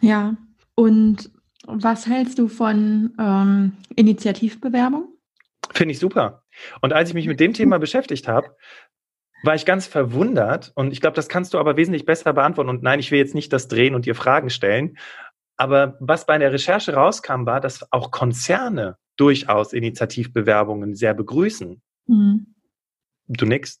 Ja. 0.00 0.36
Und 0.74 1.30
was 1.66 2.06
hältst 2.06 2.38
du 2.38 2.48
von 2.48 3.12
ähm, 3.18 3.72
Initiativbewerbung? 3.96 5.08
Finde 5.72 5.92
ich 5.92 5.98
super. 5.98 6.44
Und 6.80 6.92
als 6.92 7.08
ich 7.08 7.14
mich 7.14 7.26
mit 7.26 7.40
dem 7.40 7.52
Thema 7.52 7.78
beschäftigt 7.78 8.28
habe, 8.28 8.54
war 9.44 9.54
ich 9.54 9.66
ganz 9.66 9.86
verwundert 9.86 10.72
und 10.74 10.92
ich 10.92 11.00
glaube, 11.00 11.16
das 11.16 11.28
kannst 11.28 11.54
du 11.54 11.58
aber 11.58 11.76
wesentlich 11.76 12.04
besser 12.04 12.32
beantworten. 12.32 12.70
Und 12.70 12.82
nein, 12.82 13.00
ich 13.00 13.10
will 13.10 13.18
jetzt 13.18 13.34
nicht 13.34 13.52
das 13.52 13.68
drehen 13.68 13.94
und 13.94 14.06
dir 14.06 14.14
Fragen 14.14 14.50
stellen. 14.50 14.96
Aber 15.56 15.96
was 16.00 16.26
bei 16.26 16.38
der 16.38 16.52
Recherche 16.52 16.94
rauskam, 16.94 17.46
war, 17.46 17.60
dass 17.60 17.90
auch 17.92 18.10
Konzerne 18.10 18.96
durchaus 19.16 19.72
Initiativbewerbungen 19.72 20.94
sehr 20.94 21.14
begrüßen. 21.14 21.80
Mhm. 22.06 22.54
Du 23.28 23.46
nix? 23.46 23.80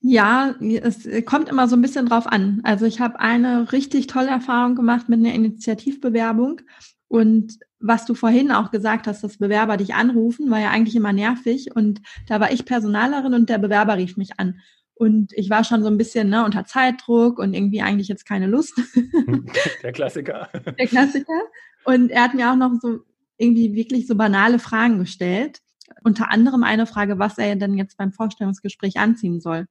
Ja, 0.00 0.54
es 0.60 1.08
kommt 1.24 1.48
immer 1.48 1.68
so 1.68 1.76
ein 1.76 1.82
bisschen 1.82 2.06
drauf 2.06 2.26
an. 2.26 2.60
Also 2.62 2.86
ich 2.86 3.00
habe 3.00 3.18
eine 3.18 3.72
richtig 3.72 4.06
tolle 4.06 4.28
Erfahrung 4.28 4.76
gemacht 4.76 5.08
mit 5.08 5.18
einer 5.18 5.34
Initiativbewerbung. 5.34 6.60
Und 7.08 7.58
was 7.78 8.04
du 8.04 8.14
vorhin 8.14 8.50
auch 8.50 8.70
gesagt 8.70 9.06
hast, 9.06 9.22
dass 9.22 9.38
Bewerber 9.38 9.76
dich 9.76 9.94
anrufen, 9.94 10.50
war 10.50 10.60
ja 10.60 10.70
eigentlich 10.70 10.96
immer 10.96 11.12
nervig. 11.12 11.74
Und 11.74 12.00
da 12.26 12.40
war 12.40 12.50
ich 12.50 12.64
Personalerin 12.64 13.34
und 13.34 13.48
der 13.48 13.58
Bewerber 13.58 13.96
rief 13.96 14.16
mich 14.16 14.38
an. 14.38 14.60
Und 14.94 15.32
ich 15.34 15.50
war 15.50 15.62
schon 15.62 15.82
so 15.82 15.88
ein 15.88 15.98
bisschen 15.98 16.30
ne, 16.30 16.44
unter 16.44 16.64
Zeitdruck 16.64 17.38
und 17.38 17.52
irgendwie 17.52 17.82
eigentlich 17.82 18.08
jetzt 18.08 18.24
keine 18.24 18.46
Lust. 18.46 18.80
Der 19.82 19.92
Klassiker. 19.92 20.48
Der 20.78 20.86
Klassiker. 20.86 21.42
Und 21.84 22.10
er 22.10 22.22
hat 22.24 22.34
mir 22.34 22.50
auch 22.50 22.56
noch 22.56 22.72
so 22.80 23.00
irgendwie 23.36 23.74
wirklich 23.74 24.06
so 24.06 24.14
banale 24.14 24.58
Fragen 24.58 24.98
gestellt. 24.98 25.60
Unter 26.02 26.30
anderem 26.30 26.64
eine 26.64 26.86
Frage, 26.86 27.18
was 27.18 27.36
er 27.36 27.56
denn 27.56 27.76
jetzt 27.76 27.98
beim 27.98 28.10
Vorstellungsgespräch 28.12 28.98
anziehen 28.98 29.40
soll. 29.40 29.66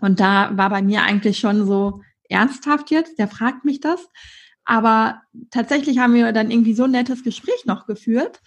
Und 0.00 0.20
da 0.20 0.56
war 0.56 0.70
bei 0.70 0.80
mir 0.80 1.02
eigentlich 1.02 1.38
schon 1.38 1.66
so 1.66 2.00
ernsthaft 2.28 2.92
jetzt, 2.92 3.18
der 3.18 3.26
fragt 3.26 3.64
mich 3.64 3.80
das. 3.80 4.08
Aber 4.70 5.22
tatsächlich 5.50 5.98
haben 5.98 6.14
wir 6.14 6.30
dann 6.30 6.52
irgendwie 6.52 6.74
so 6.74 6.84
ein 6.84 6.92
nettes 6.92 7.24
Gespräch 7.24 7.66
noch 7.66 7.88
geführt. 7.88 8.40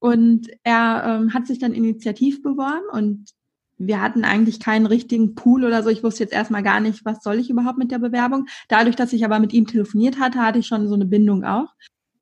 Und 0.00 0.48
er 0.64 1.04
ähm, 1.06 1.32
hat 1.32 1.46
sich 1.46 1.60
dann 1.60 1.72
initiativ 1.72 2.42
beworben 2.42 2.88
und 2.92 3.30
wir 3.76 4.02
hatten 4.02 4.24
eigentlich 4.24 4.58
keinen 4.58 4.86
richtigen 4.86 5.36
Pool 5.36 5.64
oder 5.64 5.84
so. 5.84 5.88
Ich 5.88 6.02
wusste 6.02 6.24
jetzt 6.24 6.32
erstmal 6.32 6.64
gar 6.64 6.80
nicht, 6.80 7.04
was 7.04 7.22
soll 7.22 7.38
ich 7.38 7.48
überhaupt 7.48 7.78
mit 7.78 7.92
der 7.92 8.00
Bewerbung. 8.00 8.46
Dadurch, 8.66 8.96
dass 8.96 9.12
ich 9.12 9.24
aber 9.24 9.38
mit 9.38 9.52
ihm 9.52 9.68
telefoniert 9.68 10.18
hatte, 10.18 10.40
hatte 10.40 10.58
ich 10.58 10.66
schon 10.66 10.88
so 10.88 10.94
eine 10.94 11.06
Bindung 11.06 11.44
auch. 11.44 11.68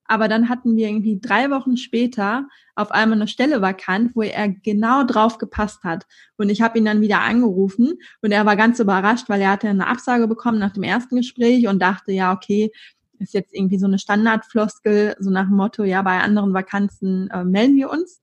Aber 0.04 0.28
dann 0.28 0.50
hatten 0.50 0.76
wir 0.76 0.88
irgendwie 0.88 1.18
drei 1.18 1.50
Wochen 1.50 1.78
später 1.78 2.46
auf 2.74 2.90
einmal 2.92 3.18
eine 3.18 3.26
Stelle 3.26 3.62
vakant, 3.62 4.14
wo 4.14 4.22
er 4.22 4.48
genau 4.50 5.02
drauf 5.04 5.38
gepasst 5.38 5.82
hat. 5.82 6.04
Und 6.36 6.50
ich 6.50 6.60
habe 6.60 6.78
ihn 6.78 6.84
dann 6.84 7.00
wieder 7.00 7.22
angerufen 7.22 7.94
und 8.20 8.32
er 8.32 8.44
war 8.46 8.54
ganz 8.54 8.78
überrascht, 8.78 9.28
weil 9.28 9.40
er 9.40 9.52
hatte 9.52 9.68
eine 9.68 9.86
Absage 9.86 10.28
bekommen 10.28 10.58
nach 10.58 10.74
dem 10.74 10.82
ersten 10.82 11.16
Gespräch 11.16 11.66
und 11.68 11.80
dachte, 11.80 12.12
ja, 12.12 12.32
okay, 12.32 12.70
ist 13.18 13.34
jetzt 13.34 13.54
irgendwie 13.54 13.78
so 13.78 13.86
eine 13.86 13.98
Standardfloskel, 13.98 15.16
so 15.18 15.30
nach 15.30 15.46
dem 15.46 15.56
Motto, 15.56 15.84
ja, 15.84 16.02
bei 16.02 16.20
anderen 16.20 16.54
Vakanzen 16.54 17.30
äh, 17.30 17.44
melden 17.44 17.76
wir 17.76 17.90
uns. 17.90 18.20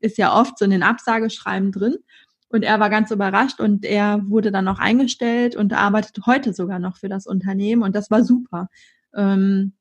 Ist 0.00 0.18
ja 0.18 0.38
oft 0.38 0.58
so 0.58 0.64
in 0.64 0.70
den 0.70 0.82
Absageschreiben 0.82 1.72
drin. 1.72 1.96
Und 2.48 2.64
er 2.64 2.78
war 2.80 2.90
ganz 2.90 3.10
überrascht 3.10 3.60
und 3.60 3.84
er 3.86 4.20
wurde 4.28 4.52
dann 4.52 4.66
noch 4.66 4.78
eingestellt 4.78 5.56
und 5.56 5.72
arbeitet 5.72 6.26
heute 6.26 6.52
sogar 6.52 6.78
noch 6.78 6.98
für 6.98 7.08
das 7.08 7.26
Unternehmen 7.26 7.82
und 7.82 7.96
das 7.96 8.10
war 8.10 8.24
super. 8.24 8.68
Ähm, 9.14 9.72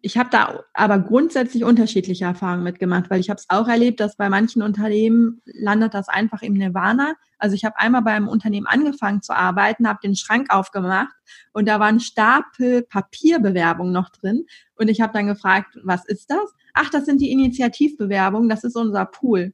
ich 0.00 0.16
habe 0.16 0.30
da 0.30 0.64
aber 0.74 0.98
grundsätzlich 1.00 1.64
unterschiedliche 1.64 2.24
Erfahrungen 2.24 2.62
mitgemacht, 2.62 3.10
weil 3.10 3.20
ich 3.20 3.30
habe 3.30 3.38
es 3.38 3.46
auch 3.48 3.66
erlebt, 3.66 3.98
dass 4.00 4.16
bei 4.16 4.28
manchen 4.28 4.62
Unternehmen 4.62 5.42
landet 5.44 5.94
das 5.94 6.08
einfach 6.08 6.42
im 6.42 6.52
Nirvana. 6.54 7.14
Also 7.38 7.56
ich 7.56 7.64
habe 7.64 7.78
einmal 7.78 8.02
bei 8.02 8.12
einem 8.12 8.28
Unternehmen 8.28 8.66
angefangen 8.66 9.22
zu 9.22 9.34
arbeiten, 9.34 9.88
habe 9.88 9.98
den 10.02 10.14
Schrank 10.14 10.50
aufgemacht 10.50 11.14
und 11.52 11.66
da 11.66 11.80
war 11.80 11.88
ein 11.88 12.00
Stapel 12.00 12.82
Papierbewerbungen 12.82 13.92
noch 13.92 14.10
drin 14.10 14.46
und 14.76 14.88
ich 14.88 15.00
habe 15.00 15.12
dann 15.12 15.26
gefragt, 15.26 15.76
was 15.82 16.04
ist 16.04 16.30
das? 16.30 16.54
Ach, 16.74 16.90
das 16.90 17.04
sind 17.04 17.20
die 17.20 17.32
Initiativbewerbungen, 17.32 18.48
das 18.48 18.64
ist 18.64 18.76
unser 18.76 19.04
Pool. 19.04 19.52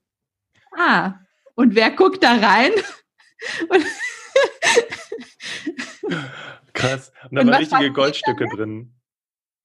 Ah, 0.76 1.14
und 1.54 1.74
wer 1.74 1.90
guckt 1.90 2.22
da 2.22 2.34
rein? 2.34 2.72
Krass. 6.74 7.12
Und 7.30 7.36
da 7.36 7.46
waren 7.46 7.54
richtige 7.54 7.92
Goldstücke 7.92 8.46
drin. 8.54 8.92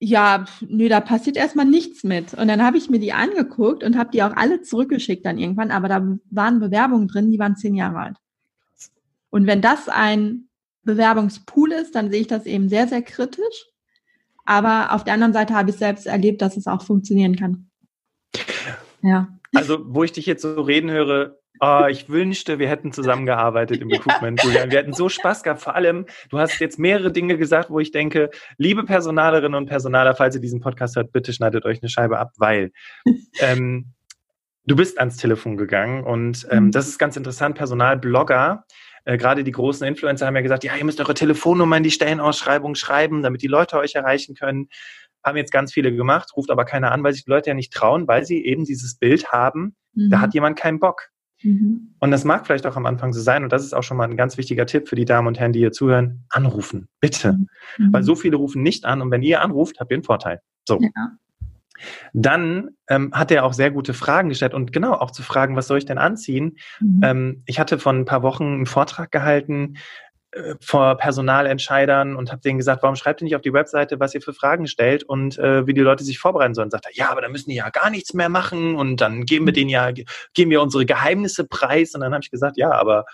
Ja, 0.02 0.46
nö, 0.66 0.88
da 0.88 1.00
passiert 1.00 1.36
erstmal 1.36 1.66
nichts 1.66 2.04
mit. 2.04 2.32
Und 2.32 2.48
dann 2.48 2.62
habe 2.62 2.78
ich 2.78 2.88
mir 2.88 2.98
die 2.98 3.12
angeguckt 3.12 3.84
und 3.84 3.98
habe 3.98 4.10
die 4.10 4.22
auch 4.22 4.34
alle 4.34 4.62
zurückgeschickt 4.62 5.26
dann 5.26 5.36
irgendwann. 5.36 5.70
Aber 5.70 5.88
da 5.88 6.16
waren 6.30 6.58
Bewerbungen 6.58 7.06
drin, 7.06 7.30
die 7.30 7.38
waren 7.38 7.56
zehn 7.56 7.74
Jahre 7.74 7.98
alt. 7.98 8.16
Und 9.28 9.46
wenn 9.46 9.60
das 9.60 9.90
ein 9.90 10.48
Bewerbungspool 10.84 11.72
ist, 11.72 11.94
dann 11.94 12.10
sehe 12.10 12.22
ich 12.22 12.26
das 12.26 12.46
eben 12.46 12.70
sehr, 12.70 12.88
sehr 12.88 13.02
kritisch. 13.02 13.66
Aber 14.46 14.92
auf 14.92 15.04
der 15.04 15.14
anderen 15.14 15.34
Seite 15.34 15.54
habe 15.54 15.70
ich 15.70 15.76
selbst 15.76 16.06
erlebt, 16.06 16.40
dass 16.40 16.56
es 16.56 16.66
auch 16.66 16.82
funktionieren 16.82 17.36
kann. 17.36 17.70
Ja. 19.02 19.28
Also, 19.54 19.80
wo 19.86 20.02
ich 20.02 20.12
dich 20.12 20.26
jetzt 20.26 20.42
so 20.42 20.60
reden 20.62 20.90
höre, 20.90 21.39
Oh, 21.58 21.86
ich 21.90 22.08
wünschte, 22.08 22.58
wir 22.58 22.68
hätten 22.68 22.92
zusammengearbeitet 22.92 23.80
im 23.80 23.88
Recruitment, 23.90 24.42
Julian. 24.42 24.70
Wir 24.70 24.78
hätten 24.78 24.92
so 24.92 25.08
Spaß 25.08 25.42
gehabt. 25.42 25.60
Vor 25.60 25.74
allem, 25.74 26.06
du 26.30 26.38
hast 26.38 26.58
jetzt 26.60 26.78
mehrere 26.78 27.12
Dinge 27.12 27.36
gesagt, 27.36 27.70
wo 27.70 27.80
ich 27.80 27.90
denke, 27.90 28.30
liebe 28.56 28.84
Personalerinnen 28.84 29.54
und 29.54 29.66
Personaler, 29.66 30.14
falls 30.14 30.34
ihr 30.34 30.40
diesen 30.40 30.60
Podcast 30.60 30.96
hört, 30.96 31.12
bitte 31.12 31.32
schneidet 31.32 31.64
euch 31.64 31.82
eine 31.82 31.88
Scheibe 31.88 32.18
ab, 32.18 32.32
weil 32.38 32.72
ähm, 33.40 33.92
du 34.64 34.76
bist 34.76 34.98
ans 34.98 35.16
Telefon 35.16 35.56
gegangen 35.56 36.04
und 36.04 36.46
ähm, 36.50 36.66
mhm. 36.66 36.70
das 36.70 36.88
ist 36.88 36.98
ganz 36.98 37.16
interessant. 37.16 37.56
Personalblogger, 37.56 38.64
äh, 39.04 39.16
gerade 39.16 39.44
die 39.44 39.52
großen 39.52 39.86
Influencer 39.86 40.26
haben 40.26 40.36
ja 40.36 40.42
gesagt, 40.42 40.64
ja, 40.64 40.76
ihr 40.76 40.84
müsst 40.84 41.00
eure 41.00 41.14
Telefonnummer 41.14 41.76
in 41.76 41.82
die 41.82 41.90
Stellenausschreibung 41.90 42.74
schreiben, 42.74 43.22
damit 43.22 43.42
die 43.42 43.48
Leute 43.48 43.78
euch 43.78 43.94
erreichen 43.94 44.34
können. 44.34 44.68
Haben 45.24 45.36
jetzt 45.36 45.52
ganz 45.52 45.72
viele 45.72 45.94
gemacht, 45.94 46.30
ruft 46.36 46.50
aber 46.50 46.64
keiner 46.64 46.92
an, 46.92 47.02
weil 47.02 47.12
sich 47.12 47.24
die 47.24 47.30
Leute 47.30 47.50
ja 47.50 47.54
nicht 47.54 47.72
trauen, 47.72 48.08
weil 48.08 48.24
sie 48.24 48.44
eben 48.44 48.64
dieses 48.64 48.96
Bild 48.96 49.30
haben, 49.32 49.76
mhm. 49.92 50.10
da 50.10 50.20
hat 50.20 50.32
jemand 50.32 50.58
keinen 50.58 50.80
Bock. 50.80 51.10
Mhm. 51.42 51.94
Und 51.98 52.10
das 52.10 52.24
mag 52.24 52.46
vielleicht 52.46 52.66
auch 52.66 52.76
am 52.76 52.86
Anfang 52.86 53.12
so 53.12 53.20
sein, 53.20 53.44
und 53.44 53.52
das 53.52 53.64
ist 53.64 53.74
auch 53.74 53.82
schon 53.82 53.96
mal 53.96 54.08
ein 54.08 54.16
ganz 54.16 54.36
wichtiger 54.36 54.66
Tipp 54.66 54.88
für 54.88 54.96
die 54.96 55.04
Damen 55.04 55.28
und 55.28 55.38
Herren, 55.38 55.52
die 55.52 55.60
hier 55.60 55.72
zuhören, 55.72 56.24
anrufen, 56.28 56.88
bitte. 57.00 57.38
Mhm. 57.78 57.92
Weil 57.92 58.02
so 58.02 58.14
viele 58.14 58.36
rufen 58.36 58.62
nicht 58.62 58.84
an 58.84 59.00
und 59.00 59.10
wenn 59.10 59.22
ihr 59.22 59.42
anruft, 59.42 59.80
habt 59.80 59.90
ihr 59.90 59.96
einen 59.96 60.04
Vorteil. 60.04 60.40
So. 60.66 60.78
Ja. 60.80 61.12
Dann 62.12 62.70
ähm, 62.88 63.10
hat 63.12 63.30
er 63.30 63.44
auch 63.44 63.54
sehr 63.54 63.70
gute 63.70 63.94
Fragen 63.94 64.28
gestellt 64.28 64.54
und 64.54 64.72
genau 64.72 64.92
auch 64.92 65.10
zu 65.10 65.22
fragen, 65.22 65.56
was 65.56 65.66
soll 65.66 65.78
ich 65.78 65.86
denn 65.86 65.98
anziehen? 65.98 66.58
Mhm. 66.80 67.00
Ähm, 67.02 67.42
ich 67.46 67.58
hatte 67.58 67.78
vor 67.78 67.92
ein 67.92 68.04
paar 68.04 68.22
Wochen 68.22 68.44
einen 68.44 68.66
Vortrag 68.66 69.10
gehalten 69.10 69.76
vor 70.60 70.96
Personalentscheidern 70.96 72.14
und 72.14 72.30
habe 72.30 72.40
denen 72.40 72.58
gesagt, 72.58 72.82
warum 72.82 72.94
schreibt 72.94 73.20
ihr 73.20 73.24
nicht 73.24 73.34
auf 73.34 73.42
die 73.42 73.52
Webseite, 73.52 73.98
was 73.98 74.14
ihr 74.14 74.22
für 74.22 74.32
Fragen 74.32 74.68
stellt 74.68 75.02
und 75.02 75.38
äh, 75.38 75.66
wie 75.66 75.74
die 75.74 75.80
Leute 75.80 76.04
sich 76.04 76.18
vorbereiten 76.20 76.54
sollen. 76.54 76.70
Sagt 76.70 76.86
er, 76.86 76.94
ja, 76.94 77.10
aber 77.10 77.20
dann 77.20 77.32
müssen 77.32 77.50
die 77.50 77.56
ja 77.56 77.68
gar 77.70 77.90
nichts 77.90 78.14
mehr 78.14 78.28
machen 78.28 78.76
und 78.76 79.00
dann 79.00 79.24
geben 79.24 79.46
wir 79.46 79.52
denen 79.52 79.70
ja, 79.70 79.90
geben 79.90 80.50
wir 80.50 80.62
unsere 80.62 80.86
Geheimnisse 80.86 81.44
preis. 81.44 81.94
Und 81.94 82.02
dann 82.02 82.12
habe 82.12 82.22
ich 82.22 82.30
gesagt, 82.30 82.56
ja, 82.56 82.70
aber 82.70 83.06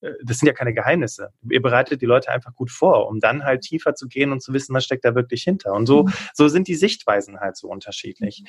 äh, 0.00 0.12
das 0.24 0.38
sind 0.38 0.46
ja 0.46 0.54
keine 0.54 0.72
Geheimnisse. 0.72 1.30
Ihr 1.50 1.60
bereitet 1.60 2.00
die 2.00 2.06
Leute 2.06 2.30
einfach 2.30 2.54
gut 2.54 2.70
vor, 2.70 3.08
um 3.08 3.20
dann 3.20 3.44
halt 3.44 3.60
tiefer 3.60 3.94
zu 3.94 4.08
gehen 4.08 4.32
und 4.32 4.42
zu 4.42 4.54
wissen, 4.54 4.74
was 4.74 4.84
steckt 4.84 5.04
da 5.04 5.14
wirklich 5.14 5.42
hinter. 5.42 5.72
Und 5.72 5.86
so, 5.86 6.04
mhm. 6.04 6.12
so 6.32 6.48
sind 6.48 6.68
die 6.68 6.74
Sichtweisen 6.74 7.38
halt 7.38 7.56
so 7.58 7.68
unterschiedlich. 7.68 8.42
Mhm. 8.42 8.48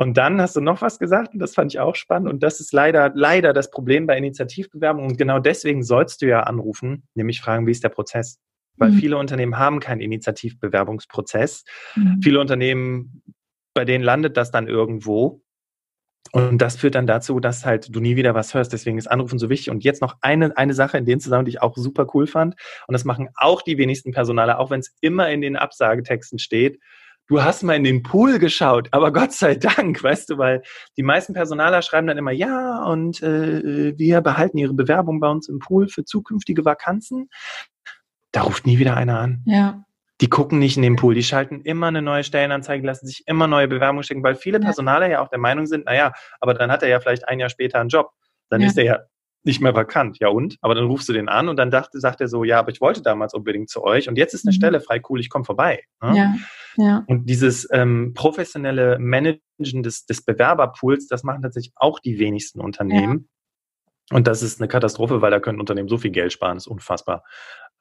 Und 0.00 0.16
dann 0.16 0.40
hast 0.40 0.56
du 0.56 0.62
noch 0.62 0.80
was 0.80 0.98
gesagt 0.98 1.34
und 1.34 1.40
das 1.40 1.54
fand 1.54 1.74
ich 1.74 1.78
auch 1.78 1.94
spannend. 1.94 2.30
Und 2.30 2.42
das 2.42 2.58
ist 2.58 2.72
leider, 2.72 3.12
leider 3.14 3.52
das 3.52 3.70
Problem 3.70 4.06
bei 4.06 4.16
Initiativbewerbungen. 4.16 5.10
Und 5.10 5.18
genau 5.18 5.40
deswegen 5.40 5.82
sollst 5.82 6.22
du 6.22 6.26
ja 6.26 6.40
anrufen, 6.44 7.06
nämlich 7.14 7.42
fragen, 7.42 7.66
wie 7.66 7.70
ist 7.70 7.84
der 7.84 7.90
Prozess? 7.90 8.38
Weil 8.78 8.92
mhm. 8.92 8.94
viele 8.94 9.18
Unternehmen 9.18 9.58
haben 9.58 9.78
keinen 9.78 10.00
Initiativbewerbungsprozess. 10.00 11.64
Mhm. 11.96 12.22
Viele 12.22 12.40
Unternehmen, 12.40 13.22
bei 13.74 13.84
denen 13.84 14.02
landet 14.02 14.38
das 14.38 14.50
dann 14.50 14.68
irgendwo. 14.68 15.42
Und 16.32 16.62
das 16.62 16.76
führt 16.76 16.94
dann 16.94 17.06
dazu, 17.06 17.38
dass 17.38 17.66
halt 17.66 17.94
du 17.94 18.00
nie 18.00 18.16
wieder 18.16 18.34
was 18.34 18.54
hörst. 18.54 18.72
Deswegen 18.72 18.96
ist 18.96 19.06
Anrufen 19.06 19.38
so 19.38 19.50
wichtig. 19.50 19.68
Und 19.68 19.84
jetzt 19.84 20.00
noch 20.00 20.16
eine, 20.22 20.56
eine 20.56 20.72
Sache 20.72 20.96
in 20.96 21.04
dem 21.04 21.20
Zusammenhang, 21.20 21.44
die 21.44 21.50
ich 21.50 21.60
auch 21.60 21.76
super 21.76 22.06
cool 22.14 22.26
fand. 22.26 22.54
Und 22.86 22.94
das 22.94 23.04
machen 23.04 23.28
auch 23.34 23.60
die 23.60 23.76
wenigsten 23.76 24.12
Personale, 24.12 24.58
auch 24.58 24.70
wenn 24.70 24.80
es 24.80 24.96
immer 25.02 25.28
in 25.28 25.42
den 25.42 25.56
Absagetexten 25.56 26.38
steht 26.38 26.80
du 27.30 27.44
hast 27.44 27.62
mal 27.62 27.76
in 27.76 27.84
den 27.84 28.02
Pool 28.02 28.40
geschaut, 28.40 28.88
aber 28.90 29.12
Gott 29.12 29.32
sei 29.32 29.54
Dank, 29.54 30.02
weißt 30.02 30.30
du, 30.30 30.38
weil 30.38 30.62
die 30.96 31.04
meisten 31.04 31.32
Personaler 31.32 31.80
schreiben 31.80 32.08
dann 32.08 32.18
immer, 32.18 32.32
ja, 32.32 32.82
und 32.82 33.22
äh, 33.22 33.96
wir 33.96 34.20
behalten 34.20 34.58
ihre 34.58 34.74
Bewerbung 34.74 35.20
bei 35.20 35.28
uns 35.28 35.48
im 35.48 35.60
Pool 35.60 35.88
für 35.88 36.04
zukünftige 36.04 36.64
Vakanzen. 36.64 37.30
Da 38.32 38.42
ruft 38.42 38.66
nie 38.66 38.78
wieder 38.80 38.96
einer 38.96 39.20
an. 39.20 39.44
Ja. 39.46 39.84
Die 40.20 40.28
gucken 40.28 40.58
nicht 40.58 40.76
in 40.76 40.82
den 40.82 40.96
Pool, 40.96 41.14
die 41.14 41.22
schalten 41.22 41.62
immer 41.62 41.86
eine 41.86 42.02
neue 42.02 42.24
Stellenanzeige, 42.24 42.84
lassen 42.84 43.06
sich 43.06 43.22
immer 43.26 43.46
neue 43.46 43.68
Bewerbungen 43.68 44.02
schicken, 44.02 44.24
weil 44.24 44.34
viele 44.34 44.58
Personaler 44.58 45.08
ja 45.08 45.22
auch 45.22 45.28
der 45.28 45.38
Meinung 45.38 45.66
sind, 45.66 45.86
naja, 45.86 46.12
aber 46.40 46.54
dann 46.54 46.70
hat 46.70 46.82
er 46.82 46.88
ja 46.88 46.98
vielleicht 46.98 47.28
ein 47.28 47.38
Jahr 47.38 47.48
später 47.48 47.78
einen 47.78 47.88
Job. 47.90 48.10
Dann 48.48 48.60
ja. 48.60 48.66
ist 48.66 48.76
er 48.76 48.84
ja 48.84 48.98
nicht 49.42 49.60
mehr 49.60 49.74
vakant. 49.74 50.18
Ja 50.20 50.28
und? 50.28 50.56
Aber 50.60 50.74
dann 50.74 50.86
rufst 50.86 51.08
du 51.08 51.12
den 51.12 51.28
an 51.28 51.48
und 51.48 51.56
dann 51.56 51.70
dachte, 51.70 52.00
sagt 52.00 52.20
er 52.20 52.28
so, 52.28 52.44
ja, 52.44 52.58
aber 52.58 52.70
ich 52.70 52.80
wollte 52.80 53.02
damals 53.02 53.34
unbedingt 53.34 53.70
zu 53.70 53.82
euch 53.82 54.08
und 54.08 54.16
jetzt 54.16 54.34
ist 54.34 54.44
eine 54.44 54.52
mhm. 54.52 54.56
Stelle 54.56 54.80
frei, 54.80 55.00
cool, 55.08 55.20
ich 55.20 55.30
komme 55.30 55.44
vorbei. 55.44 55.82
Ne? 56.02 56.16
Ja, 56.16 56.34
ja. 56.76 57.04
Und 57.06 57.28
dieses 57.28 57.68
ähm, 57.72 58.12
professionelle 58.14 58.98
Managen 58.98 59.82
des, 59.82 60.06
des 60.06 60.24
Bewerberpools, 60.24 61.06
das 61.06 61.24
machen 61.24 61.42
tatsächlich 61.42 61.72
auch 61.76 61.98
die 61.98 62.18
wenigsten 62.18 62.60
Unternehmen. 62.60 63.28
Und 64.12 64.26
das 64.26 64.42
ist 64.42 64.60
eine 64.60 64.68
Katastrophe, 64.68 65.22
weil 65.22 65.30
da 65.30 65.40
können 65.40 65.60
Unternehmen 65.60 65.88
so 65.88 65.98
viel 65.98 66.10
Geld 66.10 66.32
sparen, 66.32 66.56
das 66.56 66.64
ist 66.64 66.72
unfassbar. 66.72 67.24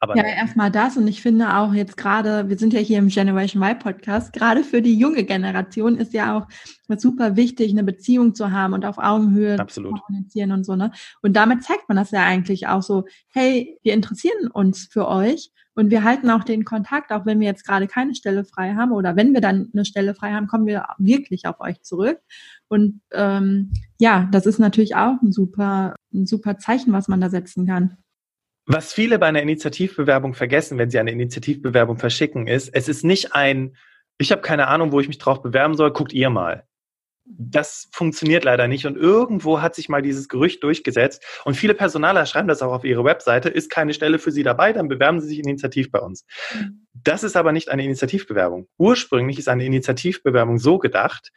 Aber 0.02 0.16
ja, 0.16 0.24
erstmal 0.24 0.72
das 0.72 0.96
und 0.96 1.08
ich 1.08 1.22
finde 1.22 1.58
auch 1.58 1.74
jetzt 1.74 1.98
gerade, 1.98 2.48
wir 2.48 2.58
sind 2.58 2.72
ja 2.72 2.80
hier 2.80 3.00
im 3.00 3.10
Generation 3.10 3.62
Y 3.62 3.78
Podcast, 3.80 4.32
gerade 4.32 4.64
für 4.64 4.82
die 4.82 4.98
junge 4.98 5.26
Generation 5.26 5.98
ist 5.98 6.14
ja 6.14 6.38
auch 6.38 6.48
super 6.98 7.36
wichtig, 7.36 7.72
eine 7.72 7.84
Beziehung 7.84 8.34
zu 8.34 8.52
haben 8.52 8.74
und 8.74 8.86
auf 8.86 8.98
Augenhöhe 8.98 9.60
Absolut. 9.60 9.98
zu 9.98 10.04
kommunizieren 10.04 10.54
und 10.54 10.64
so, 10.64 10.78
ne? 10.78 10.92
Und 11.22 11.34
damit 11.34 11.64
zeigt 11.64 11.90
man 11.90 11.98
das 11.98 12.12
ja 12.12 12.24
eigentlich 12.24 12.68
auch 12.68 12.82
so, 12.82 13.06
hey, 13.28 13.78
wir 13.84 13.94
interessieren 13.94 14.48
uns 14.48 14.88
für 14.90 15.08
euch 15.08 15.52
und 15.80 15.92
wir 15.92 16.04
halten 16.04 16.30
auch 16.30 16.44
den 16.44 16.66
Kontakt, 16.66 17.12
auch 17.12 17.26
wenn 17.26 17.40
wir 17.40 17.48
jetzt 17.48 17.66
gerade 17.66 17.88
keine 17.88 18.14
Stelle 18.14 18.44
frei 18.44 18.74
haben 18.74 18.92
oder 18.92 19.16
wenn 19.16 19.34
wir 19.34 19.40
dann 19.40 19.70
eine 19.74 19.86
Stelle 19.86 20.14
frei 20.14 20.34
haben, 20.34 20.48
kommen 20.48 20.66
wir 20.66 20.86
wirklich 20.98 21.46
auf 21.46 21.62
euch 21.62 21.82
zurück. 21.82 22.20
Und 22.68 23.02
ähm, 23.14 23.72
ja, 23.98 24.28
das 24.32 24.46
ist 24.46 24.60
natürlich 24.60 24.96
auch 24.96 25.22
ein 25.24 25.32
super, 25.32 25.96
ein 26.14 26.26
super 26.26 26.58
Zeichen, 26.58 26.92
was 26.92 27.08
man 27.08 27.22
da 27.22 27.30
setzen 27.30 27.66
kann. 27.66 27.98
Was 28.66 28.92
viele 28.92 29.20
bei 29.20 29.28
einer 29.28 29.42
Initiativbewerbung 29.42 30.34
vergessen, 30.34 30.78
wenn 30.78 30.90
sie 30.90 31.00
eine 31.00 31.12
Initiativbewerbung 31.12 31.98
verschicken, 31.98 32.48
ist, 32.48 32.70
es 32.70 32.90
ist 32.90 33.06
nicht 33.06 33.34
ein, 33.34 33.78
ich 34.18 34.34
habe 34.34 34.42
keine 34.42 34.68
Ahnung, 34.68 34.92
wo 34.92 35.00
ich 35.00 35.08
mich 35.08 35.18
drauf 35.18 35.42
bewerben 35.42 35.76
soll, 35.76 35.92
guckt 35.92 36.12
ihr 36.12 36.30
mal. 36.30 36.66
Das 37.32 37.88
funktioniert 37.92 38.44
leider 38.44 38.68
nicht. 38.68 38.86
Und 38.86 38.98
irgendwo 38.98 39.62
hat 39.62 39.76
sich 39.76 39.88
mal 39.88 40.02
dieses 40.02 40.28
Gerücht 40.28 40.64
durchgesetzt. 40.64 41.24
Und 41.46 41.56
viele 41.56 41.76
Personaler 41.76 42.26
schreiben 42.26 42.48
das 42.48 42.62
auch 42.62 42.74
auf 42.74 42.84
ihre 42.84 43.04
Webseite, 43.04 43.50
ist 43.50 43.70
keine 43.70 43.94
Stelle 43.94 44.18
für 44.18 44.32
Sie 44.32 44.44
dabei, 44.44 44.74
dann 44.74 44.88
bewerben 44.88 45.22
Sie 45.22 45.28
sich 45.28 45.40
initiativ 45.40 45.92
bei 45.92 46.00
uns. 46.00 46.26
Mhm. 46.54 46.88
Das 46.94 47.24
ist 47.24 47.38
aber 47.38 47.52
nicht 47.52 47.70
eine 47.70 47.86
Initiativbewerbung. 47.86 48.68
Ursprünglich 48.78 49.38
ist 49.38 49.48
eine 49.48 49.64
Initiativbewerbung 49.64 50.58
so 50.58 50.80
gedacht, 50.80 51.32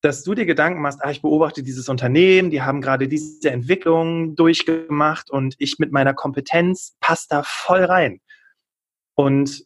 dass 0.00 0.22
du 0.22 0.34
dir 0.34 0.46
Gedanken 0.46 0.82
machst, 0.82 1.00
ah, 1.02 1.10
ich 1.10 1.22
beobachte 1.22 1.62
dieses 1.62 1.88
Unternehmen, 1.88 2.50
die 2.50 2.62
haben 2.62 2.80
gerade 2.80 3.08
diese 3.08 3.50
Entwicklung 3.50 4.36
durchgemacht 4.36 5.30
und 5.30 5.54
ich 5.58 5.78
mit 5.78 5.92
meiner 5.92 6.14
Kompetenz 6.14 6.96
passe 7.00 7.26
da 7.30 7.42
voll 7.42 7.84
rein. 7.84 8.20
Und 9.14 9.64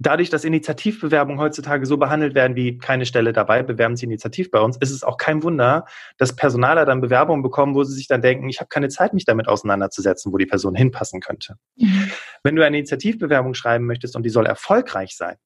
dadurch, 0.00 0.30
dass 0.30 0.44
Initiativbewerbungen 0.44 1.40
heutzutage 1.40 1.86
so 1.86 1.98
behandelt 1.98 2.34
werden 2.34 2.56
wie 2.56 2.78
keine 2.78 3.06
Stelle 3.06 3.32
dabei, 3.32 3.62
bewerben 3.62 3.96
Sie 3.96 4.06
initiativ 4.06 4.50
bei 4.50 4.58
uns, 4.58 4.76
ist 4.78 4.90
es 4.90 5.04
auch 5.04 5.18
kein 5.18 5.42
Wunder, 5.42 5.84
dass 6.16 6.34
Personaler 6.34 6.84
dann 6.86 7.00
Bewerbungen 7.00 7.42
bekommen, 7.42 7.74
wo 7.74 7.84
sie 7.84 7.94
sich 7.94 8.08
dann 8.08 8.22
denken, 8.22 8.48
ich 8.48 8.60
habe 8.60 8.68
keine 8.68 8.88
Zeit, 8.88 9.12
mich 9.12 9.26
damit 9.26 9.46
auseinanderzusetzen, 9.46 10.32
wo 10.32 10.38
die 10.38 10.46
Person 10.46 10.74
hinpassen 10.74 11.20
könnte. 11.20 11.56
Mhm. 11.76 12.10
Wenn 12.42 12.56
du 12.56 12.64
eine 12.64 12.78
Initiativbewerbung 12.78 13.54
schreiben 13.54 13.86
möchtest 13.86 14.16
und 14.16 14.24
die 14.24 14.30
soll 14.30 14.46
erfolgreich 14.46 15.16
sein, 15.16 15.36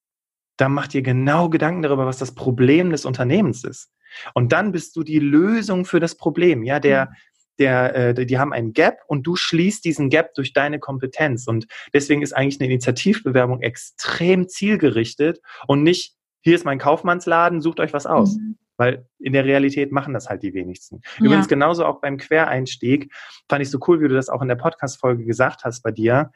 dann 0.56 0.72
mach 0.72 0.86
dir 0.86 1.02
genau 1.02 1.48
Gedanken 1.48 1.82
darüber, 1.82 2.06
was 2.06 2.18
das 2.18 2.34
Problem 2.34 2.90
des 2.90 3.04
Unternehmens 3.04 3.64
ist. 3.64 3.90
Und 4.34 4.52
dann 4.52 4.70
bist 4.70 4.94
du 4.94 5.02
die 5.02 5.18
Lösung 5.18 5.84
für 5.84 5.98
das 5.98 6.16
Problem. 6.16 6.62
Ja, 6.62 6.78
der, 6.78 7.06
mhm. 7.06 7.14
Der, 7.58 7.94
äh, 7.94 8.26
die 8.26 8.38
haben 8.38 8.52
einen 8.52 8.72
Gap 8.72 8.98
und 9.06 9.26
du 9.26 9.36
schließt 9.36 9.84
diesen 9.84 10.10
Gap 10.10 10.34
durch 10.34 10.52
deine 10.52 10.78
Kompetenz. 10.78 11.46
Und 11.46 11.66
deswegen 11.92 12.22
ist 12.22 12.32
eigentlich 12.32 12.60
eine 12.60 12.70
Initiativbewerbung 12.70 13.62
extrem 13.62 14.48
zielgerichtet 14.48 15.40
und 15.66 15.82
nicht, 15.82 16.14
hier 16.40 16.54
ist 16.54 16.64
mein 16.64 16.78
Kaufmannsladen, 16.78 17.60
sucht 17.60 17.80
euch 17.80 17.92
was 17.92 18.06
aus. 18.06 18.36
Mhm. 18.36 18.58
Weil 18.76 19.06
in 19.20 19.32
der 19.32 19.44
Realität 19.44 19.92
machen 19.92 20.14
das 20.14 20.28
halt 20.28 20.42
die 20.42 20.52
wenigsten. 20.52 21.00
Ja. 21.18 21.26
Übrigens 21.26 21.46
genauso 21.46 21.86
auch 21.86 22.00
beim 22.00 22.16
Quereinstieg 22.16 23.12
fand 23.48 23.62
ich 23.62 23.70
so 23.70 23.78
cool, 23.86 24.00
wie 24.00 24.08
du 24.08 24.14
das 24.14 24.28
auch 24.28 24.42
in 24.42 24.48
der 24.48 24.56
Podcast-Folge 24.56 25.24
gesagt 25.24 25.62
hast 25.64 25.82
bei 25.82 25.92
dir. 25.92 26.32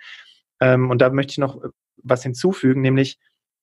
Ähm, 0.61 0.89
und 0.89 1.01
da 1.01 1.11
möchte 1.11 1.33
ich 1.33 1.39
noch 1.39 1.61
was 1.97 2.23
hinzufügen, 2.23 2.81
nämlich, 2.81 3.19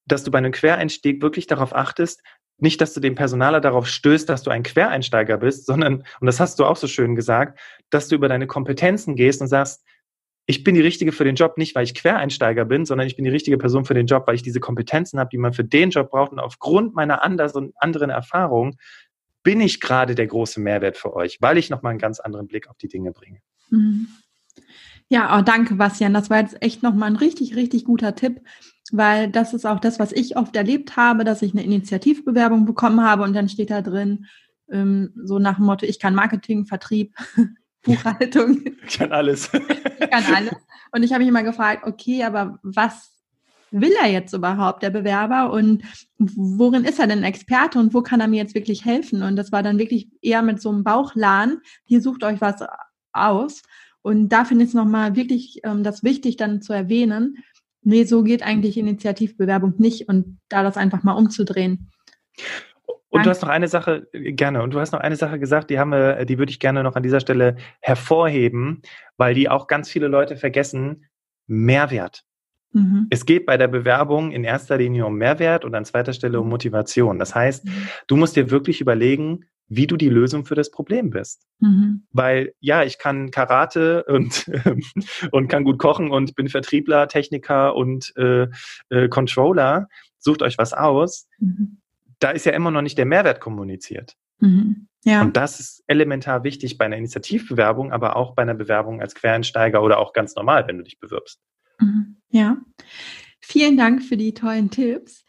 dass 0.05 0.25
du 0.25 0.31
bei 0.31 0.39
einem 0.39 0.51
Quereinstieg 0.51 1.21
wirklich 1.21 1.47
darauf 1.47 1.73
achtest, 1.73 2.21
nicht, 2.57 2.79
dass 2.81 2.93
du 2.93 2.99
dem 2.99 3.15
Personaler 3.15 3.59
darauf 3.59 3.87
stößt, 3.87 4.29
dass 4.29 4.43
du 4.43 4.49
ein 4.49 4.63
Quereinsteiger 4.63 5.37
bist, 5.37 5.65
sondern, 5.65 6.03
und 6.19 6.25
das 6.25 6.39
hast 6.39 6.59
du 6.59 6.65
auch 6.65 6.77
so 6.77 6.87
schön 6.87 7.15
gesagt, 7.15 7.59
dass 7.89 8.07
du 8.07 8.15
über 8.15 8.29
deine 8.29 8.47
Kompetenzen 8.47 9.15
gehst 9.15 9.41
und 9.41 9.47
sagst, 9.47 9.83
ich 10.47 10.63
bin 10.63 10.75
die 10.75 10.81
Richtige 10.81 11.11
für 11.11 11.23
den 11.23 11.35
Job, 11.35 11.57
nicht 11.57 11.75
weil 11.75 11.83
ich 11.83 11.95
Quereinsteiger 11.95 12.65
bin, 12.65 12.85
sondern 12.85 13.07
ich 13.07 13.15
bin 13.15 13.25
die 13.25 13.31
richtige 13.31 13.57
Person 13.57 13.83
für 13.83 13.95
den 13.95 14.05
Job, 14.05 14.27
weil 14.27 14.35
ich 14.35 14.43
diese 14.43 14.59
Kompetenzen 14.59 15.19
habe, 15.19 15.29
die 15.31 15.37
man 15.37 15.53
für 15.53 15.63
den 15.63 15.89
Job 15.89 16.11
braucht. 16.11 16.31
Und 16.31 16.39
aufgrund 16.39 16.93
meiner 16.93 17.23
anders 17.23 17.53
und 17.53 17.73
anderen 17.77 18.11
Erfahrungen 18.11 18.77
bin 19.43 19.59
ich 19.59 19.79
gerade 19.81 20.15
der 20.15 20.27
große 20.27 20.59
Mehrwert 20.59 20.97
für 20.97 21.15
euch, 21.15 21.39
weil 21.41 21.57
ich 21.57 21.69
nochmal 21.69 21.91
einen 21.91 21.99
ganz 21.99 22.19
anderen 22.19 22.47
Blick 22.47 22.67
auf 22.67 22.77
die 22.77 22.87
Dinge 22.87 23.11
bringe. 23.11 23.39
Mhm. 23.69 24.07
Ja, 25.07 25.37
oh, 25.37 25.41
danke, 25.41 25.75
Bastian. 25.75 26.13
Das 26.13 26.29
war 26.29 26.39
jetzt 26.39 26.61
echt 26.61 26.83
nochmal 26.83 27.09
ein 27.09 27.15
richtig, 27.15 27.55
richtig 27.55 27.85
guter 27.85 28.15
Tipp, 28.15 28.41
weil 28.91 29.29
das 29.29 29.53
ist 29.53 29.65
auch 29.65 29.79
das, 29.79 29.99
was 29.99 30.11
ich 30.11 30.37
oft 30.37 30.55
erlebt 30.55 30.95
habe, 30.95 31.23
dass 31.23 31.41
ich 31.41 31.53
eine 31.53 31.63
Initiativbewerbung 31.63 32.65
bekommen 32.65 33.01
habe 33.01 33.23
und 33.23 33.33
dann 33.33 33.49
steht 33.49 33.71
da 33.71 33.81
drin, 33.81 34.25
ähm, 34.71 35.11
so 35.23 35.39
nach 35.39 35.55
dem 35.57 35.65
Motto, 35.65 35.85
ich 35.85 35.99
kann 35.99 36.15
Marketing, 36.15 36.65
Vertrieb, 36.65 37.15
Buchhaltung. 37.83 38.63
Ich 38.87 38.97
kann 38.97 39.11
alles. 39.11 39.49
ich 39.53 40.09
kann 40.09 40.23
alles. 40.33 40.55
Und 40.91 41.03
ich 41.03 41.11
habe 41.11 41.19
mich 41.19 41.29
immer 41.29 41.43
gefragt, 41.43 41.83
okay, 41.85 42.23
aber 42.23 42.59
was 42.63 43.11
will 43.71 43.93
er 44.01 44.09
jetzt 44.09 44.33
überhaupt, 44.33 44.83
der 44.83 44.89
Bewerber? 44.89 45.51
Und 45.51 45.83
worin 46.17 46.85
ist 46.85 46.99
er 46.99 47.07
denn 47.07 47.23
Experte 47.23 47.79
und 47.79 47.93
wo 47.93 48.01
kann 48.01 48.21
er 48.21 48.27
mir 48.27 48.37
jetzt 48.37 48.55
wirklich 48.55 48.85
helfen? 48.85 49.21
Und 49.21 49.35
das 49.35 49.51
war 49.51 49.63
dann 49.63 49.77
wirklich 49.77 50.07
eher 50.21 50.41
mit 50.41 50.61
so 50.61 50.69
einem 50.69 50.83
Bauchladen, 50.83 51.61
hier 51.83 52.01
sucht 52.01 52.23
euch 52.23 52.41
was 52.41 52.63
aus. 53.11 53.61
Und 54.01 54.29
da 54.29 54.45
finde 54.45 54.63
ich 54.63 54.69
es 54.69 54.75
nochmal 54.75 55.15
wirklich 55.15 55.61
ähm, 55.63 55.83
das 55.83 56.03
wichtig, 56.03 56.37
dann 56.37 56.61
zu 56.61 56.73
erwähnen, 56.73 57.37
nee, 57.85 58.03
so 58.03 58.23
geht 58.23 58.43
eigentlich 58.43 58.77
Initiativbewerbung 58.77 59.75
nicht 59.77 60.09
und 60.09 60.39
da 60.49 60.63
das 60.63 60.75
einfach 60.75 61.03
mal 61.03 61.13
umzudrehen. 61.13 61.91
Und 63.09 63.25
du 63.25 63.29
hast 63.29 63.41
noch 63.41 63.49
eine 63.49 63.69
Sache, 63.69 64.07
gerne, 64.11 64.61
und 64.61 64.73
du 64.73 64.79
hast 64.79 64.91
noch 64.91 64.99
eine 64.99 65.15
Sache 65.15 65.39
gesagt, 65.39 65.69
die 65.69 65.79
haben 65.79 65.91
wir, 65.91 66.25
die 66.25 66.37
würde 66.37 66.49
ich 66.49 66.59
gerne 66.59 66.83
noch 66.83 66.97
an 66.97 67.03
dieser 67.03 67.21
Stelle 67.21 67.55
hervorheben, 67.79 68.81
weil 69.15 69.33
die 69.33 69.47
auch 69.47 69.67
ganz 69.67 69.89
viele 69.89 70.07
Leute 70.07 70.35
vergessen, 70.35 71.05
Mehrwert. 71.47 72.25
Mhm. 72.73 73.07
Es 73.09 73.25
geht 73.25 73.45
bei 73.45 73.55
der 73.55 73.69
Bewerbung 73.69 74.31
in 74.31 74.43
erster 74.43 74.77
Linie 74.77 75.05
um 75.05 75.15
Mehrwert 75.15 75.63
und 75.63 75.73
an 75.75 75.85
zweiter 75.85 76.11
Stelle 76.11 76.41
um 76.41 76.49
Motivation. 76.49 77.17
Das 77.17 77.33
heißt, 77.33 77.63
mhm. 77.63 77.87
du 78.07 78.17
musst 78.17 78.35
dir 78.35 78.51
wirklich 78.51 78.81
überlegen, 78.81 79.45
wie 79.67 79.87
du 79.87 79.97
die 79.97 80.09
Lösung 80.09 80.45
für 80.45 80.55
das 80.55 80.71
Problem 80.71 81.09
bist. 81.09 81.47
Mhm. 81.59 82.05
Weil 82.11 82.53
ja, 82.59 82.83
ich 82.83 82.97
kann 82.97 83.31
Karate 83.31 84.03
und, 84.05 84.45
und 85.31 85.47
kann 85.47 85.63
gut 85.63 85.79
kochen 85.79 86.11
und 86.11 86.35
bin 86.35 86.49
Vertriebler, 86.49 87.07
Techniker 87.07 87.75
und 87.75 88.13
äh, 88.17 88.47
äh, 88.89 89.09
Controller. 89.09 89.87
Sucht 90.19 90.41
euch 90.41 90.57
was 90.57 90.73
aus. 90.73 91.27
Mhm. 91.39 91.79
Da 92.19 92.31
ist 92.31 92.45
ja 92.45 92.53
immer 92.53 92.71
noch 92.71 92.81
nicht 92.81 92.97
der 92.97 93.05
Mehrwert 93.05 93.39
kommuniziert. 93.39 94.15
Mhm. 94.39 94.87
Ja. 95.03 95.21
Und 95.21 95.37
das 95.37 95.59
ist 95.59 95.83
elementar 95.87 96.43
wichtig 96.43 96.77
bei 96.77 96.85
einer 96.85 96.97
Initiativbewerbung, 96.97 97.91
aber 97.91 98.15
auch 98.15 98.33
bei 98.33 98.41
einer 98.41 98.55
Bewerbung 98.55 99.01
als 99.01 99.13
Quereinsteiger 99.13 99.83
oder 99.83 99.99
auch 99.99 100.13
ganz 100.13 100.35
normal, 100.35 100.67
wenn 100.67 100.77
du 100.77 100.83
dich 100.83 100.99
bewirbst. 100.99 101.39
Mhm. 101.79 102.17
Ja. 102.29 102.57
Vielen 103.39 103.77
Dank 103.77 104.03
für 104.03 104.17
die 104.17 104.33
tollen 104.33 104.71
Tipps. 104.71 105.25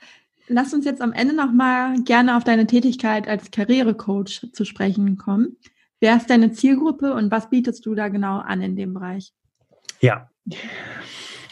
Lass 0.48 0.72
uns 0.72 0.84
jetzt 0.84 1.00
am 1.00 1.12
Ende 1.12 1.34
nochmal 1.34 2.00
gerne 2.02 2.36
auf 2.36 2.44
deine 2.44 2.66
Tätigkeit 2.66 3.26
als 3.26 3.50
Karrierecoach 3.50 4.52
zu 4.52 4.64
sprechen 4.64 5.16
kommen. 5.16 5.56
Wer 6.00 6.16
ist 6.16 6.30
deine 6.30 6.52
Zielgruppe 6.52 7.14
und 7.14 7.30
was 7.30 7.50
bietest 7.50 7.84
du 7.86 7.94
da 7.94 8.08
genau 8.08 8.38
an 8.38 8.60
in 8.62 8.76
dem 8.76 8.94
Bereich? 8.94 9.32
Ja, 10.00 10.30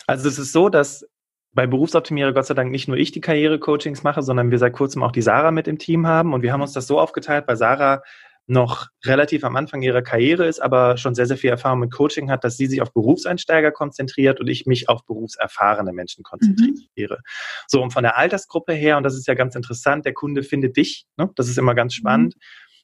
also 0.06 0.28
es 0.28 0.38
ist 0.38 0.52
so, 0.52 0.68
dass 0.68 1.08
bei 1.52 1.66
Berufsoptimierer 1.66 2.32
Gott 2.32 2.46
sei 2.46 2.54
Dank 2.54 2.70
nicht 2.70 2.88
nur 2.88 2.96
ich 2.96 3.12
die 3.12 3.20
Karrierecoachings 3.20 4.02
mache, 4.02 4.22
sondern 4.22 4.50
wir 4.50 4.58
seit 4.58 4.72
kurzem 4.72 5.02
auch 5.02 5.12
die 5.12 5.22
Sarah 5.22 5.50
mit 5.50 5.68
im 5.68 5.78
Team 5.78 6.06
haben. 6.06 6.34
Und 6.34 6.42
wir 6.42 6.52
haben 6.52 6.62
uns 6.62 6.72
das 6.72 6.86
so 6.86 7.00
aufgeteilt, 7.00 7.46
bei 7.46 7.54
Sarah 7.54 8.02
noch 8.46 8.88
relativ 9.04 9.42
am 9.44 9.56
Anfang 9.56 9.80
ihrer 9.82 10.02
Karriere 10.02 10.46
ist, 10.46 10.60
aber 10.60 10.96
schon 10.96 11.14
sehr, 11.14 11.26
sehr 11.26 11.38
viel 11.38 11.50
Erfahrung 11.50 11.80
mit 11.80 11.92
Coaching 11.92 12.30
hat, 12.30 12.44
dass 12.44 12.56
sie 12.56 12.66
sich 12.66 12.82
auf 12.82 12.92
Berufseinsteiger 12.92 13.70
konzentriert 13.70 14.38
und 14.40 14.48
ich 14.48 14.66
mich 14.66 14.88
auf 14.88 15.04
berufserfahrene 15.06 15.92
Menschen 15.92 16.22
konzentriere. 16.24 17.16
Mhm. 17.16 17.64
So, 17.68 17.82
und 17.82 17.92
von 17.92 18.02
der 18.02 18.18
Altersgruppe 18.18 18.74
her, 18.74 18.98
und 18.98 19.02
das 19.02 19.14
ist 19.14 19.26
ja 19.26 19.34
ganz 19.34 19.54
interessant, 19.54 20.04
der 20.04 20.12
Kunde 20.12 20.42
findet 20.42 20.76
dich, 20.76 21.06
ne? 21.16 21.30
das 21.36 21.48
ist 21.48 21.58
immer 21.58 21.74
ganz 21.74 21.94
mhm. 21.94 22.00
spannend. 22.00 22.34
Mhm. 22.36 22.40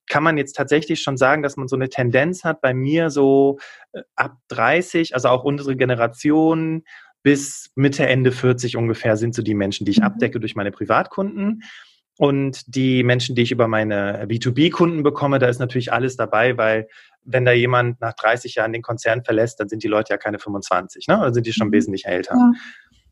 Kann 0.08 0.22
man 0.22 0.38
jetzt 0.38 0.56
tatsächlich 0.56 1.02
schon 1.02 1.16
sagen, 1.16 1.42
dass 1.42 1.56
man 1.56 1.68
so 1.68 1.76
eine 1.76 1.88
Tendenz 1.88 2.42
hat, 2.42 2.62
bei 2.62 2.72
mir 2.72 3.10
so 3.10 3.58
äh, 3.92 4.02
ab 4.16 4.38
30, 4.48 5.14
also 5.14 5.28
auch 5.28 5.44
unsere 5.44 5.76
Generation, 5.76 6.84
bis 7.22 7.70
Mitte, 7.74 8.06
Ende 8.06 8.32
40 8.32 8.78
ungefähr 8.78 9.18
sind 9.18 9.34
so 9.34 9.42
die 9.42 9.54
Menschen, 9.54 9.84
die 9.84 9.92
ich 9.92 9.98
mhm. 9.98 10.06
abdecke 10.06 10.40
durch 10.40 10.56
meine 10.56 10.70
Privatkunden. 10.70 11.62
Und 12.20 12.74
die 12.76 13.02
Menschen, 13.02 13.34
die 13.34 13.40
ich 13.40 13.50
über 13.50 13.66
meine 13.66 14.26
B2B-Kunden 14.26 15.02
bekomme, 15.02 15.38
da 15.38 15.46
ist 15.46 15.58
natürlich 15.58 15.90
alles 15.90 16.18
dabei, 16.18 16.58
weil 16.58 16.86
wenn 17.24 17.46
da 17.46 17.52
jemand 17.52 18.02
nach 18.02 18.12
30 18.12 18.56
Jahren 18.56 18.74
den 18.74 18.82
Konzern 18.82 19.24
verlässt, 19.24 19.58
dann 19.58 19.70
sind 19.70 19.82
die 19.82 19.88
Leute 19.88 20.12
ja 20.12 20.18
keine 20.18 20.38
25, 20.38 21.06
ne? 21.08 21.18
Dann 21.18 21.32
sind 21.32 21.46
die 21.46 21.54
schon 21.54 21.68
mhm. 21.68 21.72
wesentlich 21.72 22.04
älter. 22.04 22.34
Ja. 22.34 22.52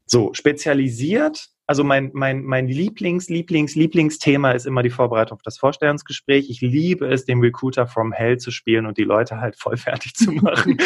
So, 0.05 0.35
spezialisiert, 0.35 1.49
also 1.67 1.85
mein, 1.85 2.11
mein, 2.13 2.43
mein 2.43 2.69
Lieblings, 2.69 3.31
Lieblings, 3.31 3.75
Lieblingsthema 3.77 4.53
ist 4.53 4.67
immer 4.67 4.83
die 4.83 4.91
Vorbereitung 4.91 5.37
auf 5.37 5.43
das 5.43 5.57
Vorstellungsgespräch. 5.57 6.51
Ich 6.51 6.61
liebe 6.61 7.07
es, 7.07 7.25
den 7.25 7.41
Recruiter 7.41 7.87
from 7.87 8.13
Hell 8.13 8.37
zu 8.37 8.51
spielen 8.51 8.85
und 8.85 8.99
die 8.99 9.05
Leute 9.05 9.41
halt 9.41 9.57
voll 9.57 9.79
fertig 9.79 10.13
zu 10.15 10.33
machen. 10.33 10.77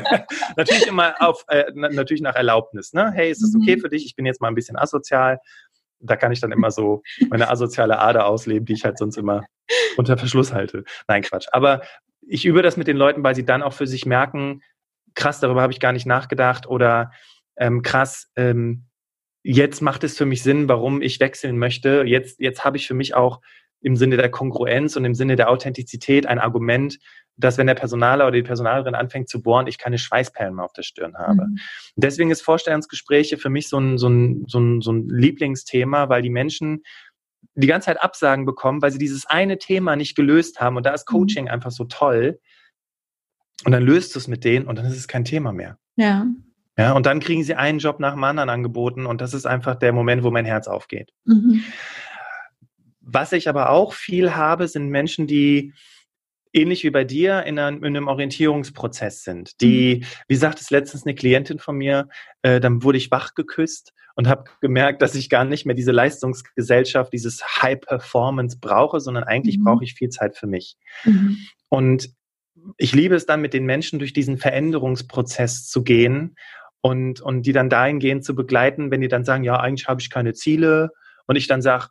natürlich 0.56 0.86
immer 0.86 1.14
auf, 1.20 1.44
äh, 1.48 1.64
natürlich 1.74 2.22
nach 2.22 2.36
Erlaubnis, 2.36 2.94
ne? 2.94 3.12
Hey, 3.12 3.30
ist 3.30 3.42
das 3.42 3.54
okay 3.54 3.76
mhm. 3.76 3.80
für 3.80 3.90
dich? 3.90 4.06
Ich 4.06 4.16
bin 4.16 4.24
jetzt 4.24 4.40
mal 4.40 4.48
ein 4.48 4.54
bisschen 4.54 4.78
asozial 4.78 5.40
da 6.00 6.16
kann 6.16 6.32
ich 6.32 6.40
dann 6.40 6.52
immer 6.52 6.70
so 6.70 7.02
meine 7.30 7.48
asoziale 7.48 7.98
Ader 7.98 8.26
ausleben, 8.26 8.66
die 8.66 8.74
ich 8.74 8.84
halt 8.84 8.98
sonst 8.98 9.16
immer 9.16 9.44
unter 9.96 10.16
Verschluss 10.18 10.52
halte. 10.52 10.84
Nein, 11.08 11.22
Quatsch. 11.22 11.46
Aber 11.52 11.82
ich 12.26 12.44
übe 12.44 12.62
das 12.62 12.76
mit 12.76 12.86
den 12.86 12.96
Leuten, 12.96 13.22
weil 13.22 13.34
sie 13.34 13.44
dann 13.44 13.62
auch 13.62 13.72
für 13.72 13.86
sich 13.86 14.06
merken, 14.06 14.62
krass, 15.14 15.40
darüber 15.40 15.62
habe 15.62 15.72
ich 15.72 15.80
gar 15.80 15.92
nicht 15.92 16.06
nachgedacht 16.06 16.66
oder 16.66 17.12
ähm, 17.56 17.82
krass, 17.82 18.30
ähm, 18.36 18.86
jetzt 19.42 19.80
macht 19.80 20.04
es 20.04 20.18
für 20.18 20.26
mich 20.26 20.42
Sinn, 20.42 20.68
warum 20.68 21.00
ich 21.00 21.20
wechseln 21.20 21.56
möchte. 21.56 22.02
Jetzt, 22.04 22.40
jetzt 22.40 22.64
habe 22.64 22.76
ich 22.76 22.86
für 22.86 22.94
mich 22.94 23.14
auch 23.14 23.40
im 23.80 23.96
Sinne 23.96 24.16
der 24.16 24.30
Kongruenz 24.30 24.96
und 24.96 25.04
im 25.04 25.14
Sinne 25.14 25.36
der 25.36 25.50
Authentizität 25.50 26.26
ein 26.26 26.38
Argument, 26.38 26.98
dass 27.36 27.58
wenn 27.58 27.66
der 27.66 27.74
Personaler 27.74 28.26
oder 28.26 28.36
die 28.36 28.42
Personalerin 28.42 28.94
anfängt 28.94 29.28
zu 29.28 29.42
bohren, 29.42 29.66
ich 29.66 29.78
keine 29.78 29.98
Schweißperlen 29.98 30.54
mehr 30.54 30.64
auf 30.64 30.72
der 30.72 30.82
Stirn 30.82 31.16
habe. 31.16 31.46
Mhm. 31.46 31.58
Deswegen 31.96 32.30
ist 32.30 32.42
Vorstellungsgespräche 32.42 33.36
für 33.36 33.50
mich 33.50 33.68
so 33.68 33.78
ein, 33.78 33.98
so, 33.98 34.08
ein, 34.08 34.44
so, 34.48 34.58
ein, 34.58 34.80
so 34.80 34.92
ein 34.92 35.08
Lieblingsthema, 35.08 36.08
weil 36.08 36.22
die 36.22 36.30
Menschen 36.30 36.82
die 37.54 37.66
ganze 37.66 37.86
Zeit 37.86 38.02
Absagen 38.02 38.44
bekommen, 38.44 38.82
weil 38.82 38.92
sie 38.92 38.98
dieses 38.98 39.26
eine 39.26 39.58
Thema 39.58 39.96
nicht 39.96 40.16
gelöst 40.16 40.60
haben. 40.60 40.76
Und 40.76 40.86
da 40.86 40.92
ist 40.92 41.10
mhm. 41.10 41.16
Coaching 41.18 41.48
einfach 41.48 41.70
so 41.70 41.84
toll. 41.84 42.40
Und 43.64 43.72
dann 43.72 43.82
löst 43.82 44.14
du 44.14 44.18
es 44.18 44.28
mit 44.28 44.44
denen 44.44 44.66
und 44.66 44.78
dann 44.78 44.86
ist 44.86 44.96
es 44.96 45.08
kein 45.08 45.24
Thema 45.24 45.52
mehr. 45.52 45.78
Ja. 45.96 46.26
Ja, 46.78 46.92
und 46.92 47.06
dann 47.06 47.20
kriegen 47.20 47.42
sie 47.42 47.54
einen 47.54 47.78
Job 47.78 48.00
nach 48.00 48.12
dem 48.12 48.24
anderen 48.24 48.50
angeboten 48.50 49.06
und 49.06 49.22
das 49.22 49.32
ist 49.32 49.46
einfach 49.46 49.76
der 49.76 49.94
Moment, 49.94 50.22
wo 50.22 50.30
mein 50.30 50.44
Herz 50.44 50.68
aufgeht. 50.68 51.10
Mhm 51.24 51.64
Was 53.08 53.32
ich 53.32 53.48
aber 53.48 53.70
auch 53.70 53.92
viel 53.92 54.34
habe, 54.34 54.66
sind 54.66 54.88
Menschen, 54.88 55.28
die 55.28 55.72
ähnlich 56.52 56.82
wie 56.82 56.90
bei 56.90 57.04
dir 57.04 57.44
in 57.44 57.58
einem, 57.58 57.84
in 57.84 57.96
einem 57.96 58.08
Orientierungsprozess 58.08 59.22
sind. 59.22 59.60
Die, 59.60 59.96
mhm. 59.96 60.06
wie 60.26 60.36
sagt 60.36 60.60
es 60.60 60.70
letztens 60.70 61.06
eine 61.06 61.14
Klientin 61.14 61.60
von 61.60 61.76
mir, 61.76 62.08
äh, 62.42 62.58
dann 62.58 62.82
wurde 62.82 62.98
ich 62.98 63.10
wach 63.12 63.34
geküsst 63.34 63.92
und 64.16 64.26
habe 64.26 64.44
gemerkt, 64.60 65.02
dass 65.02 65.14
ich 65.14 65.30
gar 65.30 65.44
nicht 65.44 65.66
mehr 65.66 65.76
diese 65.76 65.92
Leistungsgesellschaft, 65.92 67.12
dieses 67.12 67.44
High 67.62 67.80
Performance 67.80 68.58
brauche, 68.60 68.98
sondern 68.98 69.22
eigentlich 69.22 69.58
mhm. 69.58 69.64
brauche 69.64 69.84
ich 69.84 69.94
viel 69.94 70.08
Zeit 70.08 70.36
für 70.36 70.48
mich. 70.48 70.76
Mhm. 71.04 71.38
Und 71.68 72.10
ich 72.76 72.92
liebe 72.92 73.14
es 73.14 73.26
dann, 73.26 73.40
mit 73.40 73.54
den 73.54 73.66
Menschen 73.66 74.00
durch 74.00 74.12
diesen 74.12 74.38
Veränderungsprozess 74.38 75.68
zu 75.68 75.84
gehen 75.84 76.34
und, 76.80 77.20
und 77.20 77.42
die 77.42 77.52
dann 77.52 77.70
dahingehend 77.70 78.24
zu 78.24 78.34
begleiten, 78.34 78.90
wenn 78.90 79.00
die 79.00 79.08
dann 79.08 79.24
sagen, 79.24 79.44
ja, 79.44 79.60
eigentlich 79.60 79.86
habe 79.86 80.00
ich 80.00 80.10
keine 80.10 80.32
Ziele. 80.32 80.90
Und 81.28 81.36
ich 81.36 81.46
dann 81.46 81.62
sage, 81.62 81.88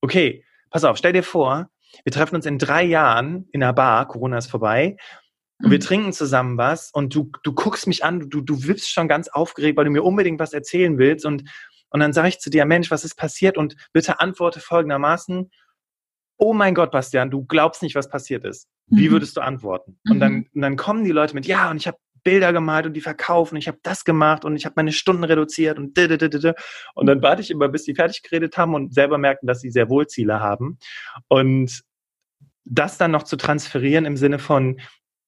okay, 0.00 0.44
pass 0.70 0.84
auf, 0.84 0.96
stell 0.96 1.12
dir 1.12 1.22
vor, 1.22 1.68
wir 2.04 2.12
treffen 2.12 2.36
uns 2.36 2.46
in 2.46 2.58
drei 2.58 2.82
Jahren 2.82 3.48
in 3.52 3.62
einer 3.62 3.72
Bar, 3.72 4.08
Corona 4.08 4.38
ist 4.38 4.50
vorbei, 4.50 4.96
und 5.62 5.70
wir 5.70 5.78
mhm. 5.78 5.82
trinken 5.82 6.12
zusammen 6.12 6.58
was 6.58 6.90
und 6.90 7.14
du, 7.14 7.30
du 7.42 7.52
guckst 7.54 7.86
mich 7.86 8.04
an, 8.04 8.28
du, 8.28 8.42
du 8.42 8.64
wippst 8.64 8.90
schon 8.90 9.08
ganz 9.08 9.28
aufgeregt, 9.28 9.76
weil 9.76 9.86
du 9.86 9.90
mir 9.90 10.02
unbedingt 10.02 10.38
was 10.38 10.52
erzählen 10.52 10.98
willst 10.98 11.24
und, 11.24 11.44
und 11.90 12.00
dann 12.00 12.12
sage 12.12 12.28
ich 12.28 12.40
zu 12.40 12.50
dir, 12.50 12.66
Mensch, 12.66 12.90
was 12.90 13.04
ist 13.04 13.14
passiert? 13.14 13.56
Und 13.56 13.76
bitte 13.92 14.20
antworte 14.20 14.60
folgendermaßen, 14.60 15.50
oh 16.36 16.52
mein 16.52 16.74
Gott, 16.74 16.90
Bastian, 16.90 17.30
du 17.30 17.46
glaubst 17.46 17.82
nicht, 17.82 17.94
was 17.94 18.10
passiert 18.10 18.44
ist. 18.44 18.68
Wie 18.88 19.08
mhm. 19.08 19.12
würdest 19.12 19.36
du 19.36 19.40
antworten? 19.40 19.98
Und 20.08 20.20
dann, 20.20 20.32
mhm. 20.32 20.50
und 20.54 20.62
dann 20.62 20.76
kommen 20.76 21.04
die 21.04 21.12
Leute 21.12 21.34
mit, 21.34 21.46
ja, 21.46 21.70
und 21.70 21.78
ich 21.78 21.86
habe 21.86 21.96
Bilder 22.26 22.52
gemalt 22.52 22.86
und 22.86 22.94
die 22.94 23.00
verkaufen, 23.00 23.54
ich 23.54 23.68
habe 23.68 23.78
das 23.84 24.04
gemacht 24.04 24.44
und 24.44 24.56
ich 24.56 24.64
habe 24.64 24.72
meine 24.76 24.90
Stunden 24.90 25.22
reduziert 25.22 25.78
und 25.78 25.96
und 25.96 27.06
dann 27.06 27.22
warte 27.22 27.40
ich 27.40 27.52
immer, 27.52 27.68
bis 27.68 27.84
die 27.84 27.94
fertig 27.94 28.24
geredet 28.24 28.58
haben 28.58 28.74
und 28.74 28.92
selber 28.92 29.16
merken, 29.16 29.46
dass 29.46 29.60
sie 29.60 29.70
sehr 29.70 29.88
wohl 29.88 30.08
Ziele 30.08 30.40
haben. 30.40 30.78
Und 31.28 31.82
das 32.64 32.98
dann 32.98 33.12
noch 33.12 33.22
zu 33.22 33.36
transferieren 33.36 34.06
im 34.06 34.16
Sinne 34.16 34.40
von, 34.40 34.80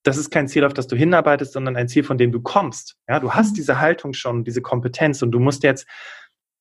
das 0.02 0.16
ist 0.16 0.30
kein 0.30 0.48
Ziel, 0.48 0.64
auf 0.64 0.74
das 0.74 0.88
du 0.88 0.96
hinarbeitest, 0.96 1.52
sondern 1.52 1.76
ein 1.76 1.86
Ziel, 1.86 2.02
von 2.02 2.18
dem 2.18 2.32
du 2.32 2.40
kommst. 2.40 2.96
Ja, 3.08 3.20
du 3.20 3.32
hast 3.32 3.52
mhm. 3.52 3.54
diese 3.54 3.78
Haltung 3.78 4.12
schon, 4.12 4.42
diese 4.42 4.60
Kompetenz 4.60 5.22
und 5.22 5.30
du 5.30 5.38
musst 5.38 5.62
jetzt, 5.62 5.86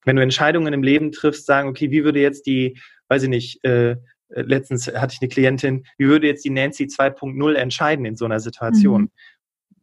wenn 0.05 0.17
du 0.17 0.21
Entscheidungen 0.21 0.71
im 0.71 0.83
Leben 0.83 1.11
triffst, 1.11 1.47
sagen, 1.47 1.67
okay, 1.67 1.89
wie 1.89 2.03
würde 2.03 2.19
jetzt 2.19 2.45
die, 2.45 2.79
weiß 3.09 3.23
ich 3.23 3.29
nicht, 3.29 3.63
äh, 3.65 3.95
letztens 4.29 4.85
hatte 4.87 5.13
ich 5.13 5.21
eine 5.21 5.29
Klientin, 5.29 5.83
wie 5.97 6.07
würde 6.07 6.27
jetzt 6.27 6.45
die 6.45 6.51
Nancy 6.51 6.83
2.0 6.83 7.53
entscheiden 7.55 8.05
in 8.05 8.15
so 8.15 8.25
einer 8.25 8.39
Situation? 8.39 9.01
Mhm. 9.01 9.11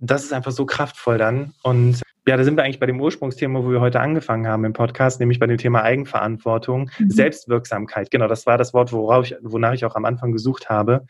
Das 0.00 0.24
ist 0.24 0.32
einfach 0.32 0.52
so 0.52 0.66
kraftvoll 0.66 1.18
dann. 1.18 1.54
Und 1.62 2.02
ja, 2.26 2.36
da 2.36 2.44
sind 2.44 2.56
wir 2.56 2.64
eigentlich 2.64 2.80
bei 2.80 2.86
dem 2.86 3.00
Ursprungsthema, 3.00 3.62
wo 3.62 3.70
wir 3.70 3.80
heute 3.80 4.00
angefangen 4.00 4.46
haben 4.46 4.64
im 4.64 4.72
Podcast, 4.72 5.20
nämlich 5.20 5.38
bei 5.38 5.46
dem 5.46 5.58
Thema 5.58 5.82
Eigenverantwortung, 5.82 6.90
mhm. 6.98 7.10
Selbstwirksamkeit. 7.10 8.10
Genau, 8.10 8.28
das 8.28 8.46
war 8.46 8.56
das 8.56 8.72
Wort, 8.72 8.92
worauf 8.92 9.26
ich, 9.26 9.36
wonach 9.42 9.74
ich 9.74 9.84
auch 9.84 9.94
am 9.94 10.04
Anfang 10.04 10.32
gesucht 10.32 10.70
habe. 10.70 11.06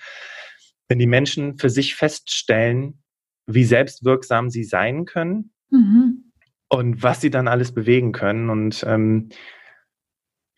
Wenn 0.88 0.98
die 0.98 1.06
Menschen 1.06 1.56
für 1.58 1.70
sich 1.70 1.94
feststellen, 1.94 3.00
wie 3.46 3.64
selbstwirksam 3.64 4.50
sie 4.50 4.64
sein 4.64 5.04
können 5.04 5.52
mhm. 5.70 6.32
und 6.68 7.02
was 7.02 7.20
sie 7.20 7.30
dann 7.30 7.48
alles 7.48 7.72
bewegen 7.72 8.12
können. 8.12 8.50
Und 8.50 8.84
ähm, 8.86 9.28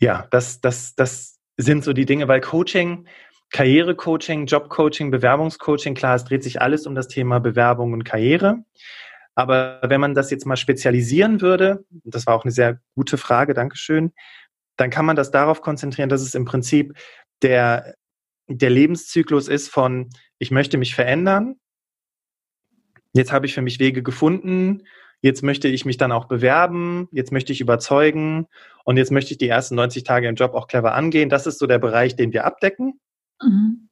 ja, 0.00 0.26
das, 0.30 0.60
das, 0.60 0.94
das 0.94 1.38
sind 1.58 1.84
so 1.84 1.92
die 1.92 2.06
Dinge, 2.06 2.28
weil 2.28 2.40
Coaching, 2.40 3.06
Karrierecoaching, 3.56 4.44
Jobcoaching, 4.44 5.10
Bewerbungscoaching, 5.10 5.94
klar, 5.94 6.14
es 6.14 6.24
dreht 6.24 6.44
sich 6.44 6.60
alles 6.60 6.86
um 6.86 6.94
das 6.94 7.08
Thema 7.08 7.38
Bewerbung 7.38 7.94
und 7.94 8.04
Karriere. 8.04 8.62
Aber 9.34 9.80
wenn 9.82 9.98
man 9.98 10.14
das 10.14 10.30
jetzt 10.30 10.44
mal 10.44 10.58
spezialisieren 10.58 11.40
würde, 11.40 11.82
das 12.04 12.26
war 12.26 12.34
auch 12.34 12.44
eine 12.44 12.52
sehr 12.52 12.80
gute 12.96 13.16
Frage, 13.16 13.54
Dankeschön, 13.54 14.12
dann 14.76 14.90
kann 14.90 15.06
man 15.06 15.16
das 15.16 15.30
darauf 15.30 15.62
konzentrieren, 15.62 16.10
dass 16.10 16.20
es 16.20 16.34
im 16.34 16.44
Prinzip 16.44 16.98
der, 17.40 17.94
der 18.46 18.68
Lebenszyklus 18.68 19.48
ist 19.48 19.70
von, 19.70 20.10
ich 20.38 20.50
möchte 20.50 20.76
mich 20.76 20.94
verändern, 20.94 21.56
jetzt 23.14 23.32
habe 23.32 23.46
ich 23.46 23.54
für 23.54 23.62
mich 23.62 23.80
Wege 23.80 24.02
gefunden, 24.02 24.82
jetzt 25.22 25.42
möchte 25.42 25.68
ich 25.68 25.86
mich 25.86 25.96
dann 25.96 26.12
auch 26.12 26.26
bewerben, 26.26 27.08
jetzt 27.10 27.32
möchte 27.32 27.54
ich 27.54 27.62
überzeugen 27.62 28.48
und 28.84 28.98
jetzt 28.98 29.12
möchte 29.12 29.32
ich 29.32 29.38
die 29.38 29.48
ersten 29.48 29.76
90 29.76 30.04
Tage 30.04 30.28
im 30.28 30.34
Job 30.34 30.52
auch 30.52 30.68
clever 30.68 30.92
angehen. 30.92 31.30
Das 31.30 31.46
ist 31.46 31.58
so 31.58 31.66
der 31.66 31.78
Bereich, 31.78 32.16
den 32.16 32.34
wir 32.34 32.44
abdecken 32.44 33.00
mhm. 33.42 33.88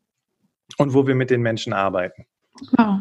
und 0.78 0.94
wo 0.94 1.06
wir 1.06 1.14
mit 1.14 1.30
den 1.30 1.42
Menschen 1.42 1.72
arbeiten. 1.72 2.26
Wow. 2.72 3.00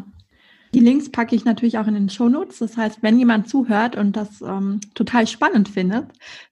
Die 0.74 0.80
Links 0.80 1.10
packe 1.10 1.36
ich 1.36 1.44
natürlich 1.44 1.78
auch 1.78 1.86
in 1.86 1.94
den 1.94 2.08
Show 2.08 2.28
Notes. 2.28 2.58
Das 2.58 2.76
heißt, 2.76 3.00
wenn 3.02 3.16
jemand 3.16 3.48
zuhört 3.48 3.96
und 3.96 4.16
das 4.16 4.42
ähm, 4.42 4.80
total 4.94 5.28
spannend 5.28 5.68
findet, 5.68 6.06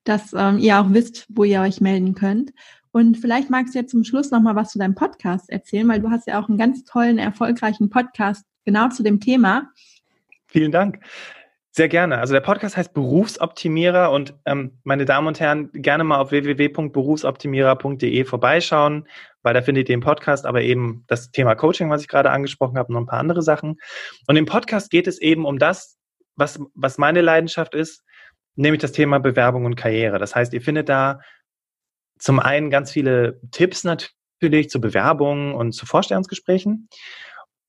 dass 0.04 0.32
ähm, 0.32 0.58
ihr 0.58 0.80
auch 0.80 0.90
wisst, 0.90 1.26
wo 1.28 1.42
ihr 1.42 1.60
euch 1.60 1.80
melden 1.80 2.14
könnt. 2.14 2.52
Und 2.92 3.16
vielleicht 3.16 3.50
magst 3.50 3.74
du 3.74 3.80
jetzt 3.80 3.90
zum 3.90 4.04
Schluss 4.04 4.30
nochmal 4.30 4.54
was 4.54 4.70
zu 4.70 4.78
deinem 4.78 4.94
Podcast 4.94 5.50
erzählen, 5.50 5.88
weil 5.88 6.00
du 6.00 6.10
hast 6.10 6.28
ja 6.28 6.40
auch 6.40 6.48
einen 6.48 6.58
ganz 6.58 6.84
tollen, 6.84 7.18
erfolgreichen 7.18 7.90
Podcast 7.90 8.44
genau 8.64 8.90
zu 8.90 9.02
dem 9.02 9.18
Thema. 9.18 9.72
Vielen 10.46 10.70
Dank. 10.70 11.00
Sehr 11.74 11.88
gerne. 11.88 12.18
Also 12.18 12.34
der 12.34 12.42
Podcast 12.42 12.76
heißt 12.76 12.92
Berufsoptimierer 12.92 14.12
und 14.12 14.34
ähm, 14.44 14.72
meine 14.84 15.06
Damen 15.06 15.26
und 15.26 15.40
Herren, 15.40 15.70
gerne 15.72 16.04
mal 16.04 16.20
auf 16.20 16.30
www.berufsoptimierer.de 16.30 18.24
vorbeischauen, 18.24 19.08
weil 19.42 19.54
da 19.54 19.62
findet 19.62 19.88
ihr 19.88 19.96
den 19.96 20.00
Podcast, 20.00 20.46
aber 20.46 20.62
eben 20.62 21.04
das 21.08 21.30
Thema 21.30 21.54
Coaching, 21.54 21.90
was 21.90 22.02
ich 22.02 22.08
gerade 22.08 22.30
angesprochen 22.30 22.78
habe, 22.78 22.92
noch 22.92 23.00
ein 23.00 23.06
paar 23.06 23.20
andere 23.20 23.42
Sachen. 23.42 23.76
Und 24.26 24.36
im 24.36 24.46
Podcast 24.46 24.90
geht 24.90 25.06
es 25.06 25.20
eben 25.20 25.44
um 25.44 25.58
das, 25.58 25.98
was, 26.36 26.60
was 26.74 26.98
meine 26.98 27.20
Leidenschaft 27.20 27.74
ist, 27.74 28.02
nämlich 28.54 28.80
das 28.80 28.92
Thema 28.92 29.18
Bewerbung 29.18 29.64
und 29.64 29.76
Karriere. 29.76 30.18
Das 30.18 30.34
heißt, 30.34 30.52
ihr 30.52 30.62
findet 30.62 30.88
da 30.88 31.20
zum 32.18 32.38
einen 32.38 32.70
ganz 32.70 32.92
viele 32.92 33.40
Tipps 33.50 33.84
natürlich 33.84 34.70
zu 34.70 34.80
Bewerbungen 34.80 35.54
und 35.54 35.72
zu 35.72 35.86
Vorstellungsgesprächen 35.86 36.88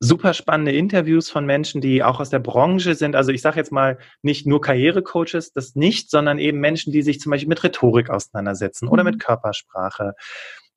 super 0.04 0.34
spannende 0.34 0.74
Interviews 0.74 1.30
von 1.30 1.46
Menschen, 1.46 1.80
die 1.80 2.04
auch 2.04 2.20
aus 2.20 2.30
der 2.30 2.40
Branche 2.40 2.94
sind. 2.94 3.16
Also 3.16 3.32
ich 3.32 3.42
sage 3.42 3.58
jetzt 3.58 3.72
mal 3.72 3.98
nicht 4.22 4.46
nur 4.46 4.60
Karrierecoaches, 4.60 5.54
das 5.54 5.76
nicht, 5.76 6.12
sondern 6.12 6.40
eben 6.40 6.60
Menschen, 6.60 6.92
die 6.92 7.02
sich 7.02 7.22
zum 7.22 7.30
Beispiel 7.30 7.48
mit 7.48 7.64
Rhetorik 7.64 8.10
auseinandersetzen 8.10 8.90
oder 8.90 9.06
mit 9.06 9.16
mhm. 9.16 9.20
Körpersprache. 9.20 10.14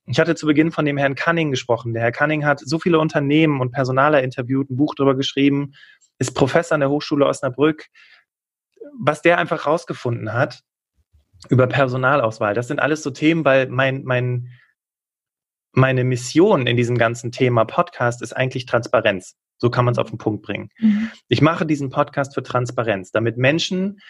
Ich 0.06 0.20
hatte 0.20 0.36
zu 0.36 0.46
Beginn 0.46 0.70
von 0.70 0.84
dem 0.84 0.96
Herrn 0.96 1.16
Cunning 1.16 1.50
gesprochen. 1.50 1.92
Der 1.92 2.02
Herr 2.02 2.12
Cunning 2.12 2.44
hat 2.44 2.60
so 2.60 2.78
viele 2.78 2.98
Unternehmen 2.98 3.60
und 3.60 3.72
Personaler 3.72 4.22
interviewt, 4.22 4.70
ein 4.70 4.76
Buch 4.76 4.94
darüber 4.94 5.16
geschrieben, 5.16 5.72
ist 6.18 6.34
Professor 6.34 6.74
an 6.76 6.80
der 6.80 6.90
Hochschule 6.90 7.26
Osnabrück. 7.26 7.86
Was 8.98 9.20
der 9.20 9.38
einfach 9.38 9.66
rausgefunden 9.66 10.32
hat 10.32 10.62
über 11.48 11.66
Personalauswahl, 11.66 12.54
das 12.54 12.68
sind 12.68 12.80
alles 12.80 13.02
so 13.02 13.10
Themen, 13.10 13.44
weil 13.44 13.68
mein, 13.68 14.04
mein, 14.04 14.48
meine 15.72 16.04
Mission 16.04 16.66
in 16.66 16.76
diesem 16.76 16.96
ganzen 16.96 17.32
Thema 17.32 17.64
Podcast 17.64 18.22
ist 18.22 18.32
eigentlich 18.32 18.66
Transparenz. 18.66 19.36
So 19.58 19.70
kann 19.70 19.84
man 19.84 19.92
es 19.92 19.98
auf 19.98 20.10
den 20.10 20.18
Punkt 20.18 20.42
bringen. 20.42 20.70
Mhm. 20.78 21.10
Ich 21.28 21.42
mache 21.42 21.66
diesen 21.66 21.90
Podcast 21.90 22.34
für 22.34 22.42
Transparenz, 22.42 23.10
damit 23.10 23.38
Menschen, 23.38 24.00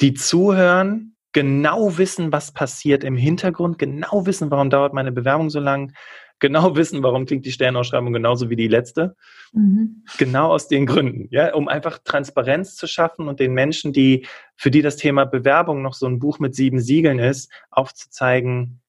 die 0.00 0.14
zuhören, 0.14 1.16
genau 1.32 1.98
wissen, 1.98 2.32
was 2.32 2.52
passiert 2.52 3.04
im 3.04 3.16
Hintergrund, 3.16 3.78
genau 3.78 4.26
wissen, 4.26 4.50
warum 4.50 4.70
dauert 4.70 4.94
meine 4.94 5.12
Bewerbung 5.12 5.50
so 5.50 5.60
lang, 5.60 5.92
genau 6.40 6.74
wissen, 6.76 7.02
warum 7.02 7.26
klingt 7.26 7.46
die 7.46 7.52
Sternausschreibung 7.52 8.12
genauso 8.12 8.50
wie 8.50 8.56
die 8.56 8.68
letzte. 8.68 9.16
Mhm. 9.52 10.04
Genau 10.18 10.52
aus 10.52 10.68
den 10.68 10.86
Gründen, 10.86 11.28
ja, 11.30 11.54
um 11.54 11.68
einfach 11.68 11.98
Transparenz 11.98 12.76
zu 12.76 12.86
schaffen 12.86 13.28
und 13.28 13.40
den 13.40 13.52
Menschen, 13.52 13.92
die, 13.92 14.26
für 14.56 14.70
die 14.70 14.82
das 14.82 14.96
Thema 14.96 15.24
Bewerbung 15.24 15.82
noch 15.82 15.94
so 15.94 16.06
ein 16.06 16.18
Buch 16.18 16.38
mit 16.38 16.54
sieben 16.54 16.80
Siegeln 16.80 17.18
ist, 17.18 17.52
aufzuzeigen, 17.70 18.80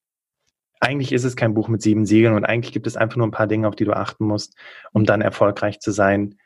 eigentlich 0.80 1.12
ist 1.12 1.24
es 1.24 1.36
kein 1.36 1.54
Buch 1.54 1.68
mit 1.68 1.80
sieben 1.80 2.06
Siegeln 2.06 2.34
und 2.34 2.44
eigentlich 2.44 2.72
gibt 2.72 2.88
es 2.88 2.96
einfach 2.96 3.16
nur 3.16 3.28
ein 3.28 3.32
paar 3.32 3.46
Dinge, 3.46 3.68
auf 3.68 3.76
die 3.76 3.84
du 3.84 3.92
achten 3.92 4.26
musst, 4.26 4.56
um 4.92 5.04
dann 5.04 5.20
erfolgreich 5.20 5.78
zu 5.78 5.92
sein 5.92 6.38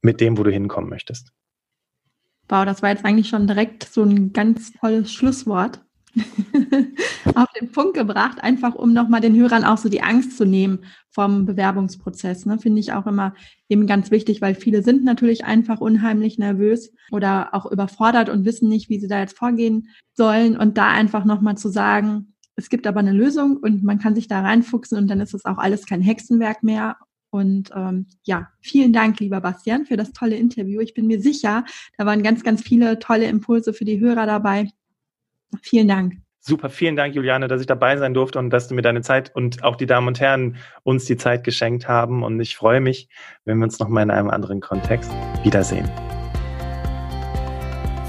mit 0.00 0.20
dem, 0.20 0.38
wo 0.38 0.42
du 0.42 0.50
hinkommen 0.50 0.88
möchtest. 0.88 1.32
Wow, 2.48 2.64
das 2.64 2.82
war 2.82 2.90
jetzt 2.90 3.04
eigentlich 3.04 3.28
schon 3.28 3.46
direkt 3.46 3.84
so 3.84 4.02
ein 4.02 4.32
ganz 4.32 4.72
tolles 4.72 5.12
Schlusswort 5.12 5.80
auf 7.34 7.48
den 7.58 7.72
Punkt 7.72 7.94
gebracht, 7.94 8.38
einfach 8.42 8.74
um 8.74 8.92
nochmal 8.92 9.20
den 9.20 9.34
Hörern 9.34 9.64
auch 9.64 9.78
so 9.78 9.88
die 9.88 10.02
Angst 10.02 10.36
zu 10.36 10.44
nehmen 10.44 10.80
vom 11.10 11.46
Bewerbungsprozess. 11.46 12.46
Ne? 12.46 12.58
Finde 12.58 12.80
ich 12.80 12.92
auch 12.92 13.06
immer 13.06 13.34
eben 13.68 13.86
ganz 13.86 14.10
wichtig, 14.10 14.40
weil 14.40 14.54
viele 14.54 14.82
sind 14.82 15.04
natürlich 15.04 15.44
einfach 15.44 15.80
unheimlich 15.80 16.38
nervös 16.38 16.92
oder 17.10 17.54
auch 17.54 17.66
überfordert 17.70 18.28
und 18.28 18.44
wissen 18.44 18.68
nicht, 18.68 18.88
wie 18.90 19.00
sie 19.00 19.08
da 19.08 19.20
jetzt 19.20 19.38
vorgehen 19.38 19.88
sollen. 20.12 20.56
Und 20.56 20.76
da 20.78 20.88
einfach 20.88 21.24
nochmal 21.24 21.56
zu 21.56 21.68
sagen, 21.68 22.34
es 22.56 22.68
gibt 22.68 22.86
aber 22.86 23.00
eine 23.00 23.12
Lösung 23.12 23.56
und 23.56 23.82
man 23.82 23.98
kann 23.98 24.14
sich 24.14 24.28
da 24.28 24.40
reinfuchsen 24.40 24.98
und 24.98 25.08
dann 25.08 25.20
ist 25.20 25.34
es 25.34 25.44
auch 25.44 25.58
alles 25.58 25.86
kein 25.86 26.02
Hexenwerk 26.02 26.62
mehr. 26.62 26.96
Und 27.34 27.72
ähm, 27.74 28.06
ja, 28.22 28.46
vielen 28.60 28.92
Dank, 28.92 29.18
lieber 29.18 29.40
Bastian, 29.40 29.86
für 29.86 29.96
das 29.96 30.12
tolle 30.12 30.36
Interview. 30.36 30.78
Ich 30.78 30.94
bin 30.94 31.08
mir 31.08 31.20
sicher, 31.20 31.64
da 31.98 32.06
waren 32.06 32.22
ganz, 32.22 32.44
ganz 32.44 32.62
viele 32.62 33.00
tolle 33.00 33.26
Impulse 33.26 33.72
für 33.72 33.84
die 33.84 33.98
Hörer 33.98 34.24
dabei. 34.24 34.68
Vielen 35.60 35.88
Dank. 35.88 36.14
Super, 36.38 36.70
vielen 36.70 36.94
Dank, 36.94 37.16
Juliane, 37.16 37.48
dass 37.48 37.60
ich 37.60 37.66
dabei 37.66 37.96
sein 37.96 38.14
durfte 38.14 38.38
und 38.38 38.50
dass 38.50 38.68
du 38.68 38.76
mir 38.76 38.82
deine 38.82 39.02
Zeit 39.02 39.34
und 39.34 39.64
auch 39.64 39.74
die 39.74 39.86
Damen 39.86 40.06
und 40.06 40.20
Herren 40.20 40.58
uns 40.84 41.06
die 41.06 41.16
Zeit 41.16 41.42
geschenkt 41.42 41.88
haben. 41.88 42.22
Und 42.22 42.38
ich 42.38 42.54
freue 42.54 42.80
mich, 42.80 43.08
wenn 43.44 43.58
wir 43.58 43.64
uns 43.64 43.80
nochmal 43.80 44.04
in 44.04 44.12
einem 44.12 44.30
anderen 44.30 44.60
Kontext 44.60 45.10
wiedersehen. 45.42 45.90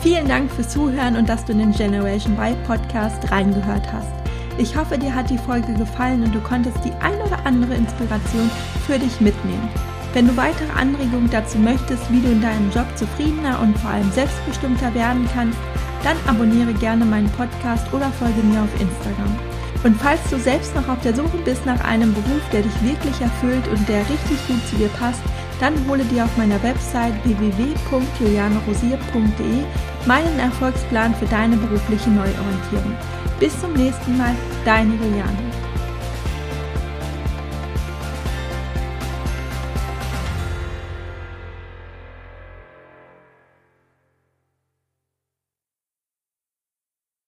Vielen 0.04 0.28
Dank 0.28 0.52
fürs 0.52 0.70
Zuhören 0.70 1.16
und 1.16 1.28
dass 1.28 1.46
du 1.46 1.54
in 1.54 1.58
den 1.58 1.72
Generation 1.72 2.38
Y 2.38 2.56
Podcast 2.68 3.32
reingehört 3.32 3.92
hast. 3.92 4.14
Ich 4.60 4.78
hoffe, 4.78 5.00
dir 5.00 5.16
hat 5.16 5.32
die 5.32 5.40
Folge 5.40 5.74
gefallen 5.74 6.24
und 6.24 6.36
du 6.36 6.40
konntest 6.42 6.78
die 6.86 6.92
ein 7.02 7.20
oder 7.22 7.44
andere 7.44 7.74
Inspiration 7.74 8.52
für 8.86 9.00
dich 9.00 9.22
mitnehmen. 9.22 9.70
Wenn 10.14 10.28
du 10.28 10.38
weitere 10.38 10.72
Anregungen 10.72 11.30
dazu 11.30 11.58
möchtest, 11.58 12.10
wie 12.12 12.22
du 12.22 12.32
in 12.32 12.42
deinem 12.42 12.72
Job 12.72 12.88
zufriedener 12.96 13.60
und 13.60 13.78
vor 13.80 13.90
allem 13.92 14.10
selbstbestimmter 14.12 14.94
werden 14.94 15.28
kannst, 15.34 15.58
dann 16.04 16.16
abonniere 16.28 16.74
gerne 16.74 17.04
meinen 17.04 17.30
Podcast 17.32 17.92
oder 17.92 18.12
folge 18.12 18.42
mir 18.44 18.62
auf 18.62 18.80
Instagram. 18.80 19.36
Und 19.84 19.98
falls 19.98 20.22
du 20.30 20.40
selbst 20.40 20.74
noch 20.76 20.88
auf 20.88 21.02
der 21.02 21.14
Suche 21.14 21.38
bist 21.44 21.66
nach 21.66 21.84
einem 21.84 22.14
Beruf, 22.14 22.42
der 22.52 22.62
dich 22.62 22.82
wirklich 22.82 23.20
erfüllt 23.22 23.68
und 23.68 23.90
der 23.90 24.00
richtig 24.02 24.48
gut 24.48 24.66
zu 24.70 24.78
dir 24.78 24.88
passt, 24.90 25.22
dann 25.60 25.74
hole 25.88 26.04
dir 26.06 26.26
auf 26.26 26.38
meiner 26.38 26.62
Website 26.64 27.14
www.julianerosier.de 27.24 29.64
meinen 30.06 30.40
Erfolgsplan 30.40 31.16
für 31.16 31.26
deine 31.26 31.58
berufliche 31.58 32.10
Neuorientierung. 32.10 32.96
Bis 33.40 33.60
zum 33.60 33.74
nächsten 33.74 34.18
Mal, 34.18 34.36
deine 34.66 34.96
Juliane. 34.96 35.55